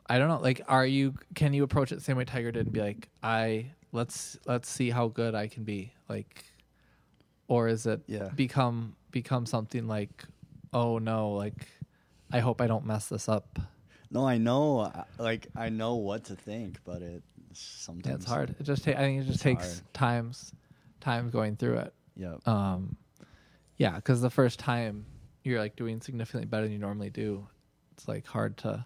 I 0.08 0.18
don't 0.18 0.28
know, 0.28 0.40
like 0.40 0.60
are 0.66 0.84
you 0.84 1.14
can 1.34 1.52
you 1.54 1.62
approach 1.62 1.92
it 1.92 1.96
the 1.96 2.00
same 2.00 2.16
way 2.16 2.24
Tiger 2.24 2.50
did 2.50 2.66
and 2.66 2.72
be 2.72 2.80
like, 2.80 3.08
I 3.22 3.66
let's 3.92 4.36
let's 4.46 4.68
see 4.68 4.90
how 4.90 5.08
good 5.08 5.34
I 5.34 5.46
can 5.46 5.64
be. 5.64 5.92
Like 6.08 6.44
or 7.46 7.68
is 7.68 7.86
it 7.86 8.00
Yeah. 8.06 8.28
become 8.34 8.96
become 9.12 9.46
something 9.46 9.86
like, 9.86 10.24
oh 10.72 10.98
no, 10.98 11.30
like 11.32 11.68
I 12.32 12.40
hope 12.40 12.60
I 12.60 12.66
don't 12.66 12.86
mess 12.86 13.08
this 13.08 13.28
up. 13.28 13.58
No, 14.10 14.26
I 14.26 14.38
know. 14.38 14.92
Like 15.18 15.46
I 15.54 15.68
know 15.68 15.94
what 15.96 16.24
to 16.24 16.34
think, 16.34 16.80
but 16.84 17.02
it 17.02 17.22
Yeah, 17.36 17.54
sometimes 17.54 18.16
it's 18.16 18.24
hard. 18.24 18.56
It 18.58 18.64
just 18.64 18.82
ta- 18.84 18.92
I 18.92 18.96
think 18.96 19.20
it 19.20 19.24
just 19.26 19.34
It's 19.36 19.42
takes 19.44 19.78
hard. 19.78 19.94
times 19.94 20.52
time 21.00 21.30
going 21.30 21.56
through 21.56 21.78
it. 21.78 21.94
Yeah, 22.16 22.36
um 22.46 22.96
yeah 23.76 23.96
because 23.96 24.20
the 24.20 24.30
first 24.30 24.58
time 24.58 25.06
you're 25.44 25.58
like 25.58 25.76
doing 25.76 26.00
significantly 26.00 26.46
better 26.46 26.64
than 26.64 26.72
you 26.72 26.78
normally 26.78 27.08
do 27.10 27.46
it's 27.92 28.06
like 28.06 28.26
hard 28.26 28.56
to 28.58 28.84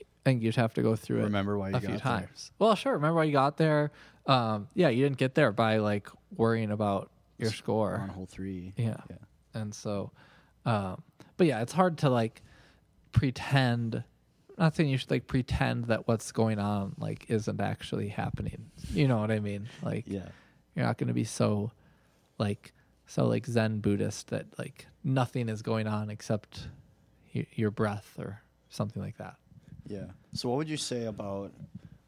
i 0.00 0.04
think 0.24 0.42
you 0.42 0.48
just 0.48 0.58
have 0.58 0.74
to 0.74 0.82
go 0.82 0.94
through 0.96 1.20
it 1.20 1.24
Remember 1.24 1.58
why 1.58 1.70
you 1.70 1.76
a 1.76 1.80
few 1.80 1.88
got 1.90 2.02
there. 2.04 2.20
times. 2.20 2.52
Well 2.58 2.74
sure 2.76 2.92
remember 2.94 3.16
why 3.16 3.24
you 3.24 3.32
got 3.32 3.56
there. 3.56 3.90
Um 4.26 4.68
yeah 4.74 4.88
you 4.88 5.02
didn't 5.02 5.18
get 5.18 5.34
there 5.34 5.52
by 5.52 5.78
like 5.78 6.08
worrying 6.36 6.70
about 6.70 7.10
your 7.38 7.50
score. 7.50 7.96
on 7.96 8.08
hole 8.08 8.26
three. 8.26 8.72
yeah. 8.76 8.96
yeah, 9.10 9.16
and 9.54 9.74
so 9.74 10.10
um 10.64 11.02
but 11.36 11.46
yeah 11.46 11.60
it's 11.62 11.72
hard 11.72 11.98
to 11.98 12.08
like 12.10 12.42
pretend 13.12 14.04
not 14.58 14.74
saying 14.74 14.88
you 14.88 14.96
should 14.96 15.10
like 15.10 15.26
pretend 15.26 15.84
that 15.86 16.08
what's 16.08 16.32
going 16.32 16.58
on 16.58 16.94
like 16.98 17.26
isn't 17.28 17.60
actually 17.60 18.08
happening. 18.08 18.70
You 18.90 19.06
know 19.06 19.18
what 19.18 19.30
i 19.30 19.38
mean? 19.38 19.68
Like 19.82 20.04
yeah, 20.06 20.28
you're 20.74 20.86
not 20.86 20.96
going 20.98 21.08
to 21.08 21.14
be 21.14 21.24
so 21.24 21.72
like 22.38 22.72
so 23.06 23.26
like 23.26 23.46
zen 23.46 23.78
buddhist 23.80 24.28
that 24.28 24.46
like 24.58 24.86
nothing 25.04 25.48
is 25.48 25.62
going 25.62 25.86
on 25.86 26.10
except 26.10 26.68
y- 27.34 27.46
your 27.52 27.70
breath 27.70 28.14
or 28.18 28.42
something 28.68 29.02
like 29.02 29.16
that 29.18 29.36
yeah. 29.88 30.06
So, 30.34 30.48
what 30.48 30.56
would 30.58 30.68
you 30.68 30.76
say 30.76 31.04
about 31.04 31.52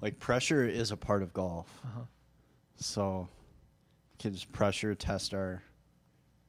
like 0.03 0.19
pressure 0.19 0.67
is 0.67 0.91
a 0.91 0.97
part 0.97 1.23
of 1.23 1.33
golf? 1.33 1.81
uh-huh. 1.85 2.01
So, 2.75 3.29
kids 4.19 4.45
pressure 4.45 4.97
test 4.97 5.33
our 5.33 5.63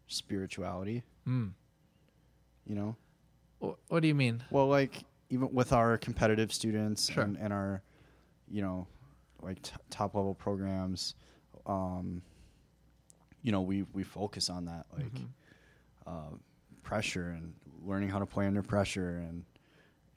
spirituality. 0.07 1.03
mm. 1.27 1.51
You 2.65 2.75
know, 2.75 2.95
Wh- 3.61 3.91
what 3.91 4.01
do 4.01 4.07
you 4.07 4.15
mean 4.15 4.43
well, 4.49 4.67
like 4.67 5.03
even 5.29 5.53
with 5.53 5.71
our 5.73 5.97
competitive 5.99 6.51
students 6.51 7.11
Sure. 7.11 7.23
and, 7.23 7.37
and 7.37 7.53
our, 7.53 7.83
you 8.49 8.61
know, 8.63 8.87
like 9.41 9.61
t- 9.61 9.71
top 9.91 10.15
level 10.15 10.33
programs, 10.33 11.13
um, 11.67 12.21
you 13.41 13.51
know, 13.51 13.61
we 13.61 13.83
we 13.93 14.03
focus 14.03 14.49
on 14.49 14.65
that 14.65 14.85
like 14.95 15.13
Mhm. 15.13 15.27
uh, 16.07 16.35
pressure 16.83 17.29
and 17.29 17.53
learning 17.85 18.09
how 18.09 18.19
to 18.19 18.25
play 18.25 18.45
under 18.47 18.61
pressure, 18.63 19.17
and 19.17 19.43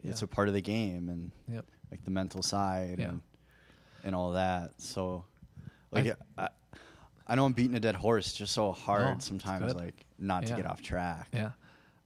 it's 0.02 0.22
a 0.22 0.26
part 0.26 0.48
of 0.48 0.54
the 0.54 0.61
game, 0.62 1.08
and 1.08 1.30
yep 1.48 1.64
like 1.90 2.02
the 2.04 2.11
mental 2.11 2.42
side 2.42 2.96
Yeah. 2.98 3.08
and 3.11 3.20
and 4.04 4.14
all 4.16 4.32
that. 4.32 4.80
So, 4.80 5.24
I 5.92 5.96
like, 5.96 6.04
th- 6.04 6.16
I, 6.37 6.48
I 7.28 7.35
know 7.37 7.44
I'm 7.44 7.52
beating 7.52 7.76
a 7.76 7.80
dead 7.80 7.94
horse. 7.94 8.26
It's 8.28 8.37
just 8.37 8.52
so 8.52 8.72
hard 8.72 9.02
No, 9.14 9.18
sometimes, 9.20 9.74
like 9.74 10.04
not 10.18 10.42
Yeah. 10.42 10.48
to 10.50 10.56
get 10.56 10.66
off 10.66 10.82
track. 10.82 11.28
yeah 11.32 11.52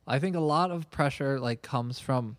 i 0.08 0.18
think 0.20 0.36
a 0.36 0.40
lot 0.40 0.70
of 0.70 0.88
pressure 0.90 1.40
like 1.40 1.62
comes 1.62 1.98
from 1.98 2.36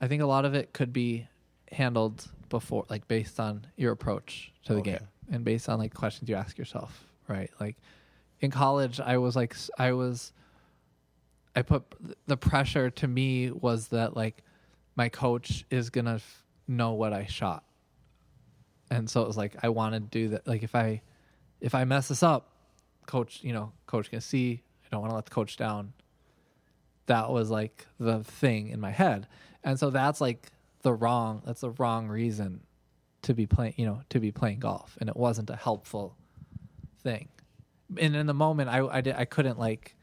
i 0.00 0.08
think 0.08 0.20
a 0.22 0.26
lot 0.26 0.44
of 0.44 0.54
it 0.54 0.72
could 0.72 0.92
be 0.92 1.26
handled 1.70 2.26
before 2.48 2.84
like 2.90 3.06
based 3.08 3.38
on 3.38 3.64
your 3.76 3.92
approach 3.92 4.52
to 4.64 4.74
the 4.74 4.80
Okay. 4.80 4.90
game 4.98 5.08
and 5.30 5.44
based 5.44 5.68
on 5.68 5.78
like 5.78 5.94
questions 5.94 6.28
you 6.28 6.34
ask 6.34 6.58
yourself 6.58 7.06
right? 7.28 7.50
Like 7.60 7.76
in 8.40 8.50
college 8.50 9.00
i 9.00 9.16
was 9.18 9.34
like 9.36 9.54
I 9.78 9.92
was 9.92 10.32
i 11.56 11.62
put 11.62 11.82
the 12.26 12.36
pressure 12.36 12.90
to 12.90 13.08
me 13.08 13.50
was 13.50 13.88
that 13.88 14.16
like 14.16 14.42
my 14.96 15.08
coach 15.08 15.64
is 15.70 15.90
gonna 15.90 16.16
f- 16.16 16.44
know 16.66 16.92
what 16.92 17.12
i 17.12 17.26
shot. 17.26 17.64
And 18.90 19.08
so 19.08 19.22
it 19.22 19.26
was 19.26 19.36
like 19.36 19.56
i 19.62 19.68
want 19.68 19.94
to 19.94 20.00
do 20.00 20.28
that 20.30 20.46
like 20.46 20.62
if 20.62 20.74
i 20.74 21.02
if 21.60 21.74
i 21.74 21.84
mess 21.84 22.08
this 22.08 22.22
up 22.22 22.52
coach 23.06 23.40
you 23.42 23.52
know 23.52 23.72
coach 23.86 24.10
can 24.10 24.20
see 24.20 24.62
i 24.84 24.88
don't 24.90 25.00
want 25.00 25.10
to 25.10 25.16
let 25.16 25.24
the 25.24 25.30
coach 25.30 25.56
down. 25.56 25.92
That 27.06 27.30
was 27.30 27.50
like 27.50 27.86
the 27.98 28.22
thing 28.22 28.68
in 28.68 28.80
my 28.80 28.90
head. 28.90 29.26
And 29.64 29.78
so 29.78 29.88
that's 29.88 30.20
like 30.20 30.50
the 30.82 30.92
wrong 30.92 31.42
that's 31.44 31.62
the 31.62 31.70
wrong 31.70 32.06
reason 32.08 32.60
to 33.22 33.34
be 33.34 33.46
playing 33.46 33.74
you 33.76 33.86
know 33.86 34.02
to 34.10 34.20
be 34.20 34.30
playing 34.30 34.60
golf. 34.60 34.96
And 35.00 35.08
it 35.08 35.16
wasn't 35.16 35.50
a 35.50 35.56
helpful 35.56 36.17
thing 37.02 37.28
and 37.98 38.14
in 38.16 38.26
the 38.26 38.34
moment 38.34 38.68
i 38.68 38.84
i, 38.86 39.00
did, 39.00 39.14
I 39.14 39.24
couldn't 39.24 39.58
like 39.58 39.94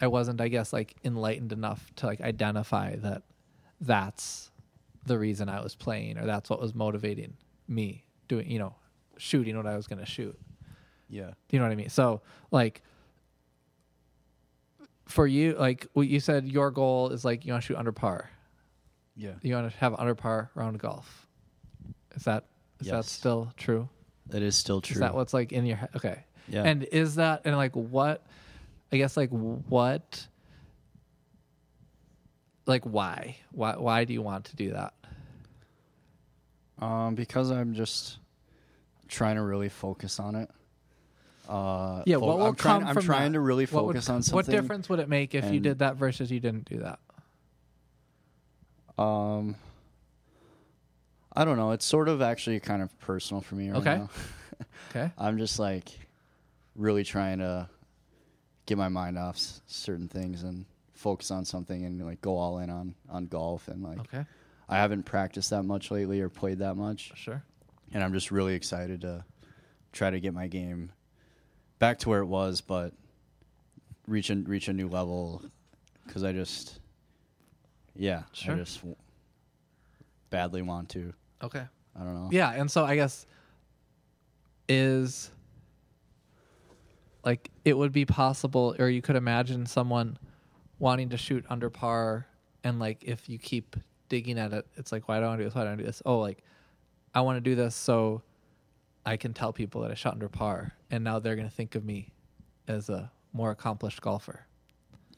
i 0.00 0.06
wasn't 0.06 0.40
i 0.40 0.48
guess 0.48 0.72
like 0.72 0.94
enlightened 1.04 1.52
enough 1.52 1.90
to 1.96 2.06
like 2.06 2.20
identify 2.20 2.96
that 2.96 3.22
that's 3.80 4.50
the 5.04 5.18
reason 5.18 5.48
i 5.48 5.60
was 5.62 5.74
playing 5.74 6.18
or 6.18 6.26
that's 6.26 6.48
what 6.50 6.60
was 6.60 6.74
motivating 6.74 7.36
me 7.68 8.04
doing 8.28 8.50
you 8.50 8.58
know 8.58 8.74
shooting 9.18 9.56
what 9.56 9.66
i 9.66 9.76
was 9.76 9.86
going 9.86 9.98
to 9.98 10.06
shoot 10.06 10.36
Yeah. 11.08 11.32
you 11.50 11.58
know 11.58 11.64
what 11.64 11.72
I 11.72 11.76
mean? 11.76 11.88
So 11.90 12.20
like 12.50 12.82
for 15.06 15.26
you, 15.26 15.54
like 15.54 15.86
what 15.92 16.08
you 16.08 16.18
said, 16.18 16.48
your 16.48 16.70
goal 16.72 17.10
is 17.10 17.24
like 17.24 17.44
you 17.46 17.52
want 17.52 17.62
to 17.62 17.66
shoot 17.68 17.76
under 17.78 17.92
par. 17.92 18.28
Yeah. 19.14 19.34
You 19.40 19.54
want 19.54 19.70
to 19.70 19.78
have 19.78 19.94
under 19.94 20.16
par 20.16 20.50
round 20.56 20.78
golf. 20.80 21.26
Is 22.16 22.24
that 22.24 22.44
is 22.80 22.88
that 22.88 23.04
still 23.04 23.52
true? 23.56 23.88
That 24.28 24.42
is 24.42 24.56
still 24.56 24.80
true. 24.80 24.94
Is 24.94 25.00
that 25.00 25.14
what's 25.14 25.32
like 25.34 25.52
in 25.52 25.66
your 25.66 25.76
head? 25.76 25.90
Okay. 25.96 26.24
Yeah. 26.48 26.62
And 26.64 26.84
is 26.84 27.16
that 27.16 27.42
and 27.44 27.56
like 27.56 27.74
what? 27.74 28.24
I 28.92 28.96
guess 28.96 29.16
like 29.16 29.30
what? 29.30 30.26
Like 32.66 32.84
why? 32.84 33.36
Why? 33.52 33.76
Why 33.76 34.04
do 34.04 34.12
you 34.12 34.22
want 34.22 34.46
to 34.46 34.56
do 34.56 34.72
that? 34.72 34.94
Um, 36.78 37.14
because 37.14 37.50
I'm 37.50 37.74
just 37.74 38.18
trying 39.08 39.36
to 39.36 39.42
really 39.42 39.68
focus 39.68 40.18
on 40.20 40.34
it. 40.34 40.50
Uh, 41.48 42.02
Yeah. 42.06 42.16
fo- 42.16 42.26
what 42.26 42.38
will 42.38 42.46
I'm 42.46 42.54
trying, 42.56 42.80
come 42.80 42.88
I'm 42.88 42.94
from 42.94 43.04
trying 43.04 43.32
that? 43.32 43.36
to 43.36 43.40
really 43.40 43.66
What 43.66 43.84
would 43.86 43.92
focus 43.94 44.08
on 44.10 44.22
something. 44.22 44.34
What 44.36 44.46
difference 44.46 44.88
would 44.88 44.98
it 44.98 45.08
make 45.08 45.34
if 45.34 45.52
you 45.52 45.60
did 45.60 45.78
that 45.78 45.96
versus 45.96 46.30
you 46.30 46.40
didn't 46.40 46.68
do 46.68 46.80
that? 46.80 46.98
Um, 49.02 49.54
I 51.36 51.44
don't 51.44 51.56
know. 51.58 51.72
It's 51.72 51.84
sort 51.84 52.08
of 52.08 52.22
actually 52.22 52.58
kind 52.60 52.82
of 52.82 52.98
personal 53.00 53.40
for 53.42 53.54
me 53.56 53.68
right 53.70 53.78
Okay. 53.78 53.96
now. 53.98 54.10
Okay. 54.90 55.10
I'm 55.18 55.36
just 55.36 55.58
like 55.58 55.90
really 56.74 57.04
trying 57.04 57.38
to 57.40 57.68
get 58.64 58.78
my 58.78 58.88
mind 58.88 59.18
off 59.18 59.36
s- 59.36 59.60
certain 59.66 60.08
things 60.08 60.42
and 60.44 60.64
focus 60.94 61.30
on 61.30 61.44
something 61.44 61.84
and 61.84 62.02
like 62.06 62.22
go 62.22 62.38
all 62.38 62.58
in 62.60 62.70
on 62.70 62.94
on 63.10 63.26
golf 63.26 63.68
and 63.68 63.82
like 63.82 63.98
Okay. 64.00 64.24
I 64.68 64.76
haven't 64.78 65.02
practiced 65.02 65.50
that 65.50 65.64
much 65.64 65.90
lately 65.90 66.20
or 66.22 66.30
played 66.30 66.60
that 66.60 66.76
much 66.76 67.12
Sure. 67.16 67.42
and 67.92 68.02
I'm 68.02 68.14
just 68.14 68.30
really 68.30 68.54
excited 68.54 69.02
to 69.02 69.24
try 69.92 70.08
to 70.08 70.18
get 70.20 70.32
my 70.32 70.46
game 70.46 70.92
back 71.78 71.98
to 71.98 72.08
where 72.08 72.20
it 72.20 72.26
was 72.26 72.62
but 72.62 72.94
reach 74.06 74.30
a 74.30 74.36
reach 74.36 74.68
a 74.68 74.72
new 74.72 74.88
level 74.88 75.42
cuz 76.08 76.24
I 76.24 76.32
just 76.32 76.78
yeah, 77.94 78.22
Sure. 78.32 78.54
I 78.54 78.58
just 78.58 78.78
w- 78.78 78.96
badly 80.30 80.62
want 80.62 80.88
to. 80.90 81.12
Okay. 81.42 81.64
I 81.98 82.04
don't 82.04 82.14
know. 82.14 82.28
Yeah, 82.30 82.50
and 82.50 82.70
so 82.70 82.84
I 82.84 82.96
guess 82.96 83.26
is 84.68 85.30
like 87.24 87.50
it 87.64 87.76
would 87.76 87.92
be 87.92 88.04
possible 88.04 88.74
or 88.78 88.88
you 88.88 89.02
could 89.02 89.16
imagine 89.16 89.66
someone 89.66 90.18
wanting 90.78 91.10
to 91.10 91.16
shoot 91.16 91.44
under 91.48 91.70
par 91.70 92.26
and 92.64 92.78
like 92.78 93.02
if 93.02 93.28
you 93.28 93.38
keep 93.38 93.76
digging 94.08 94.38
at 94.38 94.52
it, 94.52 94.66
it's 94.76 94.92
like 94.92 95.08
why 95.08 95.20
don't 95.20 95.34
I 95.34 95.36
do 95.36 95.44
this? 95.44 95.54
Why 95.54 95.64
don't 95.64 95.74
I 95.74 95.76
do 95.76 95.84
this? 95.84 96.02
Oh, 96.04 96.18
like 96.18 96.42
I 97.14 97.20
want 97.20 97.36
to 97.36 97.40
do 97.40 97.54
this 97.54 97.74
so 97.74 98.22
I 99.04 99.16
can 99.16 99.32
tell 99.32 99.52
people 99.52 99.82
that 99.82 99.90
I 99.90 99.94
shot 99.94 100.14
under 100.14 100.28
par 100.28 100.72
and 100.90 101.02
now 101.02 101.18
they're 101.18 101.36
going 101.36 101.48
to 101.48 101.54
think 101.54 101.74
of 101.74 101.84
me 101.84 102.12
as 102.68 102.88
a 102.88 103.10
more 103.32 103.50
accomplished 103.50 104.00
golfer. 104.00 104.46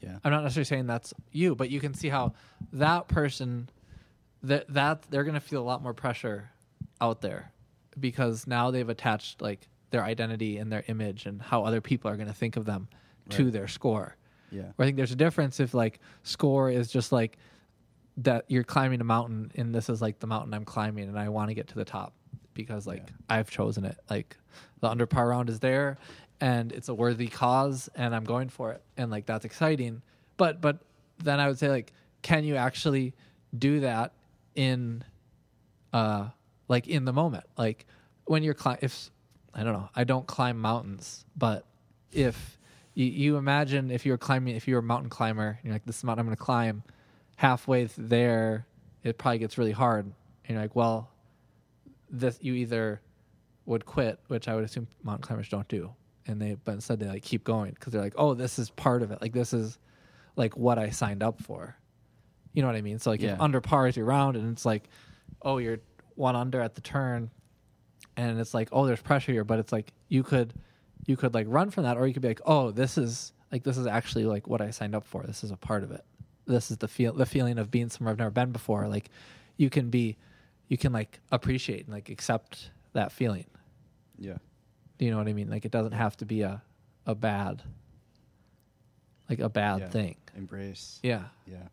Yeah. 0.01 0.19
I'm 0.23 0.31
not 0.31 0.43
necessarily 0.43 0.65
saying 0.65 0.87
that's 0.87 1.13
you, 1.33 1.55
but 1.55 1.71
you 1.71 1.81
can 1.81 1.95
see 1.95 2.09
how 2.09 2.35
that 2.73 3.09
person 3.09 3.69
that 4.43 4.73
that 4.73 5.03
they're 5.11 5.25
going 5.25 5.35
to 5.35 5.41
feel 5.41 5.63
a 5.63 5.65
lot 5.65 5.83
more 5.83 5.95
pressure 5.95 6.51
out 7.01 7.21
there 7.21 7.53
because 7.99 8.47
now 8.47 8.71
they've 8.71 8.89
attached 8.89 9.41
like 9.43 9.69
their 9.91 10.05
identity 10.05 10.59
and 10.59 10.71
their 10.71 10.85
image 10.89 11.27
and 11.27 11.41
how 11.41 11.65
other 11.65 11.81
people 11.81 12.11
are 12.11 12.17
going 12.17 12.29
to 12.29 12.35
think 12.35 12.57
of 12.57 12.65
them 12.65 12.89
to 13.31 13.51
their 13.51 13.69
score. 13.69 14.17
Yeah. 14.51 14.63
Where 14.77 14.85
I 14.85 14.89
think 14.89 14.97
there's 14.97 15.13
a 15.13 15.17
difference 15.17 15.61
if 15.61 15.75
like 15.75 16.01
score 16.23 16.71
is 16.71 16.91
just 16.91 17.13
like 17.13 17.37
that 18.19 18.45
you're 18.49 18.65
climbing 18.65 19.01
a 19.01 19.05
mountain 19.05 19.53
and 19.55 19.75
this 19.75 19.89
is 19.89 20.01
like 20.03 20.19
the 20.19 20.27
mountain 20.27 20.55
I'm 20.55 20.65
climbing 20.65 21.09
and 21.09 21.19
I 21.19 21.29
want 21.29 21.51
to 21.51 21.55
get 21.55 21.69
to 21.69 21.75
the 21.75 21.85
top 21.85 22.15
because 22.55 22.87
like 22.87 23.05
Yeah. 23.07 23.37
I've 23.37 23.51
chosen 23.51 23.85
it. 23.85 23.99
Like 24.11 24.37
the 24.81 24.89
under 24.89 25.07
par 25.07 25.29
round 25.29 25.49
is 25.51 25.61
there 25.61 25.99
and 26.41 26.73
it's 26.73 26.89
a 26.89 26.95
worthy 26.95 27.29
cause 27.29 27.89
and 27.95 28.15
I'm 28.15 28.25
going 28.25 28.49
for 28.49 28.73
it 28.73 28.83
and 28.97 29.11
like 29.11 29.27
that's 29.27 29.45
exciting. 29.45 30.03
But 30.37 30.61
but 30.61 30.79
then 31.19 31.41
I 31.41 31.49
would 31.49 31.59
say 31.59 31.69
like 31.69 31.93
can 32.23 32.45
you 32.45 32.57
actually 32.57 33.15
do 33.57 33.81
that 33.81 34.13
in 34.59 35.05
uh 35.93 36.29
like 36.67 36.89
in 36.89 37.05
the 37.05 37.13
moment? 37.13 37.45
Like 37.57 37.87
when 38.25 38.43
you're 38.43 38.55
cli- 38.55 38.79
if 38.83 39.11
I 39.55 39.63
don't 39.63 39.73
know, 39.73 39.89
I 39.95 40.05
don't 40.05 40.27
climb 40.27 40.59
mountains, 40.59 41.25
but 41.37 41.65
if 42.13 42.59
you, 42.95 43.07
you 43.07 43.37
imagine 43.37 43.91
if 43.91 44.05
you 44.05 44.13
were 44.13 44.19
climbing 44.19 44.57
if 44.57 44.67
you 44.69 44.75
were 44.75 44.81
a 44.81 44.83
mountain 44.83 45.09
climber, 45.09 45.59
you're 45.63 45.73
like 45.73 45.87
this 45.87 46.03
mountain 46.05 46.21
I'm 46.21 46.27
going 46.27 46.37
to 46.37 46.43
climb, 46.43 46.83
halfway 47.37 47.87
th- 47.87 47.93
there 47.97 48.67
it 49.05 49.17
probably 49.17 49.39
gets 49.39 49.57
really 49.57 49.73
hard. 49.73 50.07
And 50.07 50.15
you're 50.55 50.61
like, 50.61 50.75
well, 50.75 51.11
this 52.11 52.39
you 52.43 52.55
either 52.55 53.01
would 53.65 53.87
quit, 53.87 54.19
which 54.27 54.49
I 54.49 54.55
would 54.55 54.65
assume 54.65 54.89
mountain 55.03 55.23
climbers 55.23 55.49
don't 55.49 55.69
do, 55.69 55.93
and 56.27 56.43
they 56.43 56.57
but 56.65 56.73
instead 56.73 56.99
they 56.99 57.07
like 57.07 57.23
keep 57.23 57.45
going 57.45 57.71
because 57.71 57.93
they're 57.93 58.03
like, 58.03 58.15
oh, 58.17 58.35
this 58.35 58.59
is 58.59 58.71
part 58.71 59.03
of 59.03 59.13
it. 59.13 59.23
Like 59.23 59.33
this 59.33 59.53
is 59.53 59.79
like 60.37 60.57
what 60.57 60.79
I 60.79 60.91
signed 60.91 61.23
up 61.23 61.41
for. 61.41 61.77
You 62.59 62.63
know 62.63 62.69
what 62.71 62.77
I 62.77 62.81
mean? 62.83 62.99
So 62.99 63.11
like 63.11 63.21
Yeah. 63.23 63.35
if 63.35 63.41
under 63.41 63.61
par 63.61 63.87
is 63.87 63.97
your 63.97 64.05
round, 64.07 64.37
and 64.37 64.51
it's 64.51 64.67
like, 64.67 64.89
oh, 65.43 65.59
you're 65.59 65.79
one 66.17 66.35
under 66.35 66.61
at 66.61 66.75
the 66.75 66.81
turn, 66.81 67.31
and 68.17 68.41
it's 68.41 68.53
like, 68.53 68.69
oh, 68.73 68.85
there's 68.85 69.01
pressure 69.01 69.31
here, 69.31 69.45
but 69.45 69.61
it's 69.61 69.71
like 69.71 69.93
you 70.09 70.25
could 70.25 70.55
you 71.07 71.17
could 71.17 71.35
like 71.35 71.47
run 71.49 71.71
from 71.71 71.85
that, 71.85 71.97
or 71.97 72.05
you 72.05 72.13
could 72.13 72.21
be 72.23 72.27
like, 72.27 72.41
oh, 72.47 72.73
this 72.73 72.99
is 72.99 73.33
like 73.53 73.63
this 73.63 73.79
is 73.79 73.87
actually 73.87 74.25
like 74.25 74.49
what 74.49 74.61
I 74.61 74.71
signed 74.71 74.97
up 74.97 75.05
for. 75.05 75.23
This 75.23 75.45
is 75.45 75.53
a 75.53 75.57
part 75.57 75.85
of 75.85 75.93
it. 75.93 76.05
This 76.47 76.73
is 76.73 76.79
the 76.79 76.89
feel 76.89 77.13
the 77.13 77.27
feeling 77.27 77.59
of 77.61 77.71
being 77.71 77.91
somewhere 77.91 78.11
I've 78.11 78.19
never 78.19 78.33
been 78.33 78.51
before. 78.51 78.89
Like 78.89 79.09
you 79.57 79.71
can 79.71 79.89
be, 79.89 80.17
you 80.67 80.77
can 80.77 80.93
like 80.93 81.21
appreciate 81.31 81.85
and 81.85 81.95
like 81.95 82.09
accept 82.09 82.73
that 82.93 83.13
feeling. 83.13 83.47
Yeah. 84.19 84.39
Do 84.99 85.05
you 85.05 85.13
know 85.13 85.19
what 85.19 85.29
I 85.29 85.33
mean? 85.33 85.49
Like 85.49 85.65
it 85.65 85.71
doesn't 85.71 85.93
have 85.93 86.17
to 86.17 86.27
be 86.27 86.43
a 86.43 86.61
a 87.07 87.15
bad 87.15 87.63
like 89.31 89.39
a 89.39 89.49
bad 89.49 89.79
Yeah. 89.83 89.89
thing. 89.91 90.17
Embrace. 90.37 90.99
Yeah. 91.05 91.27
Yeah. 91.47 91.69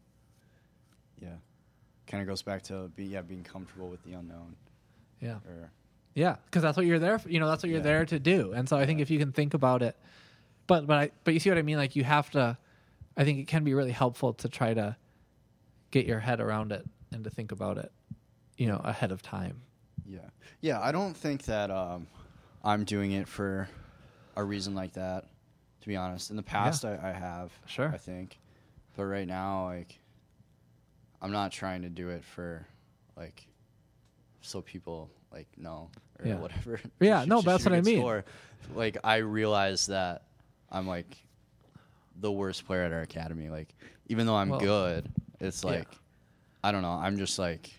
Yeah. 1.22 1.36
Kind 2.07 2.22
of 2.22 2.28
goes 2.28 2.41
back 2.41 2.61
to 2.63 2.89
be 2.95 3.05
yeah 3.05 3.22
being 3.22 3.43
comfortable 3.43 3.89
with 3.89 4.03
the 4.03 4.13
unknown. 4.13 4.55
Yeah. 5.22 5.38
Or 5.47 5.72
Yeah, 6.13 6.36
because 6.45 6.61
that's 6.61 6.78
what 6.78 6.86
you're 6.86 6.99
there. 6.99 7.20
For, 7.20 7.30
you 7.30 7.39
know, 7.39 7.47
that's 7.49 7.63
what 7.63 7.70
you're 7.70 7.80
Yeah. 7.80 7.84
there 7.84 8.05
to 8.05 8.20
do. 8.20 8.53
And 8.53 8.68
so 8.70 8.78
I 8.78 8.86
think 8.86 8.99
Yeah. 8.99 9.03
if 9.03 9.09
you 9.09 9.20
can 9.20 9.32
think 9.32 9.53
about 9.53 9.82
it, 9.82 9.97
but 10.68 10.86
but 10.88 10.97
I 10.97 11.11
but 11.24 11.34
you 11.34 11.39
see 11.39 11.49
what 11.49 11.57
I 11.57 11.61
mean. 11.63 11.78
Like 11.78 11.95
you 11.95 12.03
have 12.03 12.30
to. 12.32 12.57
I 13.18 13.24
think 13.24 13.39
it 13.39 13.47
can 13.47 13.63
be 13.63 13.74
really 13.74 13.91
helpful 13.91 14.34
to 14.34 14.49
try 14.49 14.74
to 14.74 14.97
get 15.91 16.05
your 16.05 16.20
head 16.20 16.41
around 16.41 16.72
it 16.74 16.86
and 17.13 17.24
to 17.24 17.30
think 17.30 17.51
about 17.53 17.78
it, 17.78 17.91
you 18.57 18.68
know, 18.68 18.78
ahead 18.84 19.11
of 19.13 19.22
time. 19.22 19.61
yeah, 20.05 20.20
yeah. 20.59 20.82
I 20.82 20.91
don't 20.91 21.16
think 21.16 21.43
that 21.45 21.72
um, 21.72 22.07
I'm 22.63 22.84
doing 22.84 23.13
it 23.13 23.28
for 23.28 23.70
a 24.36 24.43
reason 24.43 24.76
like 24.76 24.93
that. 24.93 25.26
To 25.82 25.88
be 25.88 25.95
honest, 25.95 26.30
in 26.30 26.36
the 26.36 26.43
past 26.43 26.84
I, 26.84 26.99
I 27.01 27.11
have. 27.11 27.51
Sure. 27.68 27.88
I 27.89 27.97
think, 27.97 28.38
but 28.97 29.05
right 29.05 29.28
now 29.28 29.66
like, 29.66 29.99
I'm 31.22 31.32
not 31.32 31.51
trying 31.51 31.82
to 31.84 31.89
do 31.89 32.09
it 32.09 32.24
for, 32.24 32.66
like, 33.18 33.45
so 34.41 34.61
people 34.61 35.09
like 35.32 35.47
know 35.57 35.89
or 36.20 36.28
Yeah. 36.28 36.36
whatever. 36.36 36.80
Yeah, 36.99 37.26
no, 37.26 37.41
that's 37.41 37.66
what 37.66 37.74
I 37.74 37.82
mean. 37.82 37.99
score. 37.99 38.24
Like 38.76 38.97
I 39.03 39.18
realize 39.18 39.88
that 39.88 40.24
I'm 40.72 40.88
like 40.88 41.18
the 42.22 42.32
worst 42.32 42.66
player 42.66 42.84
at 42.84 42.93
our 42.93 43.01
academy. 43.01 43.49
Like 43.49 43.74
even 44.07 44.26
though 44.28 44.36
I'm 44.36 44.49
Well, 44.49 44.59
good, 44.59 45.09
it's 45.39 45.63
yeah. 45.63 45.72
like 45.72 45.88
I 46.63 46.72
don't 46.72 46.82
know. 46.84 46.91
I'm 46.91 47.18
just 47.18 47.38
like, 47.38 47.70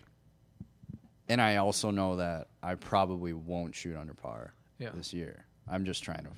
and 1.29 1.41
I 1.41 1.55
also 1.57 1.89
know 1.91 2.17
that 2.17 2.47
I 2.63 2.75
probably 2.75 3.33
won't 3.33 3.73
shoot 3.75 3.95
under 3.97 4.13
par 4.13 4.53
Yeah. 4.77 4.89
this 4.93 5.13
year. 5.13 5.45
I'm 5.69 5.83
just 5.85 6.03
trying 6.03 6.23
to 6.23 6.31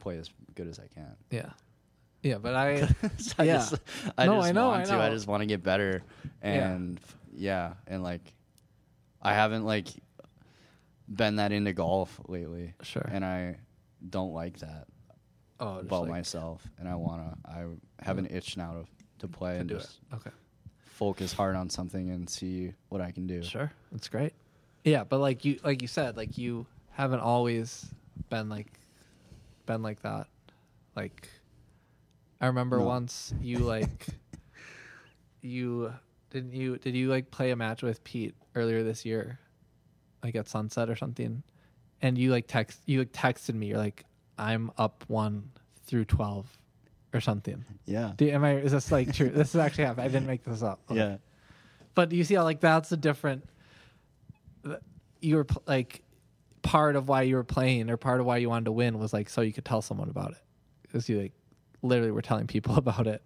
play 0.00 0.16
as 0.18 0.30
good 0.54 0.68
as 0.68 0.78
I 0.78 0.86
can. 0.94 1.16
Yeah, 1.30 1.50
yeah. 2.24 2.38
But 2.38 2.54
I, 2.54 2.88
I 3.38 3.44
Yeah. 3.44 3.56
just, 3.58 3.74
I 4.18 4.26
No, 4.26 4.36
just 4.36 4.48
I 4.48 4.52
know, 4.52 4.68
want 4.68 4.82
I 4.82 4.96
to. 4.96 5.02
I 5.02 5.10
just 5.10 5.26
want 5.28 5.42
to 5.42 5.46
get 5.46 5.62
better, 5.62 6.02
and 6.42 7.00
yeah. 7.32 7.74
and 7.86 8.02
like, 8.02 8.32
I 9.22 9.34
haven't 9.34 9.64
like 9.64 9.86
been 11.08 11.36
that 11.36 11.52
into 11.52 11.72
golf 11.72 12.20
lately. 12.26 12.74
Sure. 12.82 13.06
and 13.10 13.24
I 13.24 13.56
don't 14.10 14.32
like 14.32 14.58
that 14.58 14.86
oh, 15.60 15.78
about 15.78 16.02
like, 16.02 16.10
myself, 16.10 16.62
and 16.78 16.88
I 16.88 16.94
wanna. 16.96 17.36
I 17.44 17.64
have 18.02 18.18
an 18.18 18.26
itch 18.30 18.56
now 18.56 18.72
to 18.72 18.84
to 19.20 19.28
play 19.28 19.54
to 19.54 19.60
and 19.60 19.68
do 19.68 19.76
it. 19.76 19.80
just 19.80 20.00
Okay. 20.12 20.30
focus 20.80 21.32
hard 21.32 21.56
on 21.56 21.70
something 21.70 22.10
and 22.10 22.28
see 22.28 22.72
what 22.88 23.00
I 23.00 23.10
can 23.12 23.26
do. 23.26 23.42
Sure, 23.42 23.70
that's 23.92 24.08
great. 24.08 24.32
Yeah, 24.84 25.04
but 25.04 25.18
like 25.20 25.44
you, 25.44 25.58
like 25.64 25.80
you 25.82 25.88
said, 25.88 26.16
like 26.16 26.36
you 26.36 26.66
haven't 26.90 27.20
always 27.20 27.86
been 28.28 28.48
like, 28.50 28.70
been 29.66 29.82
like 29.82 30.02
that. 30.02 30.26
Like, 30.94 31.28
I 32.44 32.48
remember 32.48 32.76
No. 32.78 32.84
once 32.84 33.32
you 33.40 33.56
like, 33.60 34.06
you 35.40 35.94
didn't 36.28 36.52
you 36.52 36.76
did 36.76 36.94
you 36.94 37.08
like 37.08 37.30
play 37.30 37.52
a 37.52 37.56
match 37.56 37.82
with 37.82 38.04
Pete 38.04 38.34
earlier 38.54 38.82
this 38.82 39.06
year, 39.06 39.38
like 40.22 40.34
at 40.36 40.46
sunset 40.46 40.90
or 40.90 40.94
something, 40.96 41.42
and 42.02 42.18
you 42.18 42.30
like 42.30 42.46
text 42.46 42.80
you 42.84 42.98
like 42.98 43.12
texted 43.12 43.54
me. 43.54 43.68
You're 43.68 43.78
like, 43.78 44.04
I'm 44.36 44.70
up 44.76 45.04
one 45.08 45.52
through 45.86 46.04
twelve, 46.04 46.46
or 47.14 47.22
something. 47.22 47.64
Yeah. 47.86 48.12
Do, 48.14 48.28
am 48.28 48.44
I? 48.44 48.56
Is 48.56 48.72
this 48.72 48.92
like 48.92 49.14
true? 49.14 49.30
this 49.30 49.54
is 49.54 49.56
actually 49.56 49.84
happened. 49.84 50.04
I 50.04 50.08
didn't 50.08 50.26
make 50.26 50.44
this 50.44 50.62
up. 50.62 50.80
Okay. 50.90 50.98
Yeah. 51.00 51.16
But 51.94 52.12
you 52.12 52.24
see 52.24 52.34
how 52.34 52.44
like 52.44 52.60
that's 52.60 52.92
a 52.92 52.96
different. 52.98 53.48
You 55.22 55.36
were 55.36 55.46
like 55.66 56.02
part 56.60 56.94
of 56.94 57.08
why 57.08 57.22
you 57.22 57.36
were 57.36 57.44
playing, 57.44 57.88
or 57.88 57.96
part 57.96 58.20
of 58.20 58.26
why 58.26 58.36
you 58.36 58.50
wanted 58.50 58.66
to 58.66 58.72
win 58.72 58.98
was 58.98 59.14
like 59.14 59.30
so 59.30 59.40
you 59.40 59.54
could 59.54 59.64
tell 59.64 59.80
someone 59.80 60.10
about 60.10 60.32
it, 60.32 60.42
because 60.82 61.08
you 61.08 61.18
like 61.22 61.32
literally 61.84 62.10
we 62.10 62.14
were 62.14 62.22
telling 62.22 62.46
people 62.46 62.76
about 62.78 63.06
it 63.06 63.22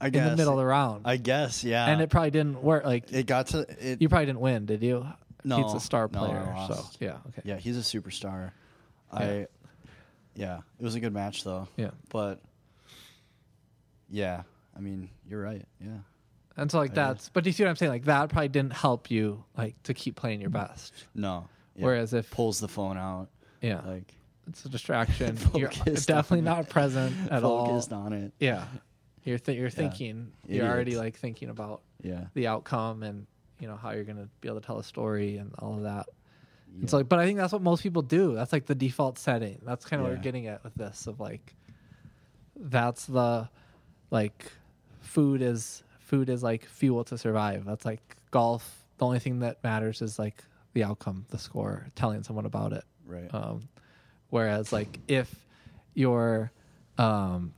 I 0.00 0.06
in 0.06 0.12
the 0.12 0.36
middle 0.36 0.54
of 0.54 0.58
the 0.58 0.64
round, 0.64 1.02
I 1.04 1.16
guess. 1.16 1.62
Yeah. 1.62 1.86
and 1.86 2.00
it 2.00 2.10
probably 2.10 2.30
didn't 2.30 2.62
work. 2.62 2.84
Like 2.84 3.12
it 3.12 3.26
got 3.26 3.48
to 3.48 3.66
it. 3.78 4.02
you 4.02 4.08
probably 4.08 4.26
didn't 4.26 4.40
win, 4.40 4.66
did 4.66 4.82
you? 4.82 5.06
No, 5.44 5.58
Pete's 5.58 5.74
a 5.74 5.80
star 5.80 6.08
no, 6.12 6.18
player, 6.18 6.54
so 6.68 6.84
yeah, 7.00 7.16
okay, 7.28 7.42
Yeah, 7.44 7.56
he's 7.56 7.76
a 7.76 7.80
superstar. 7.80 8.52
Yeah. 9.12 9.18
I 9.18 9.46
yeah, 10.34 10.58
it 10.80 10.82
was 10.82 10.94
a 10.94 11.00
good 11.00 11.12
match 11.12 11.44
though. 11.44 11.68
yeah. 11.76 11.90
But 12.08 12.40
yeah, 14.08 14.42
I 14.76 14.80
mean, 14.80 15.10
you're 15.28 15.42
right. 15.42 15.64
Yeah. 15.80 15.98
And 16.56 16.70
so 16.70 16.78
like 16.78 16.92
I 16.92 16.94
that's, 16.94 17.28
but 17.30 17.44
do 17.44 17.50
you 17.50 17.54
see 17.54 17.64
what 17.64 17.70
I'm 17.70 17.76
saying? 17.76 17.92
Like 17.92 18.04
that 18.04 18.28
probably 18.28 18.48
didn't 18.48 18.72
help 18.74 19.10
you 19.10 19.44
like 19.56 19.80
to 19.84 19.94
keep 19.94 20.16
playing 20.16 20.40
your 20.40 20.50
best. 20.50 20.92
No. 21.14 21.48
Yeah. 21.76 21.84
Whereas 21.86 22.12
if 22.12 22.30
pulls 22.30 22.60
the 22.60 22.68
phone 22.68 22.98
out, 22.98 23.28
yeah, 23.60 23.80
like 23.86 24.14
it's 24.48 24.64
a 24.64 24.68
distraction. 24.68 25.38
You're 25.54 25.68
definitely 25.68 26.42
not 26.42 26.68
present 26.68 27.14
at 27.30 27.44
all. 27.44 27.66
focused 27.66 27.92
on 27.92 28.12
it. 28.12 28.32
Yeah, 28.40 28.64
you're 29.24 29.38
th- 29.38 29.56
you're 29.58 29.70
thinking. 29.70 30.32
You're 30.46 30.66
already 30.66 30.96
like 30.96 31.16
thinking 31.16 31.48
about 31.48 31.82
Yeah. 32.02 32.24
the 32.34 32.46
outcome 32.48 33.02
and 33.02 33.26
you 33.60 33.68
know 33.68 33.76
how 33.76 33.90
you're 33.92 34.04
gonna 34.04 34.28
be 34.40 34.48
able 34.48 34.60
to 34.60 34.66
tell 34.66 34.78
a 34.78 34.84
story 34.84 35.36
and 35.36 35.54
all 35.58 35.74
of 35.76 35.82
that. 35.84 36.06
It's 36.82 36.92
like, 36.94 37.06
but 37.08 37.18
I 37.18 37.26
think 37.26 37.38
that's 37.38 37.52
what 37.52 37.60
most 37.62 37.82
people 37.82 38.00
do. 38.02 38.34
That's 38.34 38.52
like 38.52 38.64
the 38.66 38.74
default 38.74 39.18
setting. 39.18 39.60
That's 39.64 39.84
kind 39.84 40.00
of 40.00 40.04
what 40.04 40.12
Yeah. 40.12 40.16
we're 40.18 40.22
getting 40.22 40.46
at 40.46 40.64
with 40.64 40.74
this 40.74 41.06
of 41.06 41.20
like, 41.20 41.54
that's 42.56 43.06
the, 43.06 43.48
like, 44.10 44.50
food 45.00 45.42
is 45.42 45.82
food 45.98 46.28
is 46.28 46.42
like 46.42 46.64
fuel 46.66 47.04
to 47.04 47.16
survive. 47.18 47.64
That's 47.64 47.84
like 47.84 48.16
golf. 48.30 48.84
The 48.98 49.06
only 49.06 49.18
thing 49.18 49.40
that 49.40 49.62
matters 49.64 50.02
is 50.02 50.18
like 50.18 50.42
the 50.74 50.84
outcome, 50.84 51.26
the 51.30 51.38
score, 51.38 51.86
telling 51.94 52.22
someone 52.22 52.46
about 52.46 52.72
it. 52.72 52.84
Right. 53.06 53.32
Um, 53.34 53.68
whereas 54.32 54.72
like 54.72 54.98
if 55.08 55.46
you're, 55.92 56.50
um, 56.96 57.52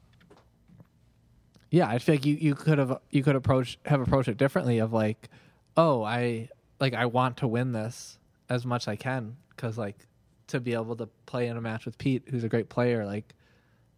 yeah, 1.71 1.87
I 1.89 2.01
feel 2.01 2.17
like 2.17 2.27
you, 2.27 2.35
you 2.35 2.55
could 2.57 2.79
have 2.79 2.99
you 3.11 3.23
could 3.23 3.37
approach 3.37 3.79
have 3.87 4.01
approached 4.01 4.29
it 4.29 4.37
differently 4.37 4.81
of 4.81 4.93
like, 4.93 5.29
oh, 5.77 6.03
I 6.03 6.49
like 6.81 6.95
I 6.95 7.07
want 7.07 7.37
to 7.39 7.49
win 7.49 7.71
this 7.71 8.19
as 8.49 8.67
much 8.67 8.85
as 8.85 8.89
I 8.89 8.97
can 8.97 9.37
because 9.51 9.79
like 9.79 10.07
to 10.49 10.59
be 10.59 10.75
able 10.75 10.97
to 10.97 11.07
play 11.27 11.47
in 11.47 11.57
a 11.57 11.61
match 11.61 11.85
with 11.87 11.97
Pete, 11.97 12.25
who's 12.29 12.43
a 12.45 12.49
great 12.49 12.69
player, 12.69 13.07
like 13.07 13.35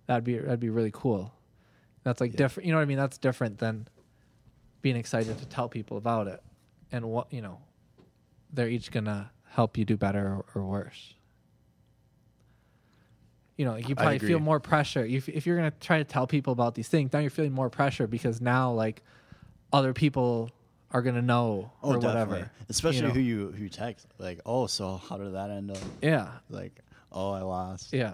that'd 0.06 0.22
be 0.24 0.36
that'd 0.38 0.60
be 0.60 0.68
really 0.70 0.92
cool. 0.92 1.32
That's 2.04 2.20
like 2.20 2.32
Yeah. 2.32 2.38
different. 2.38 2.66
You 2.66 2.72
know 2.72 2.78
what 2.78 2.82
I 2.82 2.86
mean? 2.86 2.98
That's 2.98 3.16
different 3.18 3.58
than 3.58 3.88
being 4.82 4.96
excited 4.96 5.38
to 5.38 5.46
tell 5.46 5.68
people 5.70 5.96
about 5.96 6.28
it 6.28 6.42
and 6.92 7.06
what 7.06 7.32
you 7.32 7.40
know. 7.40 7.58
They're 8.52 8.68
each 8.68 8.90
gonna 8.90 9.30
help 9.48 9.76
you 9.78 9.84
do 9.86 9.96
better 9.96 10.26
or, 10.26 10.44
or 10.54 10.62
worse. 10.66 11.14
You 13.56 13.64
know, 13.64 13.72
like 13.72 13.88
you 13.88 13.94
probably 13.94 14.18
feel 14.18 14.38
more 14.38 14.60
pressure 14.60 15.04
if 15.04 15.28
if 15.28 15.46
you're 15.46 15.56
gonna 15.56 15.72
try 15.80 15.98
to 15.98 16.04
tell 16.04 16.26
people 16.26 16.52
about 16.52 16.74
these 16.74 16.88
things. 16.88 17.12
Now 17.12 17.20
you're 17.20 17.30
feeling 17.30 17.52
more 17.52 17.70
pressure 17.70 18.06
because 18.06 18.40
now 18.40 18.72
like 18.72 19.02
other 19.72 19.92
people 19.94 20.50
are 20.90 21.00
gonna 21.02 21.22
know 21.22 21.72
Oh, 21.82 21.90
or 21.90 21.94
definitely. 21.94 22.08
whatever. 22.34 22.50
Especially 22.68 23.02
know? 23.02 23.10
who 23.14 23.20
you 23.20 23.52
who 23.52 23.62
you 23.64 23.68
text. 23.70 24.06
Like, 24.18 24.40
oh, 24.44 24.66
so 24.66 25.00
how 25.08 25.16
did 25.16 25.32
that 25.34 25.50
end 25.50 25.70
up? 25.70 25.78
Yeah, 26.02 26.28
Like, 26.50 26.72
oh, 27.10 27.30
I 27.32 27.40
lost. 27.40 27.92
yeah. 27.94 28.12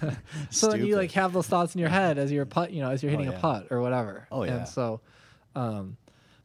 so 0.50 0.68
then 0.70 0.84
you 0.86 0.96
like 0.96 1.12
have 1.12 1.32
those 1.32 1.46
thoughts 1.46 1.74
in 1.74 1.80
your 1.80 1.88
head 1.90 2.18
as 2.18 2.30
you're 2.30 2.44
putt, 2.44 2.70
you 2.70 2.82
know, 2.82 2.90
as 2.90 3.02
you're 3.02 3.10
hitting 3.10 3.30
yeah. 3.30 3.38
a 3.38 3.40
putt 3.40 3.68
or 3.70 3.80
whatever. 3.80 4.26
Oh, 4.30 4.44
yeah. 4.44 4.56
And 4.58 4.68
so, 4.68 5.00
um, 5.56 5.96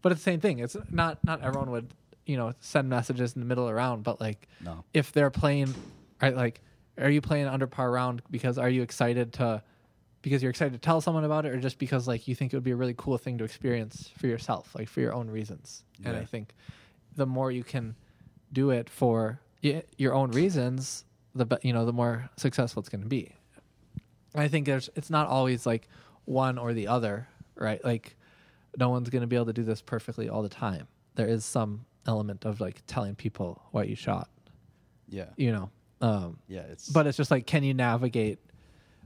but 0.01 0.11
it's 0.13 0.21
the 0.21 0.31
same 0.31 0.39
thing. 0.39 0.59
It's 0.59 0.77
not 0.89 1.21
not 1.25 1.41
everyone 1.41 1.71
would 1.71 1.93
you 2.25 2.37
know 2.37 2.53
send 2.61 2.87
messages 2.89 3.33
in 3.35 3.41
the 3.41 3.45
middle 3.45 3.65
of 3.65 3.69
the 3.69 3.75
round, 3.75 4.03
but 4.03 4.21
like 4.21 4.47
No. 4.63 4.83
if 4.93 5.11
they're 5.11 5.29
playing, 5.31 5.73
right? 6.21 6.35
Like, 6.35 6.61
are 6.99 7.09
you 7.09 7.21
playing 7.21 7.47
under 7.47 7.67
par 7.67 7.91
round 7.91 8.21
because 8.29 8.57
are 8.57 8.69
you 8.69 8.81
excited 8.81 9.33
to? 9.33 9.63
Because 10.21 10.43
you're 10.43 10.49
excited 10.49 10.73
to 10.73 10.79
tell 10.79 10.99
someone 10.99 11.23
about 11.23 11.45
it, 11.45 11.53
or 11.53 11.59
just 11.59 11.79
because 11.79 12.07
like 12.07 12.27
you 12.27 12.35
think 12.35 12.51
it 12.51 12.57
would 12.57 12.63
be 12.63 12.71
a 12.71 12.75
really 12.75 12.95
cool 12.97 13.17
thing 13.17 13.37
to 13.37 13.43
experience 13.45 14.11
for 14.17 14.27
yourself, 14.27 14.75
like 14.77 14.89
for 14.89 14.99
your 14.99 15.13
own 15.13 15.29
reasons. 15.29 15.83
And 16.03 16.17
I 16.17 16.25
think 16.25 16.53
the 17.15 17.25
more 17.25 17.51
you 17.51 17.63
can 17.63 17.95
do 18.51 18.69
it 18.71 18.89
for 18.89 19.39
y- 19.63 19.83
your 19.97 20.13
own 20.13 20.31
reasons, 20.31 21.05
the 21.33 21.45
be- 21.45 21.55
you 21.61 21.71
know 21.71 21.85
the 21.85 21.93
more 21.93 22.29
successful 22.35 22.81
it's 22.81 22.89
going 22.89 23.01
to 23.03 23.07
be. 23.07 23.33
And 24.33 24.43
I 24.43 24.49
think 24.49 24.65
there's 24.65 24.89
it's 24.95 25.09
not 25.09 25.27
always 25.27 25.65
like 25.65 25.87
one 26.25 26.57
or 26.57 26.73
the 26.73 26.87
other, 26.87 27.27
right? 27.55 27.83
Like 27.83 28.17
no 28.77 28.89
one's 28.89 29.09
going 29.09 29.21
to 29.21 29.27
be 29.27 29.35
able 29.37 29.45
to 29.47 29.53
do 29.53 29.63
this 29.63 29.81
perfectly 29.81 30.27
all 30.29 30.41
the 30.43 30.49
time. 30.49 30.87
There 31.15 31.27
is 31.27 31.45
some 31.45 31.85
element 32.05 32.43
of 32.45 32.59
like 32.59 32.83
telling 32.87 33.15
people 33.15 33.61
what 33.71 33.87
you 33.87 33.95
shot, 33.95 34.29
Yeah. 35.07 35.25
you 35.37 35.51
know. 35.53 35.69
Um, 36.01 36.39
Yeah. 36.47 36.61
It's 36.61 36.89
but 36.89 37.07
it's 37.07 37.17
just 37.17 37.31
like 37.31 37.45
can 37.45 37.63
you 37.63 37.73
navigate 37.73 38.39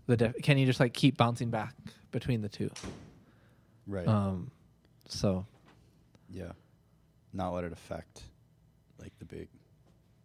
the 0.08 0.18
diff- 0.18 0.42
can 0.44 0.58
you 0.58 0.66
just 0.66 0.80
like 0.80 0.94
keep 0.94 1.18
bouncing 1.18 1.50
back 1.50 1.76
between 2.12 2.42
the 2.42 2.50
two? 2.50 2.70
right. 3.88 4.08
Um, 4.08 4.52
so 5.08 5.46
yeah. 6.30 6.52
Not 7.34 7.54
let 7.54 7.64
it 7.64 7.72
affect 7.74 8.22
like 9.00 9.12
the 9.20 9.26
big, 9.26 9.48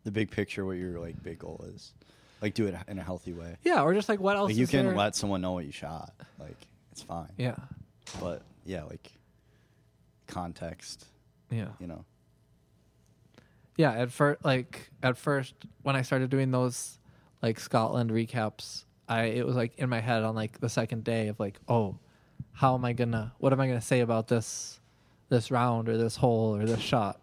the 0.05 0.11
big 0.11 0.31
picture. 0.31 0.65
What 0.67 0.73
your 0.77 0.99
like 1.01 1.23
big 1.23 1.39
goal 1.39 1.65
is. 1.75 1.93
Like 2.43 2.55
do 2.55 2.67
it 2.67 2.75
in 2.87 2.99
a 2.99 3.03
healthy 3.03 3.33
way. 3.33 3.57
yeah, 3.65 3.83
or 3.83 3.93
just 3.95 4.09
like 4.09 4.21
what 4.21 4.37
else? 4.37 4.49
Like 4.51 4.57
you 4.57 4.67
can 4.67 4.87
there? 4.87 4.95
let 4.97 5.17
someone 5.17 5.41
know 5.41 5.53
what 5.53 5.65
you 5.65 5.73
shot. 5.73 6.13
Like 6.39 6.57
it's 6.93 7.03
fine. 7.03 7.31
yeah, 7.39 7.57
But 8.21 8.43
yeah, 8.65 8.85
like 8.85 9.11
context. 10.27 11.07
yeah. 11.51 11.69
You 11.81 11.87
know. 11.87 12.05
Yeah, 13.79 13.93
at 13.93 14.11
first, 14.13 14.45
like 14.45 14.91
at 15.03 15.17
first, 15.17 15.55
when 15.83 15.97
I 15.97 16.03
started 16.03 16.29
doing 16.29 16.51
those 16.51 16.99
like 17.41 17.59
Scotland 17.61 18.11
recaps, 18.11 18.85
I 19.09 19.23
it 19.27 19.47
was 19.47 19.57
like 19.57 19.79
in 19.79 19.89
my 19.89 20.01
head 20.01 20.25
on 20.25 20.35
like 20.35 20.61
the 20.61 20.69
second 20.69 21.05
day 21.05 21.29
of 21.29 21.39
like, 21.41 21.59
oh, 21.69 21.97
how 22.53 22.75
am 22.75 22.85
I 22.85 22.93
gonna, 22.93 23.33
what 23.39 23.53
am 23.53 23.61
I 23.61 23.69
gonna 23.69 23.81
say 23.81 24.01
about 24.01 24.27
this, 24.29 24.81
this 25.29 25.51
round 25.53 25.89
or 25.89 25.97
this 25.97 26.17
hole 26.17 26.57
or 26.57 26.67
this 26.67 26.81
shot, 26.81 27.21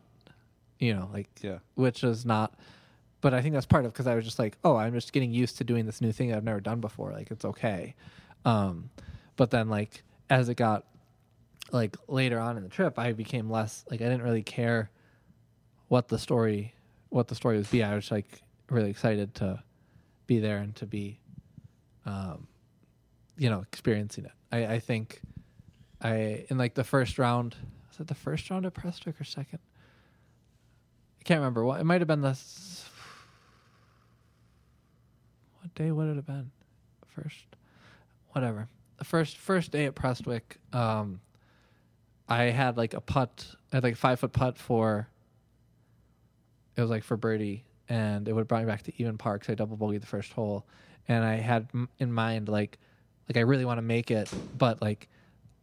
you 0.80 0.93
know, 0.93 1.10
like, 1.14 1.28
Yeah. 1.41 1.60
which 1.76 2.03
is 2.06 2.26
not. 2.26 2.58
But 3.20 3.34
I 3.34 3.41
think 3.41 3.53
that's 3.53 3.66
part 3.66 3.86
of 3.86 3.91
because 3.91 4.08
I 4.08 4.16
was 4.16 4.24
just 4.24 4.39
like, 4.39 4.58
oh, 4.64 4.78
I'm 4.78 4.93
just 4.93 5.12
getting 5.12 5.34
used 5.34 5.58
to 5.58 5.64
doing 5.66 5.86
this 5.86 5.99
new 5.99 6.12
thing 6.14 6.34
I've 6.34 6.43
never 6.43 6.62
done 6.62 6.80
before. 6.80 7.12
Like 7.12 7.32
it's 7.32 7.43
okay. 7.43 7.95
Um, 8.45 8.89
but 9.36 9.51
then 9.51 9.68
like 9.68 10.03
as 10.30 10.47
it 10.47 10.56
got 10.56 10.86
like 11.72 11.97
later 12.08 12.39
on 12.39 12.56
in 12.56 12.64
the 12.64 12.70
trip, 12.70 12.97
I 12.97 13.12
became 13.12 13.49
less 13.49 13.84
like 13.91 13.99
I 13.99 14.06
didn't 14.06 14.24
really 14.24 14.43
care 14.43 14.89
what 15.88 16.07
the 16.07 16.17
story 16.19 16.73
what 17.09 17.27
the 17.27 17.36
story 17.36 17.57
would 17.57 17.69
be. 17.71 17.83
I 17.83 17.95
was 17.95 18.11
like 18.11 18.41
really 18.69 18.89
excited 18.89 19.36
to 19.36 19.61
be 20.27 20.39
there 20.39 20.57
and 20.57 20.75
to 20.77 20.86
be 20.86 21.19
um 22.05 22.47
you 23.38 23.49
know, 23.49 23.61
experiencing 23.61 24.25
it. 24.25 24.31
I, 24.51 24.75
I 24.75 24.79
think 24.79 25.21
I 26.01 26.45
in 26.49 26.57
like 26.57 26.73
the 26.75 26.83
first 26.83 27.17
round 27.19 27.55
was 27.89 27.99
it 27.99 28.07
the 28.07 28.15
first 28.15 28.49
round 28.49 28.65
at 28.65 28.73
Prestwick 28.73 29.19
or 29.19 29.23
second? 29.23 29.59
I 31.19 31.23
can't 31.23 31.39
remember. 31.39 31.63
What 31.65 31.79
it 31.79 31.83
might 31.83 32.01
have 32.01 32.07
been 32.07 32.21
the 32.21 32.29
s- 32.29 32.89
what 35.61 35.73
day 35.75 35.91
would 35.91 36.09
it 36.09 36.15
have 36.15 36.25
been? 36.25 36.51
First 37.07 37.45
whatever. 38.31 38.67
The 38.97 39.05
first 39.05 39.38
first 39.38 39.71
day 39.71 39.86
at 39.86 39.95
Prestwick, 39.95 40.57
um 40.73 41.21
I 42.27 42.43
had 42.45 42.75
like 42.77 42.93
a 42.93 43.01
putt, 43.01 43.45
I 43.71 43.77
had 43.77 43.83
like 43.83 43.93
a 43.93 43.97
five 43.97 44.19
foot 44.19 44.33
putt 44.33 44.57
for. 44.57 45.07
It 46.76 46.82
was 46.82 46.89
like 46.89 47.03
for 47.03 47.17
birdie, 47.17 47.63
and 47.89 48.28
it 48.28 48.34
would 48.34 48.41
have 48.41 48.47
brought 48.47 48.63
me 48.63 48.67
back 48.67 48.84
to 48.84 48.93
even 48.97 49.17
par 49.17 49.34
because 49.34 49.49
I 49.49 49.55
double 49.55 49.78
bogeyed 49.78 50.01
the 50.01 50.07
first 50.07 50.34
hole, 50.34 50.65
and 51.07 51.23
I 51.23 51.36
had 51.36 51.67
m- 51.73 51.89
in 51.99 52.11
mind 52.11 52.49
like, 52.49 52.78
like 53.30 53.38
I 53.38 53.41
really 53.41 53.65
want 53.65 53.78
to 53.78 53.84
make 53.84 54.11
it, 54.11 54.32
but 54.57 54.82
like, 54.82 55.07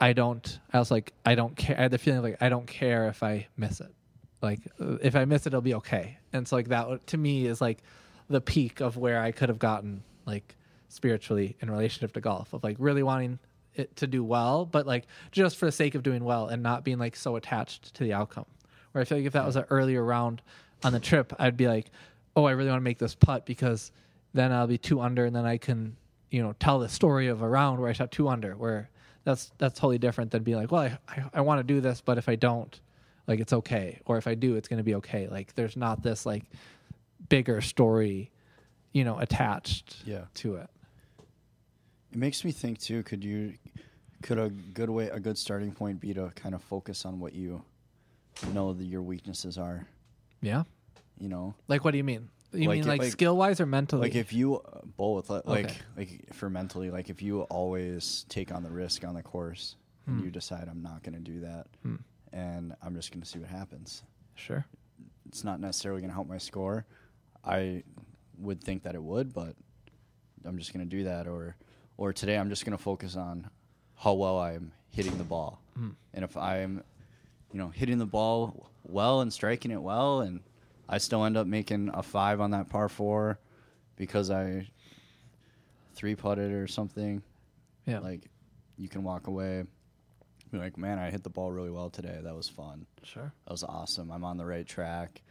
I 0.00 0.12
don't. 0.14 0.58
I 0.72 0.78
was 0.78 0.90
like, 0.90 1.12
I 1.24 1.34
don't 1.34 1.56
care. 1.56 1.78
I 1.78 1.82
had 1.82 1.90
the 1.90 1.98
feeling 1.98 2.22
like 2.22 2.38
I 2.40 2.48
don't 2.48 2.66
care 2.66 3.08
if 3.08 3.22
I 3.22 3.46
miss 3.56 3.80
it. 3.80 3.94
Like 4.40 4.60
uh, 4.80 4.96
if 5.02 5.14
I 5.14 5.24
miss 5.24 5.46
it, 5.46 5.48
it'll 5.48 5.60
be 5.60 5.74
okay. 5.74 6.18
And 6.32 6.46
so 6.48 6.56
like 6.56 6.68
that 6.68 7.06
to 7.08 7.16
me 7.18 7.46
is 7.46 7.60
like 7.60 7.78
the 8.28 8.40
peak 8.40 8.80
of 8.80 8.96
where 8.96 9.20
I 9.20 9.30
could 9.32 9.48
have 9.48 9.58
gotten 9.58 10.02
like 10.26 10.56
spiritually 10.88 11.56
in 11.60 11.70
relationship 11.70 12.12
to 12.14 12.20
golf 12.20 12.52
of 12.52 12.64
like 12.64 12.76
really 12.78 13.02
wanting 13.02 13.38
it 13.74 13.96
to 13.96 14.06
do 14.06 14.22
well, 14.24 14.66
but 14.66 14.86
like 14.86 15.06
just 15.30 15.56
for 15.56 15.66
the 15.66 15.72
sake 15.72 15.94
of 15.94 16.02
doing 16.02 16.24
well 16.24 16.48
and 16.48 16.62
not 16.62 16.84
being 16.84 16.98
like 16.98 17.16
so 17.16 17.36
attached 17.36 17.94
to 17.94 18.04
the 18.04 18.12
outcome. 18.12 18.46
Where 18.92 19.00
I 19.00 19.04
feel 19.04 19.18
like 19.18 19.26
if 19.26 19.32
that 19.32 19.46
was 19.46 19.56
an 19.56 19.64
earlier 19.70 20.04
round 20.04 20.42
on 20.84 20.92
the 20.92 21.00
trip, 21.00 21.32
I'd 21.38 21.56
be 21.56 21.68
like, 21.68 21.86
oh, 22.36 22.44
I 22.44 22.52
really 22.52 22.70
want 22.70 22.80
to 22.80 22.84
make 22.84 22.98
this 22.98 23.14
putt 23.14 23.46
because 23.46 23.92
then 24.34 24.52
I'll 24.52 24.66
be 24.66 24.78
two 24.78 25.00
under 25.00 25.24
and 25.26 25.34
then 25.36 25.44
I 25.44 25.58
can, 25.58 25.96
you 26.30 26.42
know, 26.42 26.54
tell 26.58 26.78
the 26.78 26.88
story 26.88 27.28
of 27.28 27.42
a 27.42 27.48
round 27.48 27.78
where 27.80 27.88
I 27.90 27.92
shot 27.92 28.10
two 28.10 28.28
under. 28.28 28.52
Where 28.56 28.88
that's 29.24 29.52
that's 29.58 29.78
totally 29.78 29.98
different 29.98 30.30
than 30.30 30.42
being 30.42 30.56
like, 30.56 30.72
well, 30.72 30.82
I 30.82 30.98
I, 31.08 31.24
I 31.34 31.40
want 31.42 31.58
to 31.60 31.62
do 31.64 31.80
this, 31.80 32.00
but 32.00 32.18
if 32.18 32.28
I 32.28 32.36
don't, 32.36 32.78
like 33.26 33.38
it's 33.40 33.52
okay, 33.52 34.00
or 34.06 34.16
if 34.18 34.26
I 34.26 34.34
do, 34.34 34.56
it's 34.56 34.68
going 34.68 34.78
to 34.78 34.82
be 34.84 34.94
okay. 34.96 35.28
Like 35.28 35.54
there's 35.54 35.76
not 35.76 36.02
this 36.02 36.24
like 36.26 36.44
bigger 37.28 37.60
story, 37.60 38.30
you 38.92 39.04
know, 39.04 39.18
attached 39.18 39.96
Yeah. 40.04 40.24
to 40.34 40.56
it. 40.56 40.68
It 42.12 42.18
makes 42.18 42.44
me 42.44 42.50
think 42.52 42.78
too. 42.78 43.02
Could 43.04 43.22
you, 43.24 43.54
could 44.22 44.38
a 44.38 44.50
good 44.50 44.90
way, 44.90 45.08
a 45.08 45.20
good 45.20 45.38
starting 45.38 45.72
point 45.72 46.00
be 46.00 46.12
to 46.14 46.30
kind 46.34 46.54
of 46.54 46.62
focus 46.62 47.04
on 47.06 47.20
what 47.20 47.34
you 47.34 47.62
know 48.52 48.72
that 48.72 48.84
your 48.84 49.02
weaknesses 49.02 49.56
are? 49.56 49.86
Yeah. 50.42 50.64
You 51.18 51.28
know, 51.28 51.54
Like, 51.68 51.84
what 51.84 51.92
do 51.92 51.98
you 51.98 52.04
mean? 52.04 52.28
You 52.52 52.68
Like 52.68 52.80
mean 52.80 52.86
like, 52.88 53.00
like- 53.00 53.12
skill 53.12 53.36
wise 53.36 53.60
or 53.60 53.66
mentally? 53.66 54.02
like 54.02 54.14
if 54.14 54.32
you 54.32 54.60
both 54.98 55.30
like 55.30 55.46
Okay. 55.46 55.74
like 55.96 56.34
for 56.34 56.50
mentally, 56.50 56.90
like 56.90 57.08
if 57.08 57.22
you 57.22 57.42
always 57.42 58.26
take 58.28 58.52
on 58.52 58.62
the 58.62 58.70
risk 58.70 59.04
on 59.04 59.14
the 59.14 59.22
course 59.22 59.76
and 60.06 60.22
you 60.22 60.30
decide 60.30 60.68
I'm 60.68 60.82
not 60.82 61.02
going 61.04 61.14
to 61.14 61.20
do 61.20 61.40
that, 61.40 61.68
Hmm. 61.82 61.96
and 62.32 62.74
I'm 62.82 62.94
just 62.94 63.10
going 63.12 63.22
to 63.22 63.28
see 63.28 63.38
what 63.38 63.48
happens. 63.48 64.02
sure. 64.34 64.66
It's 65.26 65.44
not 65.44 65.60
necessarily 65.60 66.00
going 66.02 66.10
to 66.10 66.14
help 66.14 66.28
my 66.28 66.36
score. 66.38 66.84
I 67.44 67.84
would 68.38 68.62
think 68.62 68.82
that 68.82 68.94
it 68.94 69.02
would, 69.02 69.32
but 69.32 69.54
I'm 70.44 70.58
just 70.58 70.72
going 70.74 70.84
to 70.84 70.90
do 70.96 71.04
that. 71.04 71.26
Or, 71.28 71.56
or 71.96 72.12
today 72.12 72.36
I'm 72.36 72.48
just 72.50 72.64
going 72.66 72.76
to 72.76 72.82
focus 72.82 73.14
on 73.16 73.48
how 73.94 74.12
well 74.14 74.38
I'm 74.38 74.72
hitting 74.90 75.16
the 75.16 75.24
ball. 75.24 75.60
Hmm. 75.76 75.90
And 76.12 76.24
if 76.24 76.36
I'm, 76.36 76.82
you 77.52 77.58
know, 77.58 77.68
hitting 77.68 77.98
the 77.98 78.06
ball 78.06 78.70
well 78.84 79.20
and 79.20 79.32
striking 79.32 79.70
it 79.70 79.80
well, 79.82 80.20
and 80.20 80.40
I 80.88 80.98
still 80.98 81.24
end 81.24 81.36
up 81.36 81.46
making 81.46 81.90
a 81.92 82.02
five 82.02 82.40
on 82.40 82.50
that 82.52 82.68
par 82.68 82.88
four 82.88 83.38
because 83.96 84.30
I 84.30 84.68
three 85.94 86.14
putted 86.14 86.52
or 86.52 86.66
something, 86.66 87.22
Yeah. 87.86 87.98
like 88.00 88.28
you 88.76 88.88
can 88.88 89.02
walk 89.02 89.26
away. 89.26 89.64
Be 90.50 90.58
like, 90.58 90.76
man, 90.76 90.98
I 90.98 91.10
hit 91.10 91.22
the 91.22 91.30
ball 91.30 91.50
really 91.50 91.70
well 91.70 91.88
today. 91.90 92.18
That 92.22 92.34
was 92.34 92.48
fun. 92.48 92.86
sure. 93.04 93.32
That 93.46 93.50
was 93.52 93.64
awesome. 93.64 94.10
I'm 94.10 94.24
on 94.24 94.36
the 94.36 94.44
right 94.44 94.66
track. 94.66 95.22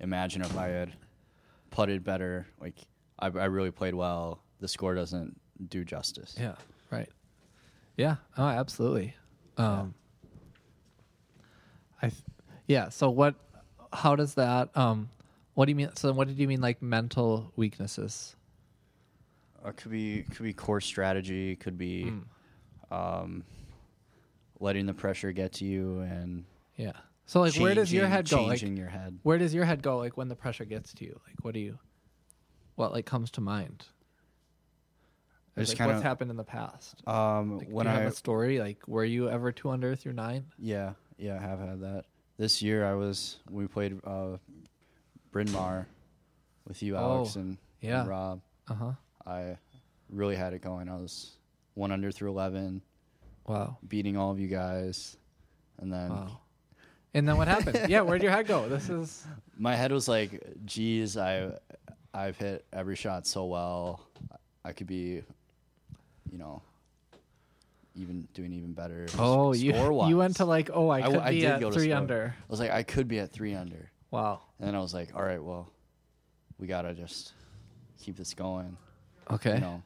Imagine 0.00 0.42
if 0.42 0.56
I 0.56 0.68
had 0.68 0.92
putted 1.70 2.04
better. 2.04 2.46
Like 2.60 2.74
I, 3.18 3.26
I 3.26 3.46
really 3.46 3.70
played 3.72 3.94
well. 3.94 4.40
The 4.60 4.68
score 4.68 4.94
doesn't 4.94 5.38
do 5.68 5.84
justice. 5.84 6.36
Yeah. 6.38 6.54
Right. 6.90 7.08
Yeah. 7.96 8.16
Oh, 8.36 8.46
absolutely. 8.46 9.14
Um, 9.56 9.94
I, 12.02 12.08
th- 12.08 12.22
yeah. 12.66 12.88
So 12.90 13.10
what? 13.10 13.34
How 13.92 14.16
does 14.16 14.34
that? 14.34 14.76
Um, 14.76 15.08
what 15.54 15.64
do 15.66 15.72
you 15.72 15.76
mean? 15.76 15.90
So 15.96 16.12
what 16.12 16.28
did 16.28 16.38
you 16.38 16.46
mean 16.48 16.60
like 16.60 16.80
mental 16.82 17.52
weaknesses? 17.56 18.36
It 19.66 19.76
could 19.76 19.90
be 19.90 20.22
could 20.22 20.42
be 20.44 20.52
core 20.52 20.80
strategy. 20.80 21.56
Could 21.56 21.76
be 21.78 22.12
um, 22.90 23.42
letting 24.60 24.86
the 24.86 24.94
pressure 24.94 25.32
get 25.32 25.52
to 25.54 25.64
you 25.64 26.00
and 26.00 26.44
Yeah. 26.76 26.92
So 27.26 27.40
like, 27.40 27.54
where 27.56 27.74
does 27.74 27.92
your 27.92 28.06
head 28.06 28.28
go? 28.28 28.44
Like, 28.44 28.60
Changing 28.60 28.76
your 28.76 28.88
head. 28.88 29.18
where 29.22 29.36
does 29.36 29.52
your 29.52 29.64
head 29.64 29.82
go? 29.82 29.98
Like 29.98 30.16
when 30.16 30.28
the 30.28 30.36
pressure 30.36 30.64
gets 30.64 30.94
to 30.94 31.04
you? 31.04 31.20
Like, 31.26 31.44
what 31.44 31.52
do 31.54 31.60
you? 31.60 31.78
What 32.76 32.92
like 32.92 33.04
comes 33.06 33.30
to 33.32 33.40
mind? 33.40 33.84
I 35.56 35.60
just 35.62 35.72
like, 35.72 35.78
kinda- 35.78 35.94
what's 35.94 36.02
happened 36.04 36.30
in 36.30 36.36
the 36.36 36.44
past? 36.44 37.02
Um, 37.06 37.58
Like, 37.58 37.68
when 37.68 37.86
do 37.86 37.90
you 37.92 37.98
I 37.98 38.00
have 38.02 38.12
a 38.12 38.14
story, 38.14 38.60
like 38.60 38.86
were 38.86 39.04
you 39.04 39.28
ever 39.28 39.50
two 39.52 39.70
under 39.70 39.96
through 39.96 40.12
nine? 40.12 40.44
yeah 40.58 40.92
yeah 41.18 41.36
I 41.36 41.42
have 41.42 41.58
had 41.60 41.80
that. 41.80 42.04
This 42.38 42.62
year 42.62 42.86
I 42.86 42.94
was 42.94 43.38
we 43.50 43.66
played 43.66 43.98
uh, 44.04 44.36
Bryn 45.32 45.50
Mawr 45.52 45.86
with 46.66 46.82
you, 46.82 46.96
Alex, 46.96 47.34
Oh, 47.36 47.40
and, 47.40 47.58
yeah. 47.80 48.00
and 48.00 48.08
Rob. 48.08 48.40
Uh 48.68 48.74
huh. 48.74 48.92
I 49.26 49.56
really 50.10 50.36
had 50.36 50.52
it 50.54 50.62
going. 50.62 50.88
I 50.88 50.96
was 50.96 51.32
one 51.74 51.92
under 51.92 52.10
through 52.12 52.30
eleven, 52.30 52.82
Wow. 53.46 53.78
beating 53.86 54.16
all 54.16 54.30
of 54.30 54.38
you 54.40 54.48
guys, 54.48 55.16
and 55.78 55.92
then 55.92 56.10
Wow. 56.10 56.38
And 57.14 57.26
then 57.26 57.36
what 57.38 57.48
happened? 57.48 57.88
yeah, 57.88 58.02
where'd 58.02 58.22
your 58.22 58.30
head 58.32 58.46
go? 58.46 58.68
This 58.68 58.88
is 58.90 59.26
my 59.56 59.74
head 59.74 59.90
was 59.92 60.06
like, 60.08 60.42
"Geez, 60.64 61.16
I 61.16 61.52
I've 62.14 62.36
hit 62.36 62.64
every 62.72 62.96
shot 62.96 63.26
so 63.26 63.46
well. 63.46 64.00
I 64.64 64.72
could 64.72 64.86
be, 64.86 65.22
you 66.30 66.38
know, 66.38 66.62
even 67.98 68.26
doing 68.34 68.52
even 68.52 68.72
better. 68.72 69.06
oh 69.18 69.52
you 69.52 69.72
you 70.08 70.16
went 70.16 70.36
to 70.36 70.44
like 70.44 70.70
oh 70.72 70.88
I 70.88 70.98
I 71.00 71.02
could 71.10 71.16
I 71.20 71.30
be 71.30 71.40
did 71.40 71.62
at 71.64 71.72
three 71.74 71.92
under. 71.92 72.34
I 72.38 72.44
was 72.50 72.60
like, 72.60 72.70
I 72.70 72.82
could 72.82 73.08
be 73.08 73.18
at 73.18 73.32
three 73.32 73.54
under, 73.54 73.90
Wow. 74.10 74.40
and 74.58 74.68
then 74.68 74.74
I 74.74 74.80
was 74.80 74.94
like, 74.94 75.14
all 75.14 75.22
right, 75.22 75.42
well, 75.42 75.70
we 76.58 76.66
gotta 76.66 76.94
just 76.94 77.32
keep 78.00 78.16
this 78.16 78.34
going, 78.34 78.76
Okay. 79.30 79.54
you 79.54 79.60
know. 79.60 79.82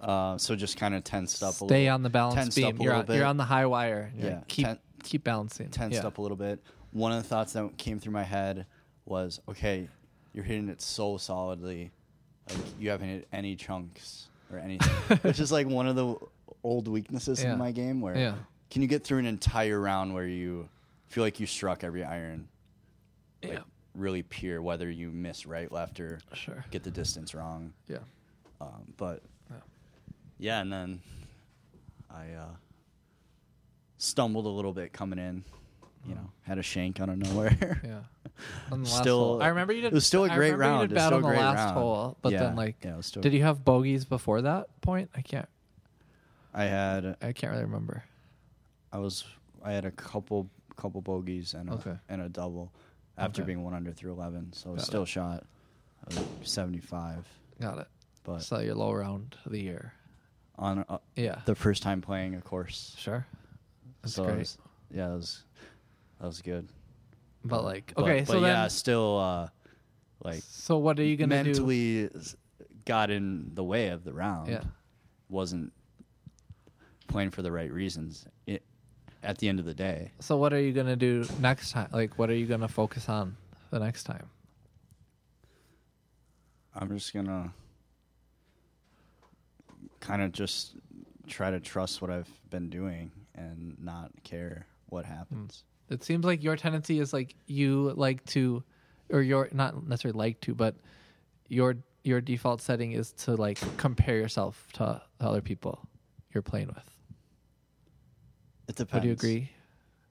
Uh, 0.00 0.38
so 0.38 0.56
just 0.56 0.78
kind 0.78 0.94
of 0.94 1.04
tensed 1.04 1.42
up 1.42 1.48
a 1.50 1.52
little 1.64 1.68
bit. 1.68 1.74
Stay 1.74 1.88
on 1.88 2.02
the 2.02 2.08
balance 2.10 2.54
beam. 2.54 2.64
You're 2.78 2.78
little 2.78 3.00
on, 3.00 3.06
bit. 3.06 3.16
you're 3.16 3.26
on 3.26 3.36
the 3.36 3.44
high 3.44 3.66
wire. 3.66 4.10
You're 4.16 4.30
Yeah, 4.30 4.34
like, 4.36 4.48
keep 4.48 4.66
ten- 4.66 4.78
keep 5.02 5.24
balancing. 5.24 5.68
tensed 5.68 6.00
yeah. 6.00 6.06
up 6.06 6.18
a 6.18 6.22
little 6.22 6.36
bit. 6.38 6.62
One 6.92 7.12
of 7.12 7.22
the 7.22 7.28
thoughts 7.28 7.52
that 7.52 7.76
came 7.76 7.98
through 8.00 8.12
my 8.12 8.22
head 8.22 8.66
was, 9.04 9.40
okay, 9.48 9.88
you're 10.32 10.44
hitting 10.44 10.68
it 10.70 10.80
so 10.80 11.16
solidly, 11.18 11.90
like 12.48 12.58
you 12.78 12.88
haven't 12.90 13.08
hit 13.08 13.28
any 13.32 13.56
chunks 13.56 14.28
or 14.50 14.58
anything, 14.58 15.18
which 15.22 15.38
is 15.38 15.52
like 15.52 15.66
one 15.68 15.86
of 15.86 15.96
the 15.96 16.14
old 16.62 16.88
weaknesses 16.88 17.42
Yeah. 17.42 17.52
in 17.52 17.58
my 17.58 17.72
game. 17.72 18.00
Where 18.00 18.16
Yeah. 18.16 18.34
can 18.70 18.82
you 18.82 18.88
get 18.88 19.04
through 19.04 19.18
an 19.18 19.26
entire 19.26 19.80
round 19.80 20.14
where 20.14 20.26
you 20.26 20.68
feel 21.08 21.24
like 21.24 21.40
you 21.40 21.46
struck 21.46 21.82
every 21.84 22.04
iron, 22.04 22.48
like 23.42 23.52
Yeah. 23.52 23.62
really 23.94 24.22
pure, 24.22 24.62
whether 24.62 24.90
you 24.90 25.10
miss 25.10 25.46
right, 25.46 25.70
left, 25.72 25.98
or 26.00 26.20
Sure. 26.34 26.64
get 26.70 26.82
the 26.84 26.90
distance 26.90 27.34
wrong. 27.34 27.72
Yeah. 27.88 27.98
Um, 28.60 28.92
but 28.96 29.22
Yeah. 29.50 29.56
yeah, 30.38 30.60
and 30.60 30.72
then 30.72 31.00
I 32.10 32.32
uh, 32.32 32.48
stumbled 33.98 34.46
a 34.46 34.50
little 34.50 34.72
bit 34.72 34.92
coming 34.92 35.18
in. 35.18 35.44
You 36.06 36.14
know, 36.14 36.30
had 36.42 36.56
a 36.58 36.62
shank 36.62 36.98
out 36.98 37.10
of 37.10 37.18
nowhere. 37.18 37.80
Yeah. 37.84 38.00
On 38.72 38.82
the 38.82 38.88
last 38.88 39.00
Still- 39.02 39.18
hole. 39.18 39.42
I 39.42 39.48
remember 39.48 39.74
you 39.74 39.82
did. 39.82 39.88
it 39.88 39.92
was 39.94 40.06
still 40.06 40.24
a 40.24 40.30
I 40.30 40.34
great 40.34 40.52
remember 40.52 40.64
You 40.64 40.70
round. 40.70 40.88
did 40.88 40.94
was 40.94 41.02
bad 41.02 41.06
still 41.08 41.16
on 41.18 41.22
a 41.24 41.26
the 41.26 41.28
great 41.28 41.40
last 41.40 41.56
round. 41.56 41.74
hole, 41.76 42.16
but 42.22 42.32
Yeah. 42.32 42.38
then 42.38 42.56
like, 42.56 42.76
Yeah, 42.82 42.94
it 42.94 42.96
was 42.96 43.06
still- 43.06 43.22
did 43.22 43.34
you 43.34 43.42
have 43.42 43.64
bogeys 43.66 44.06
before 44.06 44.40
that 44.40 44.80
point? 44.80 45.10
I 45.14 45.20
can't. 45.20 45.48
I 46.54 46.64
had 46.64 47.16
I 47.22 47.32
can't 47.32 47.52
really 47.52 47.64
remember. 47.64 48.04
I 48.92 48.98
was 48.98 49.24
I 49.62 49.72
had 49.72 49.84
a 49.84 49.90
couple 49.90 50.48
couple 50.76 51.00
bogeys 51.00 51.54
and 51.54 51.68
a 51.68 51.74
Okay. 51.74 51.94
and 52.08 52.22
a 52.22 52.28
double 52.28 52.72
after 53.18 53.42
Okay. 53.42 53.46
being 53.48 53.62
one 53.64 53.74
under 53.74 53.92
through 53.92 54.12
eleven, 54.12 54.52
so 54.52 54.70
I 54.70 54.72
was 54.74 54.82
Got 54.82 54.86
still 54.86 55.02
it. 55.02 55.06
shot 55.08 55.44
seventy 56.42 56.80
five. 56.80 57.26
Got 57.60 57.78
it. 57.78 57.88
But 58.24 58.40
so 58.42 58.58
your 58.60 58.74
low 58.74 58.92
round 58.92 59.36
of 59.44 59.52
the 59.52 59.60
year. 59.60 59.92
on 60.58 60.84
uh, 60.90 60.98
Yeah. 61.16 61.40
the 61.46 61.54
first 61.54 61.82
time 61.82 62.02
playing 62.02 62.34
a 62.34 62.40
course, 62.42 62.94
Sure. 62.98 63.26
That's 64.02 64.12
so 64.14 64.24
great. 64.24 64.38
was- 64.38 64.58
yeah, 64.90 65.08
that 65.08 65.14
was 65.14 65.44
that 66.20 66.26
was 66.26 66.42
good. 66.42 66.68
but 67.44 67.64
like, 67.64 67.92
okay, 67.96 68.20
but, 68.20 68.26
so 68.28 68.40
yeah, 68.40 68.60
then, 68.62 68.70
still 68.70 69.18
uh, 69.18 69.48
like 70.22 70.42
so 70.46 70.76
what 70.78 70.98
are 70.98 71.04
you 71.04 71.16
gonna 71.16 71.42
do? 71.44 71.48
mentally 71.50 72.10
s- 72.14 72.36
got 72.84 73.10
in 73.10 73.52
the 73.54 73.64
way 73.64 73.88
of 73.88 74.04
the 74.04 74.12
round. 74.12 74.48
Yeah. 74.48 74.64
wasn't 75.30 75.72
playing 77.10 77.30
for 77.30 77.42
the 77.42 77.52
right 77.52 77.70
reasons. 77.70 78.24
It, 78.46 78.62
at 79.22 79.36
the 79.38 79.48
end 79.48 79.58
of 79.58 79.66
the 79.66 79.74
day, 79.74 80.12
So 80.20 80.38
what 80.38 80.52
are 80.54 80.60
you 80.60 80.72
gonna 80.72 80.96
do 80.96 81.26
next 81.40 81.72
time? 81.72 81.88
Like, 81.92 82.18
what 82.18 82.30
are 82.30 82.34
you 82.34 82.46
gonna 82.46 82.68
focus 82.68 83.08
on 83.08 83.36
the 83.70 83.78
next 83.78 84.04
time? 84.04 84.30
I'm 86.74 86.88
just 86.88 87.12
gonna 87.12 87.52
kind 90.00 90.22
of 90.22 90.32
just 90.32 90.76
try 91.26 91.50
to 91.50 91.60
trust 91.60 92.00
what 92.00 92.10
I've 92.10 92.30
been 92.48 92.70
doing 92.70 93.12
and 93.34 93.76
not 93.78 94.10
care 94.24 94.66
what 94.88 95.04
hmm. 95.04 95.12
happens. 95.12 95.64
It 95.90 96.04
seems 96.04 96.24
like 96.24 96.42
your 96.42 96.56
tendency 96.56 97.00
is 97.00 97.12
like 97.12 97.34
you 97.46 97.92
like 97.96 98.24
to, 98.26 98.62
or 99.10 99.22
your 99.22 99.48
not 99.52 99.86
necessarily 99.86 100.16
like 100.16 100.40
to, 100.42 100.54
but 100.54 100.76
your 101.48 101.76
your 102.04 102.20
default 102.20 102.62
setting 102.62 102.92
is 102.92 103.12
to 103.12 103.34
like 103.34 103.58
compare 103.76 104.16
yourself 104.16 104.66
to 104.74 105.02
other 105.20 105.42
people 105.42 105.86
you're 106.32 106.42
playing 106.42 106.68
with. 106.68 106.99
It 108.70 108.76
depends. 108.76 109.02
Would 109.02 109.08
you 109.08 109.12
agree? 109.14 109.50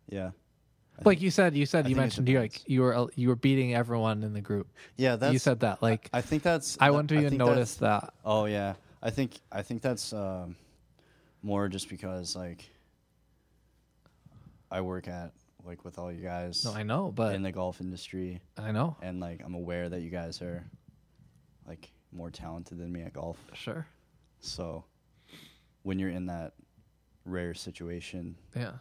Yeah. 0.09 0.31
I 0.97 1.01
Like 1.05 1.15
think- 1.17 1.21
you 1.21 1.31
said, 1.31 1.55
you 1.55 1.65
said 1.65 1.85
I 1.85 1.89
you 1.89 1.95
mentioned 1.95 2.27
you 2.27 2.39
like 2.41 2.61
you 2.69 2.81
were 2.81 3.07
you 3.15 3.29
were 3.29 3.37
beating 3.37 3.73
everyone 3.73 4.21
in 4.21 4.33
the 4.33 4.41
group. 4.41 4.67
yeah, 4.97 5.15
that's 5.15 5.31
you 5.31 5.39
said 5.39 5.61
that 5.61 5.81
like 5.81 6.09
I 6.11 6.19
think 6.21 6.43
that's. 6.43 6.77
I 6.81 6.87
that- 6.87 6.93
wouldn't 6.93 7.11
even 7.13 7.37
notice 7.37 7.75
that. 7.75 8.13
Oh 8.25 8.45
yeah, 8.45 8.73
I 9.01 9.09
think 9.11 9.39
I 9.49 9.61
think 9.61 9.81
that's 9.81 10.11
um, 10.11 10.57
more 11.41 11.69
just 11.69 11.87
because 11.87 12.35
like 12.35 12.69
I 14.69 14.81
work 14.81 15.07
at 15.07 15.31
like 15.63 15.85
with 15.85 15.97
all 15.97 16.11
you 16.11 16.21
guys 16.21 16.65
No, 16.65 16.73
I 16.73 16.83
know, 16.83 17.13
but 17.15 17.33
in 17.35 17.43
the 17.43 17.51
golf 17.53 17.79
industry, 17.79 18.41
I 18.57 18.71
know. 18.73 18.97
and 19.01 19.21
like 19.21 19.41
I'm 19.43 19.55
aware 19.55 19.87
that 19.87 20.01
you 20.01 20.09
guys 20.09 20.41
are 20.41 20.65
like 21.65 21.91
more 22.11 22.29
talented 22.29 22.77
than 22.77 22.91
me 22.91 23.03
at 23.03 23.13
golf. 23.13 23.37
Sure. 23.53 23.87
So 24.41 24.83
when 25.83 25.97
you're 25.97 26.09
in 26.09 26.25
that 26.25 26.53
rare 27.29 27.53
situation, 27.53 28.35
Yeah. 28.55 28.71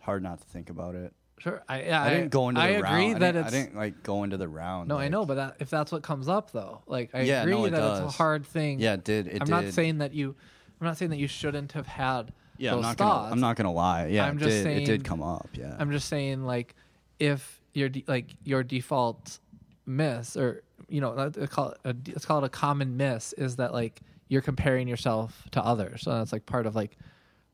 hard 0.00 0.22
not 0.22 0.40
to 0.40 0.46
think 0.46 0.70
about 0.70 0.94
it. 0.94 1.12
Sure. 1.38 1.62
I 1.68 1.82
yeah, 1.82 2.02
I, 2.02 2.10
didn't 2.10 2.30
go 2.30 2.48
into 2.48 2.60
I 2.62 2.68
the 2.72 2.76
agree 2.78 2.88
round. 3.10 3.22
that 3.22 3.22
I 3.22 3.32
didn't, 3.32 3.46
it's 3.46 3.54
I 3.54 3.58
didn't 3.62 3.76
like 3.76 4.02
go 4.02 4.22
into 4.24 4.38
the 4.38 4.48
round. 4.48 4.88
No, 4.88 4.96
I 4.98 5.08
know, 5.08 5.26
but 5.26 5.34
that, 5.34 5.56
if 5.60 5.68
that's 5.68 5.92
what 5.92 6.02
comes 6.02 6.28
up 6.28 6.50
though, 6.50 6.80
like 6.86 7.10
I 7.14 7.22
Yeah, 7.22 7.42
agree 7.42 7.52
no, 7.52 7.64
it 7.66 7.70
that 7.72 8.02
it's 8.04 8.14
a 8.14 8.16
hard 8.16 8.46
thing. 8.46 8.80
yeah, 8.80 8.94
it 8.94 9.04
did. 9.04 9.26
It 9.26 9.42
I'm 9.42 9.46
did. 9.46 9.50
not 9.50 9.64
saying 9.74 9.98
that 9.98 10.14
you 10.14 10.34
I'm 10.80 10.86
not 10.86 10.96
saying 10.96 11.10
that 11.10 11.18
you 11.18 11.28
shouldn't 11.28 11.72
have 11.72 11.86
had 11.86 12.32
Yeah, 12.56 12.70
those 12.70 12.78
I'm 12.78 12.82
not 12.82 12.96
thoughts. 12.96 13.22
gonna. 13.24 13.32
I'm 13.32 13.40
not 13.40 13.56
gonna 13.56 13.72
lie. 13.72 14.06
Yeah, 14.06 14.26
I'm 14.26 14.36
it 14.38 14.40
just 14.40 14.50
did. 14.50 14.60
it 14.60 14.62
saying- 14.64 14.86
did 14.86 15.04
come 15.04 15.22
up. 15.22 15.48
Yeah. 15.52 15.76
I'm 15.78 15.90
just 15.90 16.08
saying 16.08 16.42
like 16.44 16.74
if 17.18 17.60
your 17.74 17.90
de- 17.90 18.04
like 18.06 18.28
your 18.44 18.62
default 18.62 19.38
miss 19.84 20.36
or 20.38 20.62
you 20.88 21.00
know 21.02 21.12
let- 21.12 21.36
let's 21.36 21.52
call 21.52 21.70
it 21.72 21.78
a, 21.84 21.94
let's 22.08 22.24
call 22.24 22.38
it 22.42 22.46
a 22.46 22.50
common 22.50 22.96
miss 22.96 23.34
is 23.34 23.56
that 23.56 23.74
like 23.74 24.00
you're 24.28 24.42
comparing 24.42 24.88
yourself 24.88 25.46
to 25.52 25.62
others. 25.62 26.00
So 26.02 26.12
that's 26.12 26.32
like 26.32 26.46
part 26.46 26.66
of 26.66 26.74
like 26.74 26.96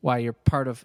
why 0.03 0.17
you're 0.17 0.33
part 0.33 0.67
of 0.67 0.83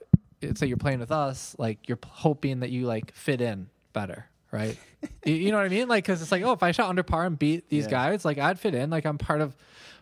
say 0.54 0.66
you're 0.68 0.76
playing 0.76 1.00
with 1.00 1.10
us 1.10 1.56
like 1.58 1.88
you're 1.88 1.98
hoping 2.06 2.60
that 2.60 2.70
you 2.70 2.86
like 2.86 3.12
fit 3.14 3.40
in 3.40 3.68
better, 3.92 4.26
right? 4.52 4.78
you, 5.24 5.34
you 5.34 5.50
know 5.50 5.56
what 5.56 5.66
I 5.66 5.68
mean? 5.68 5.88
Like 5.88 6.04
cuz 6.04 6.22
it's 6.22 6.30
like 6.30 6.44
oh 6.44 6.52
if 6.52 6.62
I 6.62 6.70
shot 6.70 6.88
under 6.88 7.02
par 7.02 7.26
and 7.26 7.36
beat 7.36 7.68
these 7.68 7.84
Yeah. 7.86 7.90
guys 7.90 8.24
like 8.24 8.38
I'd 8.38 8.60
fit 8.60 8.74
in 8.74 8.88
like 8.90 9.04
I'm 9.04 9.18
part 9.18 9.40
of 9.40 9.56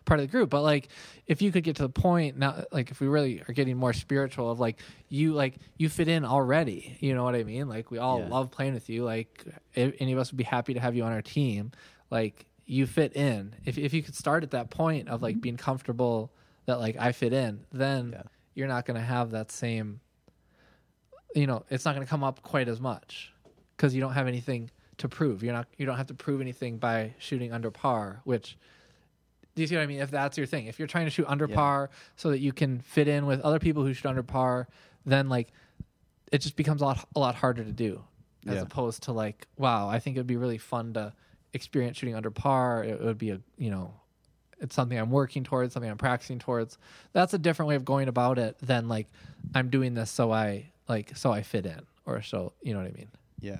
part 0.05 0.19
of 0.21 0.27
the 0.27 0.31
group 0.31 0.49
but 0.49 0.61
like 0.61 0.87
if 1.25 1.41
you 1.41 1.51
could 1.51 1.63
get 1.65 1.75
to 1.77 1.81
the 1.81 1.89
point 1.89 2.37
now 2.37 2.63
like 2.71 2.91
if 2.91 3.01
we 3.01 3.07
really 3.07 3.41
are 3.49 3.53
getting 3.53 3.75
more 3.75 3.91
spiritual 3.91 4.49
of 4.51 4.57
like 4.59 4.77
you 5.09 5.33
like 5.33 5.55
you 5.77 5.89
fit 5.89 6.07
in 6.07 6.23
already 6.23 6.95
you 7.01 7.13
know 7.13 7.25
what 7.25 7.35
i 7.35 7.43
mean 7.43 7.67
like 7.67 7.91
we 7.91 7.97
all 7.97 8.19
Yeah. 8.19 8.29
love 8.29 8.49
playing 8.49 8.73
with 8.73 8.87
you 8.87 9.03
like 9.03 9.43
any 9.75 10.13
of 10.13 10.19
us 10.19 10.31
would 10.31 10.37
be 10.37 10.45
happy 10.45 10.73
to 10.75 10.79
have 10.79 10.95
you 10.95 11.03
on 11.03 11.11
our 11.11 11.21
team 11.21 11.73
like 12.09 12.45
you 12.65 12.85
fit 12.87 13.17
in 13.17 13.53
if, 13.65 13.77
if 13.77 13.93
you 13.93 14.01
could 14.01 14.15
start 14.15 14.43
at 14.43 14.51
that 14.51 14.69
point 14.69 15.09
of 15.09 15.21
like 15.21 15.35
mm-hmm. 15.35 15.41
being 15.41 15.57
comfortable 15.57 16.31
that 16.67 16.79
like 16.79 16.95
i 16.97 17.11
fit 17.11 17.33
in 17.33 17.65
then 17.73 18.11
Yeah. 18.13 18.21
You're 18.57 18.67
not 18.67 18.85
going 18.85 18.99
to 18.99 19.05
have 19.05 19.31
that 19.31 19.51
same 19.51 19.99
you 21.35 21.45
know 21.45 21.63
it's 21.69 21.85
not 21.85 21.93
going 21.95 22.05
to 22.05 22.09
come 22.09 22.23
up 22.23 22.41
quite 22.41 22.67
as 22.67 22.79
much 22.81 23.31
because 23.75 23.93
you 23.93 24.01
don't 24.01 24.13
have 24.13 24.27
anything 24.27 24.69
to 24.97 25.07
prove 25.07 25.43
you're 25.43 25.53
not 25.53 25.67
you 25.77 25.85
don't 25.85 25.97
have 25.97 26.07
to 26.07 26.13
prove 26.15 26.41
anything 26.41 26.77
by 26.77 27.13
shooting 27.19 27.53
under 27.53 27.69
par 27.69 28.21
which 28.23 28.57
do 29.55 29.61
you 29.61 29.67
see 29.67 29.75
what 29.75 29.81
I 29.81 29.87
mean? 29.87 30.01
If 30.01 30.11
that's 30.11 30.37
your 30.37 30.45
thing, 30.45 30.67
if 30.67 30.77
you're 30.77 30.87
trying 30.87 31.05
to 31.05 31.09
shoot 31.09 31.25
under 31.27 31.47
Yeah. 31.49 31.55
par 31.55 31.89
so 32.15 32.29
that 32.29 32.37
you 32.37 32.53
can 32.53 32.79
fit 32.79 33.07
in 33.07 33.25
with 33.25 33.41
other 33.41 33.57
people 33.57 33.83
who 33.83 33.91
shoot 33.91 34.07
under 34.07 34.21
par, 34.21 34.67
then 35.03 35.29
like 35.29 35.51
it 36.31 36.41
just 36.41 36.55
becomes 36.55 36.83
a 36.83 36.85
lot 36.85 37.07
a 37.15 37.19
lot 37.19 37.33
harder 37.33 37.63
to 37.63 37.71
do, 37.71 38.03
as 38.45 38.57
Yeah. 38.57 38.61
opposed 38.61 39.01
to 39.03 39.13
like, 39.13 39.47
wow, 39.57 39.89
I 39.89 39.97
think 39.97 40.15
it'd 40.15 40.27
be 40.27 40.35
really 40.37 40.59
fun 40.59 40.93
to 40.93 41.11
experience 41.53 41.97
shooting 41.97 42.13
under 42.13 42.29
par. 42.29 42.83
It 42.83 43.01
would 43.01 43.17
be 43.17 43.31
a 43.31 43.41
you 43.57 43.71
know, 43.71 43.95
it's 44.59 44.75
something 44.75 44.97
I'm 44.97 45.11
working 45.11 45.43
towards, 45.43 45.73
something 45.73 45.89
I'm 45.89 45.97
practicing 45.97 46.39
towards. 46.39 46.77
That's 47.13 47.33
a 47.33 47.37
different 47.37 47.69
way 47.69 47.75
of 47.75 47.85
going 47.85 48.07
about 48.07 48.39
it 48.39 48.57
than 48.61 48.87
like 48.87 49.07
I'm 49.53 49.69
doing 49.69 49.93
this 49.93 50.09
so 50.11 50.31
I 50.31 50.71
like 50.87 51.15
so 51.15 51.31
I 51.31 51.41
fit 51.43 51.65
in 51.65 51.81
or 52.05 52.21
so 52.21 52.53
you 52.61 52.73
know 52.73 52.79
what 52.79 52.89
I 52.89 52.93
mean. 52.93 53.09
Yeah. 53.39 53.59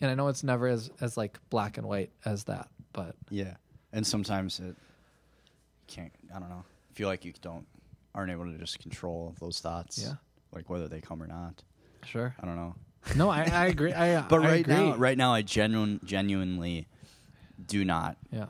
And 0.00 0.10
I 0.10 0.14
know 0.14 0.28
it's 0.28 0.44
never 0.44 0.68
as 0.68 0.90
as 1.00 1.16
like 1.16 1.38
black 1.50 1.78
and 1.78 1.86
white 1.86 2.10
as 2.24 2.44
that, 2.44 2.68
but 2.92 3.16
Yeah. 3.30 3.54
And 3.92 4.06
sometimes 4.06 4.60
it 4.60 4.76
can't 5.86 6.12
I 6.34 6.38
don't 6.38 6.48
know. 6.50 6.64
Feel 6.94 7.08
like 7.08 7.24
you 7.24 7.32
don't 7.40 7.66
aren't 8.14 8.30
able 8.32 8.44
to 8.46 8.58
just 8.58 8.78
control 8.78 9.34
those 9.40 9.60
thoughts. 9.60 9.98
Yeah. 10.02 10.14
Like 10.52 10.70
whether 10.70 10.88
they 10.88 11.00
come 11.00 11.22
or 11.22 11.26
not. 11.26 11.62
sure. 12.04 12.34
I 12.40 12.46
don't 12.46 12.56
know. 12.56 12.74
No, 13.16 13.30
I, 13.30 13.42
I 13.44 13.66
agree. 13.66 13.92
I 13.92 14.20
But 14.28 14.42
I 14.42 14.46
right 14.46 14.60
agree. 14.60 14.74
now 14.74 14.94
right 14.96 15.18
now 15.18 15.32
I 15.32 15.42
genuine 15.42 16.00
genuinely 16.04 16.86
do 17.66 17.84
not 17.84 18.16
yeah. 18.30 18.46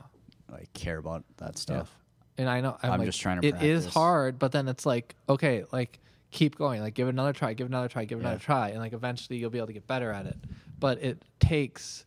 Like 0.51 0.71
care 0.73 0.97
about 0.97 1.23
that 1.37 1.57
stuff. 1.57 1.93
And 2.37 2.49
I 2.49 2.61
know 2.61 2.77
I'm, 2.81 2.93
I'm 2.93 2.99
like, 2.99 3.07
just 3.07 3.19
trying 3.19 3.41
to 3.41 3.47
It 3.47 3.55
is 3.61 3.83
practice. 3.83 3.93
hard, 3.93 4.39
but 4.39 4.51
then 4.51 4.67
it's 4.67 4.85
like 4.85 5.15
okay, 5.27 5.65
like 5.71 5.99
keep 6.31 6.55
going, 6.57 6.81
like 6.81 6.93
give 6.93 7.07
it 7.07 7.11
another 7.11 7.33
try, 7.33 7.53
give 7.53 7.65
it 7.65 7.71
another 7.71 7.87
try, 7.89 8.05
give 8.05 8.19
it 8.19 8.21
Yeah. 8.21 8.29
another 8.29 8.43
try, 8.43 8.69
and 8.69 8.79
like 8.79 8.93
eventually 8.93 9.37
you'll 9.39 9.49
be 9.49 9.57
able 9.57 9.67
to 9.67 9.73
get 9.73 9.87
better 9.87 10.11
at 10.11 10.25
it. 10.25 10.37
But 10.79 11.01
it 11.01 11.23
takes 11.39 12.05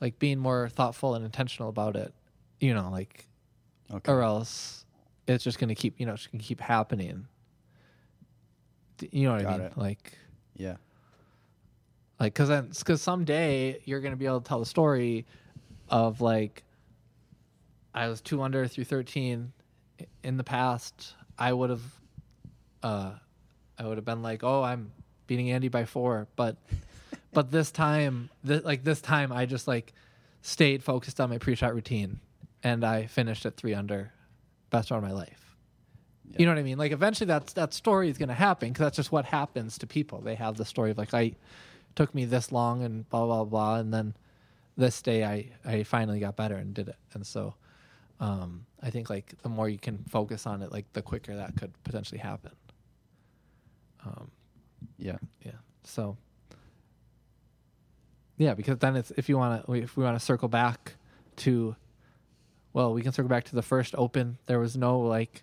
like 0.00 0.18
being 0.18 0.38
more 0.38 0.68
thoughtful 0.68 1.14
and 1.14 1.24
intentional 1.24 1.68
about 1.68 1.96
it, 1.96 2.12
you 2.60 2.74
know, 2.74 2.90
like 2.90 3.26
Okay. 3.92 4.10
or 4.12 4.22
else 4.22 4.84
it's 5.26 5.42
just 5.42 5.58
gonna 5.58 5.74
keep 5.74 5.98
you 5.98 6.06
know 6.06 6.12
it's 6.12 6.22
just 6.22 6.32
gonna 6.32 6.44
keep 6.44 6.60
happening. 6.60 7.26
D- 8.98 9.08
You 9.12 9.26
know 9.28 9.32
what 9.32 9.40
I 9.40 9.44
Got 9.44 9.58
mean? 9.58 9.66
it. 9.68 9.78
Like 9.78 10.18
Yeah. 10.56 10.76
like 12.20 12.32
because 12.34 12.48
then 12.48 12.68
because 12.78 13.02
someday 13.02 13.80
you're 13.84 14.00
gonna 14.00 14.16
be 14.16 14.26
able 14.26 14.40
to 14.40 14.48
tell 14.48 14.60
the 14.60 14.66
story 14.66 15.26
of 15.88 16.20
like 16.20 16.62
I 17.96 18.08
was 18.08 18.20
two 18.20 18.42
under 18.42 18.68
through 18.68 18.84
thirteen 18.84 19.52
in 20.22 20.36
the 20.36 20.44
past. 20.44 21.14
I 21.38 21.52
would 21.52 21.70
have, 21.70 21.82
uh, 22.82 23.12
I 23.78 23.86
would 23.86 23.96
have 23.96 24.04
been 24.04 24.22
like, 24.22 24.44
oh, 24.44 24.62
I'm 24.62 24.92
beating 25.26 25.50
Andy 25.50 25.68
by 25.68 25.86
four, 25.86 26.28
but 26.36 26.56
but 27.32 27.50
this 27.50 27.70
time, 27.70 28.28
th- 28.46 28.64
like 28.64 28.84
this 28.84 29.00
time, 29.00 29.32
I 29.32 29.46
just 29.46 29.66
like 29.66 29.94
stayed 30.42 30.84
focused 30.84 31.20
on 31.20 31.30
my 31.30 31.38
pre-shot 31.38 31.74
routine, 31.74 32.20
and 32.62 32.84
I 32.84 33.06
finished 33.06 33.46
at 33.46 33.56
three 33.56 33.74
under, 33.74 34.12
best 34.70 34.90
round 34.90 35.02
of 35.02 35.10
my 35.10 35.16
life. 35.16 35.56
You 36.38 36.44
know 36.44 36.52
what 36.52 36.58
I 36.58 36.64
mean? 36.64 36.76
Like 36.76 36.92
eventually, 36.92 37.26
that's 37.26 37.54
that 37.54 37.72
story 37.72 38.10
is 38.10 38.18
going 38.18 38.28
to 38.28 38.34
happen 38.34 38.68
because 38.68 38.84
that's 38.84 38.96
just 38.96 39.12
what 39.12 39.24
happens 39.24 39.78
to 39.78 39.86
people. 39.86 40.20
They 40.20 40.34
have 40.34 40.56
the 40.58 40.66
story 40.66 40.90
of 40.90 40.98
like 40.98 41.14
I 41.14 41.32
took 41.94 42.14
me 42.14 42.26
this 42.26 42.52
long 42.52 42.82
and 42.82 43.08
blah 43.08 43.24
blah 43.24 43.44
blah, 43.44 43.76
and 43.76 43.94
then 43.94 44.14
this 44.76 45.00
day 45.00 45.24
I 45.24 45.50
I 45.64 45.82
finally 45.84 46.20
got 46.20 46.36
better 46.36 46.56
and 46.56 46.74
did 46.74 46.88
it. 46.88 46.96
And 47.14 47.26
so 47.26 47.54
um, 48.20 48.66
I 48.82 48.90
think 48.90 49.10
like 49.10 49.34
the 49.42 49.48
more 49.48 49.68
you 49.68 49.78
can 49.78 50.04
focus 50.08 50.46
on 50.46 50.62
it, 50.62 50.72
like 50.72 50.90
the 50.92 51.02
quicker 51.02 51.36
that 51.36 51.56
could 51.56 51.72
potentially 51.84 52.18
happen. 52.20 52.52
Um, 54.04 54.30
Yeah. 54.98 55.18
yeah. 55.44 55.52
So 55.84 56.16
yeah, 58.38 58.54
because 58.54 58.78
then 58.78 58.96
it's 58.96 59.10
if 59.12 59.28
you 59.28 59.38
want 59.38 59.64
to 59.66 59.72
if 59.72 59.96
we 59.96 60.04
want 60.04 60.18
to 60.18 60.24
circle 60.24 60.48
back 60.48 60.94
to 61.36 61.74
well, 62.72 62.92
we 62.92 63.02
can 63.02 63.12
circle 63.12 63.28
back 63.30 63.44
to 63.44 63.54
the 63.54 63.62
first 63.62 63.94
open. 63.96 64.36
There 64.46 64.58
was 64.60 64.76
no 64.76 65.00
like 65.00 65.42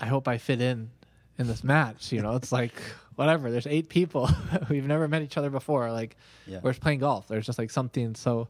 I 0.00 0.06
hope 0.06 0.26
I 0.28 0.38
fit 0.38 0.60
in 0.60 0.90
in 1.38 1.46
this 1.46 1.62
match, 1.62 2.12
you 2.12 2.20
know. 2.22 2.34
It's 2.36 2.50
like 2.60 2.74
whatever. 3.14 3.50
There's 3.50 3.66
eight 3.66 3.88
people. 3.88 4.28
We've 4.68 4.86
never 4.86 5.06
met 5.08 5.22
each 5.22 5.36
other 5.36 5.50
before. 5.50 5.90
Like 5.92 6.16
Yeah. 6.46 6.60
we're 6.62 6.72
just 6.72 6.82
playing 6.82 7.00
golf. 7.00 7.28
There's 7.28 7.46
just 7.46 7.58
like 7.58 7.70
something 7.70 8.14
so 8.14 8.48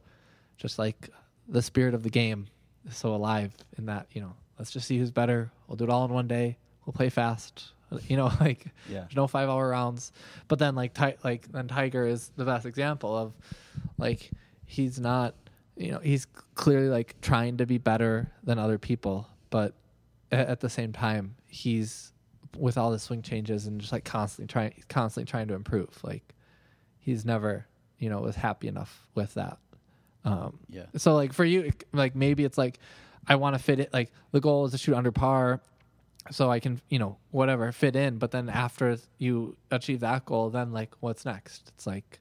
just 0.56 0.78
like 0.78 1.10
the 1.48 1.62
spirit 1.62 1.94
of 1.94 2.02
the 2.02 2.10
game 2.10 2.46
so 2.91 3.14
alive 3.14 3.53
in 3.78 3.87
that, 3.87 4.07
you 4.12 4.20
know, 4.20 4.32
let's 4.59 4.70
just 4.70 4.87
see 4.87 4.99
who's 4.99 5.11
better. 5.11 5.51
We'll 5.68 5.76
do 5.76 5.84
it 5.84 5.91
all 5.91 6.05
in 6.05 6.12
one 6.12 6.28
day. 6.28 6.57
We'll 6.84 6.95
play 6.95 7.11
fast. 7.11 7.64
You 8.09 8.16
know, 8.16 8.32
like 8.41 8.66
Yeah. 8.91 9.03
there's 9.03 9.14
no 9.14 9.28
five 9.28 9.49
hour 9.49 9.68
rounds. 9.68 10.11
But 10.49 10.59
then 10.59 10.74
like 10.74 10.93
Ti- 10.93 11.14
like 11.22 11.51
then 11.53 11.68
Tiger 11.68 12.05
is 12.05 12.32
the 12.37 12.45
best 12.45 12.66
example 12.66 13.16
of 13.16 13.32
like 13.97 14.30
he's 14.64 14.99
not 14.99 15.34
you 15.76 15.93
know, 15.93 15.99
he's 16.01 16.26
clearly 16.57 16.89
like 16.89 17.14
trying 17.20 17.59
to 17.59 17.66
be 17.66 17.78
better 17.78 18.32
than 18.43 18.59
other 18.59 18.76
people, 18.78 19.28
but 19.51 19.74
a- 20.32 20.51
at 20.51 20.59
the 20.61 20.68
same 20.68 20.93
time, 20.93 21.37
he's 21.47 22.12
with 22.59 22.76
all 22.76 22.91
the 22.91 22.99
swing 22.99 23.22
changes 23.22 23.66
and 23.68 23.80
just 23.80 23.93
like 23.93 24.05
constantly 24.05 24.51
trying 24.53 24.74
constantly 24.89 25.30
trying 25.30 25.47
to 25.47 25.55
improve. 25.55 25.91
Like 26.03 26.34
he's 26.99 27.24
never, 27.24 27.66
you 28.01 28.09
know, 28.11 28.18
was 28.20 28.34
happy 28.37 28.66
enough 28.66 29.07
with 29.14 29.34
that. 29.34 29.59
Um 30.26 30.58
Yeah. 30.68 30.86
so 30.96 31.14
like 31.14 31.32
for 31.32 31.44
you 31.44 31.72
like 31.92 32.14
maybe 32.14 32.44
it's 32.44 32.58
like 32.58 32.78
I 33.26 33.36
want 33.36 33.54
to 33.56 33.62
fit 33.62 33.80
it 33.80 33.92
like 33.92 34.12
the 34.32 34.40
goal 34.40 34.66
is 34.66 34.72
to 34.72 34.78
shoot 34.78 34.94
under 34.94 35.12
par 35.12 35.60
so 36.30 36.50
I 36.50 36.58
can, 36.58 36.80
you 36.88 36.98
know, 36.98 37.18
whatever, 37.30 37.70
fit 37.70 37.94
in, 37.94 38.18
but 38.18 38.32
then 38.32 38.48
after 38.48 38.98
you 39.18 39.56
achieve 39.70 40.00
that 40.00 40.24
goal, 40.24 40.50
then 40.50 40.72
like 40.72 40.92
what's 41.00 41.24
next? 41.24 41.70
It's 41.74 41.86
like 41.86 42.20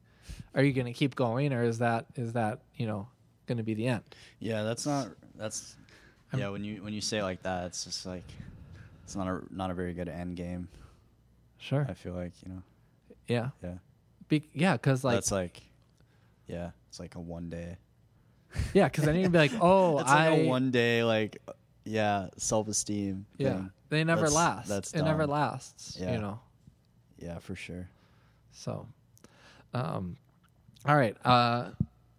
are 0.54 0.64
you 0.64 0.74
going 0.74 0.86
to 0.86 0.94
keep 0.94 1.16
going 1.16 1.52
or 1.54 1.64
is 1.64 1.80
that 1.80 2.06
is 2.16 2.34
that, 2.34 2.62
you 2.76 2.88
know, 2.88 3.08
going 3.48 3.58
to 3.58 3.64
be 3.64 3.74
the 3.74 3.88
end? 3.88 4.04
Yeah, 4.40 4.64
that's 4.64 4.86
not 4.86 5.10
that's 5.36 5.76
yeah, 6.36 6.50
when 6.50 6.64
you 6.64 6.84
when 6.84 6.94
you 6.94 7.02
say 7.02 7.20
it 7.20 7.24
like 7.24 7.42
that, 7.44 7.66
it's 7.66 7.86
just 7.86 8.06
like 8.06 8.26
it's 9.04 9.16
not 9.16 9.28
a 9.28 9.42
not 9.50 9.72
a 9.72 9.74
very 9.74 9.94
good 9.94 10.10
end 10.10 10.36
game. 10.36 10.68
Sure. 11.58 11.86
I 11.90 11.94
feel 11.94 12.14
like, 12.14 12.34
you 12.46 12.54
know. 12.54 12.64
Yeah. 13.28 13.50
Yeah. 13.64 13.76
Be- 14.28 14.50
yeah, 14.54 14.78
cuz 14.78 15.04
like 15.04 15.16
that's 15.16 15.32
like 15.32 15.62
yeah, 16.48 16.72
it's 16.90 17.00
like 17.00 17.16
a 17.16 17.20
one 17.20 17.50
day. 17.50 17.78
Yeah, 18.74 18.90
cuz 18.90 19.06
then 19.06 19.16
you'd 19.16 19.32
be 19.32 19.38
like, 19.38 19.52
"Oh, 19.62 20.00
it's 20.00 20.10
I 20.10 20.30
like 20.30 20.40
a 20.42 20.48
one 20.48 20.72
day 20.72 21.04
like 21.04 21.38
yeah, 21.84 22.30
self-esteem 22.38 23.26
Yeah. 23.38 23.50
thing. 23.58 23.72
They 23.90 24.04
never 24.04 24.22
That's- 24.22 24.34
last. 24.36 24.68
That's 24.68 24.94
it 24.94 25.04
never 25.04 25.28
lasts, 25.28 25.98
Yeah. 26.00 26.14
you 26.14 26.20
know. 26.20 26.40
Yeah, 27.18 27.40
for 27.40 27.56
sure. 27.56 27.88
So 28.52 28.88
um 29.74 30.18
all 30.86 30.96
right. 30.96 31.16
Uh 31.26 31.70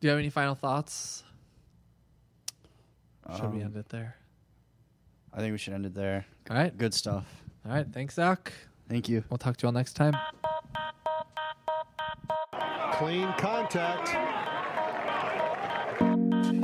do 0.01 0.07
you 0.07 0.11
have 0.11 0.19
any 0.19 0.31
final 0.31 0.55
thoughts? 0.55 1.25
Should 3.35 3.51
we 3.53 3.59
Um, 3.61 3.67
end 3.67 3.77
it 3.77 3.89
there? 3.89 4.17
I 5.33 5.39
think 5.39 5.53
we 5.53 5.59
should 5.59 5.73
end 5.75 5.85
it 5.87 5.95
there. 5.95 6.25
All 6.49 6.57
right. 6.57 6.77
Good 6.77 6.95
stuff. 6.95 7.27
All 7.67 7.73
right. 7.73 7.87
Thanks, 7.93 8.15
Zach. 8.15 8.53
Thank 8.89 9.09
you. 9.09 9.25
We'll 9.29 9.39
talk 9.39 9.57
to 9.57 9.65
you 9.65 9.69
all 9.69 9.73
next 9.73 9.95
time. 9.95 10.15
Clean 12.93 13.33
contact. 13.37 14.09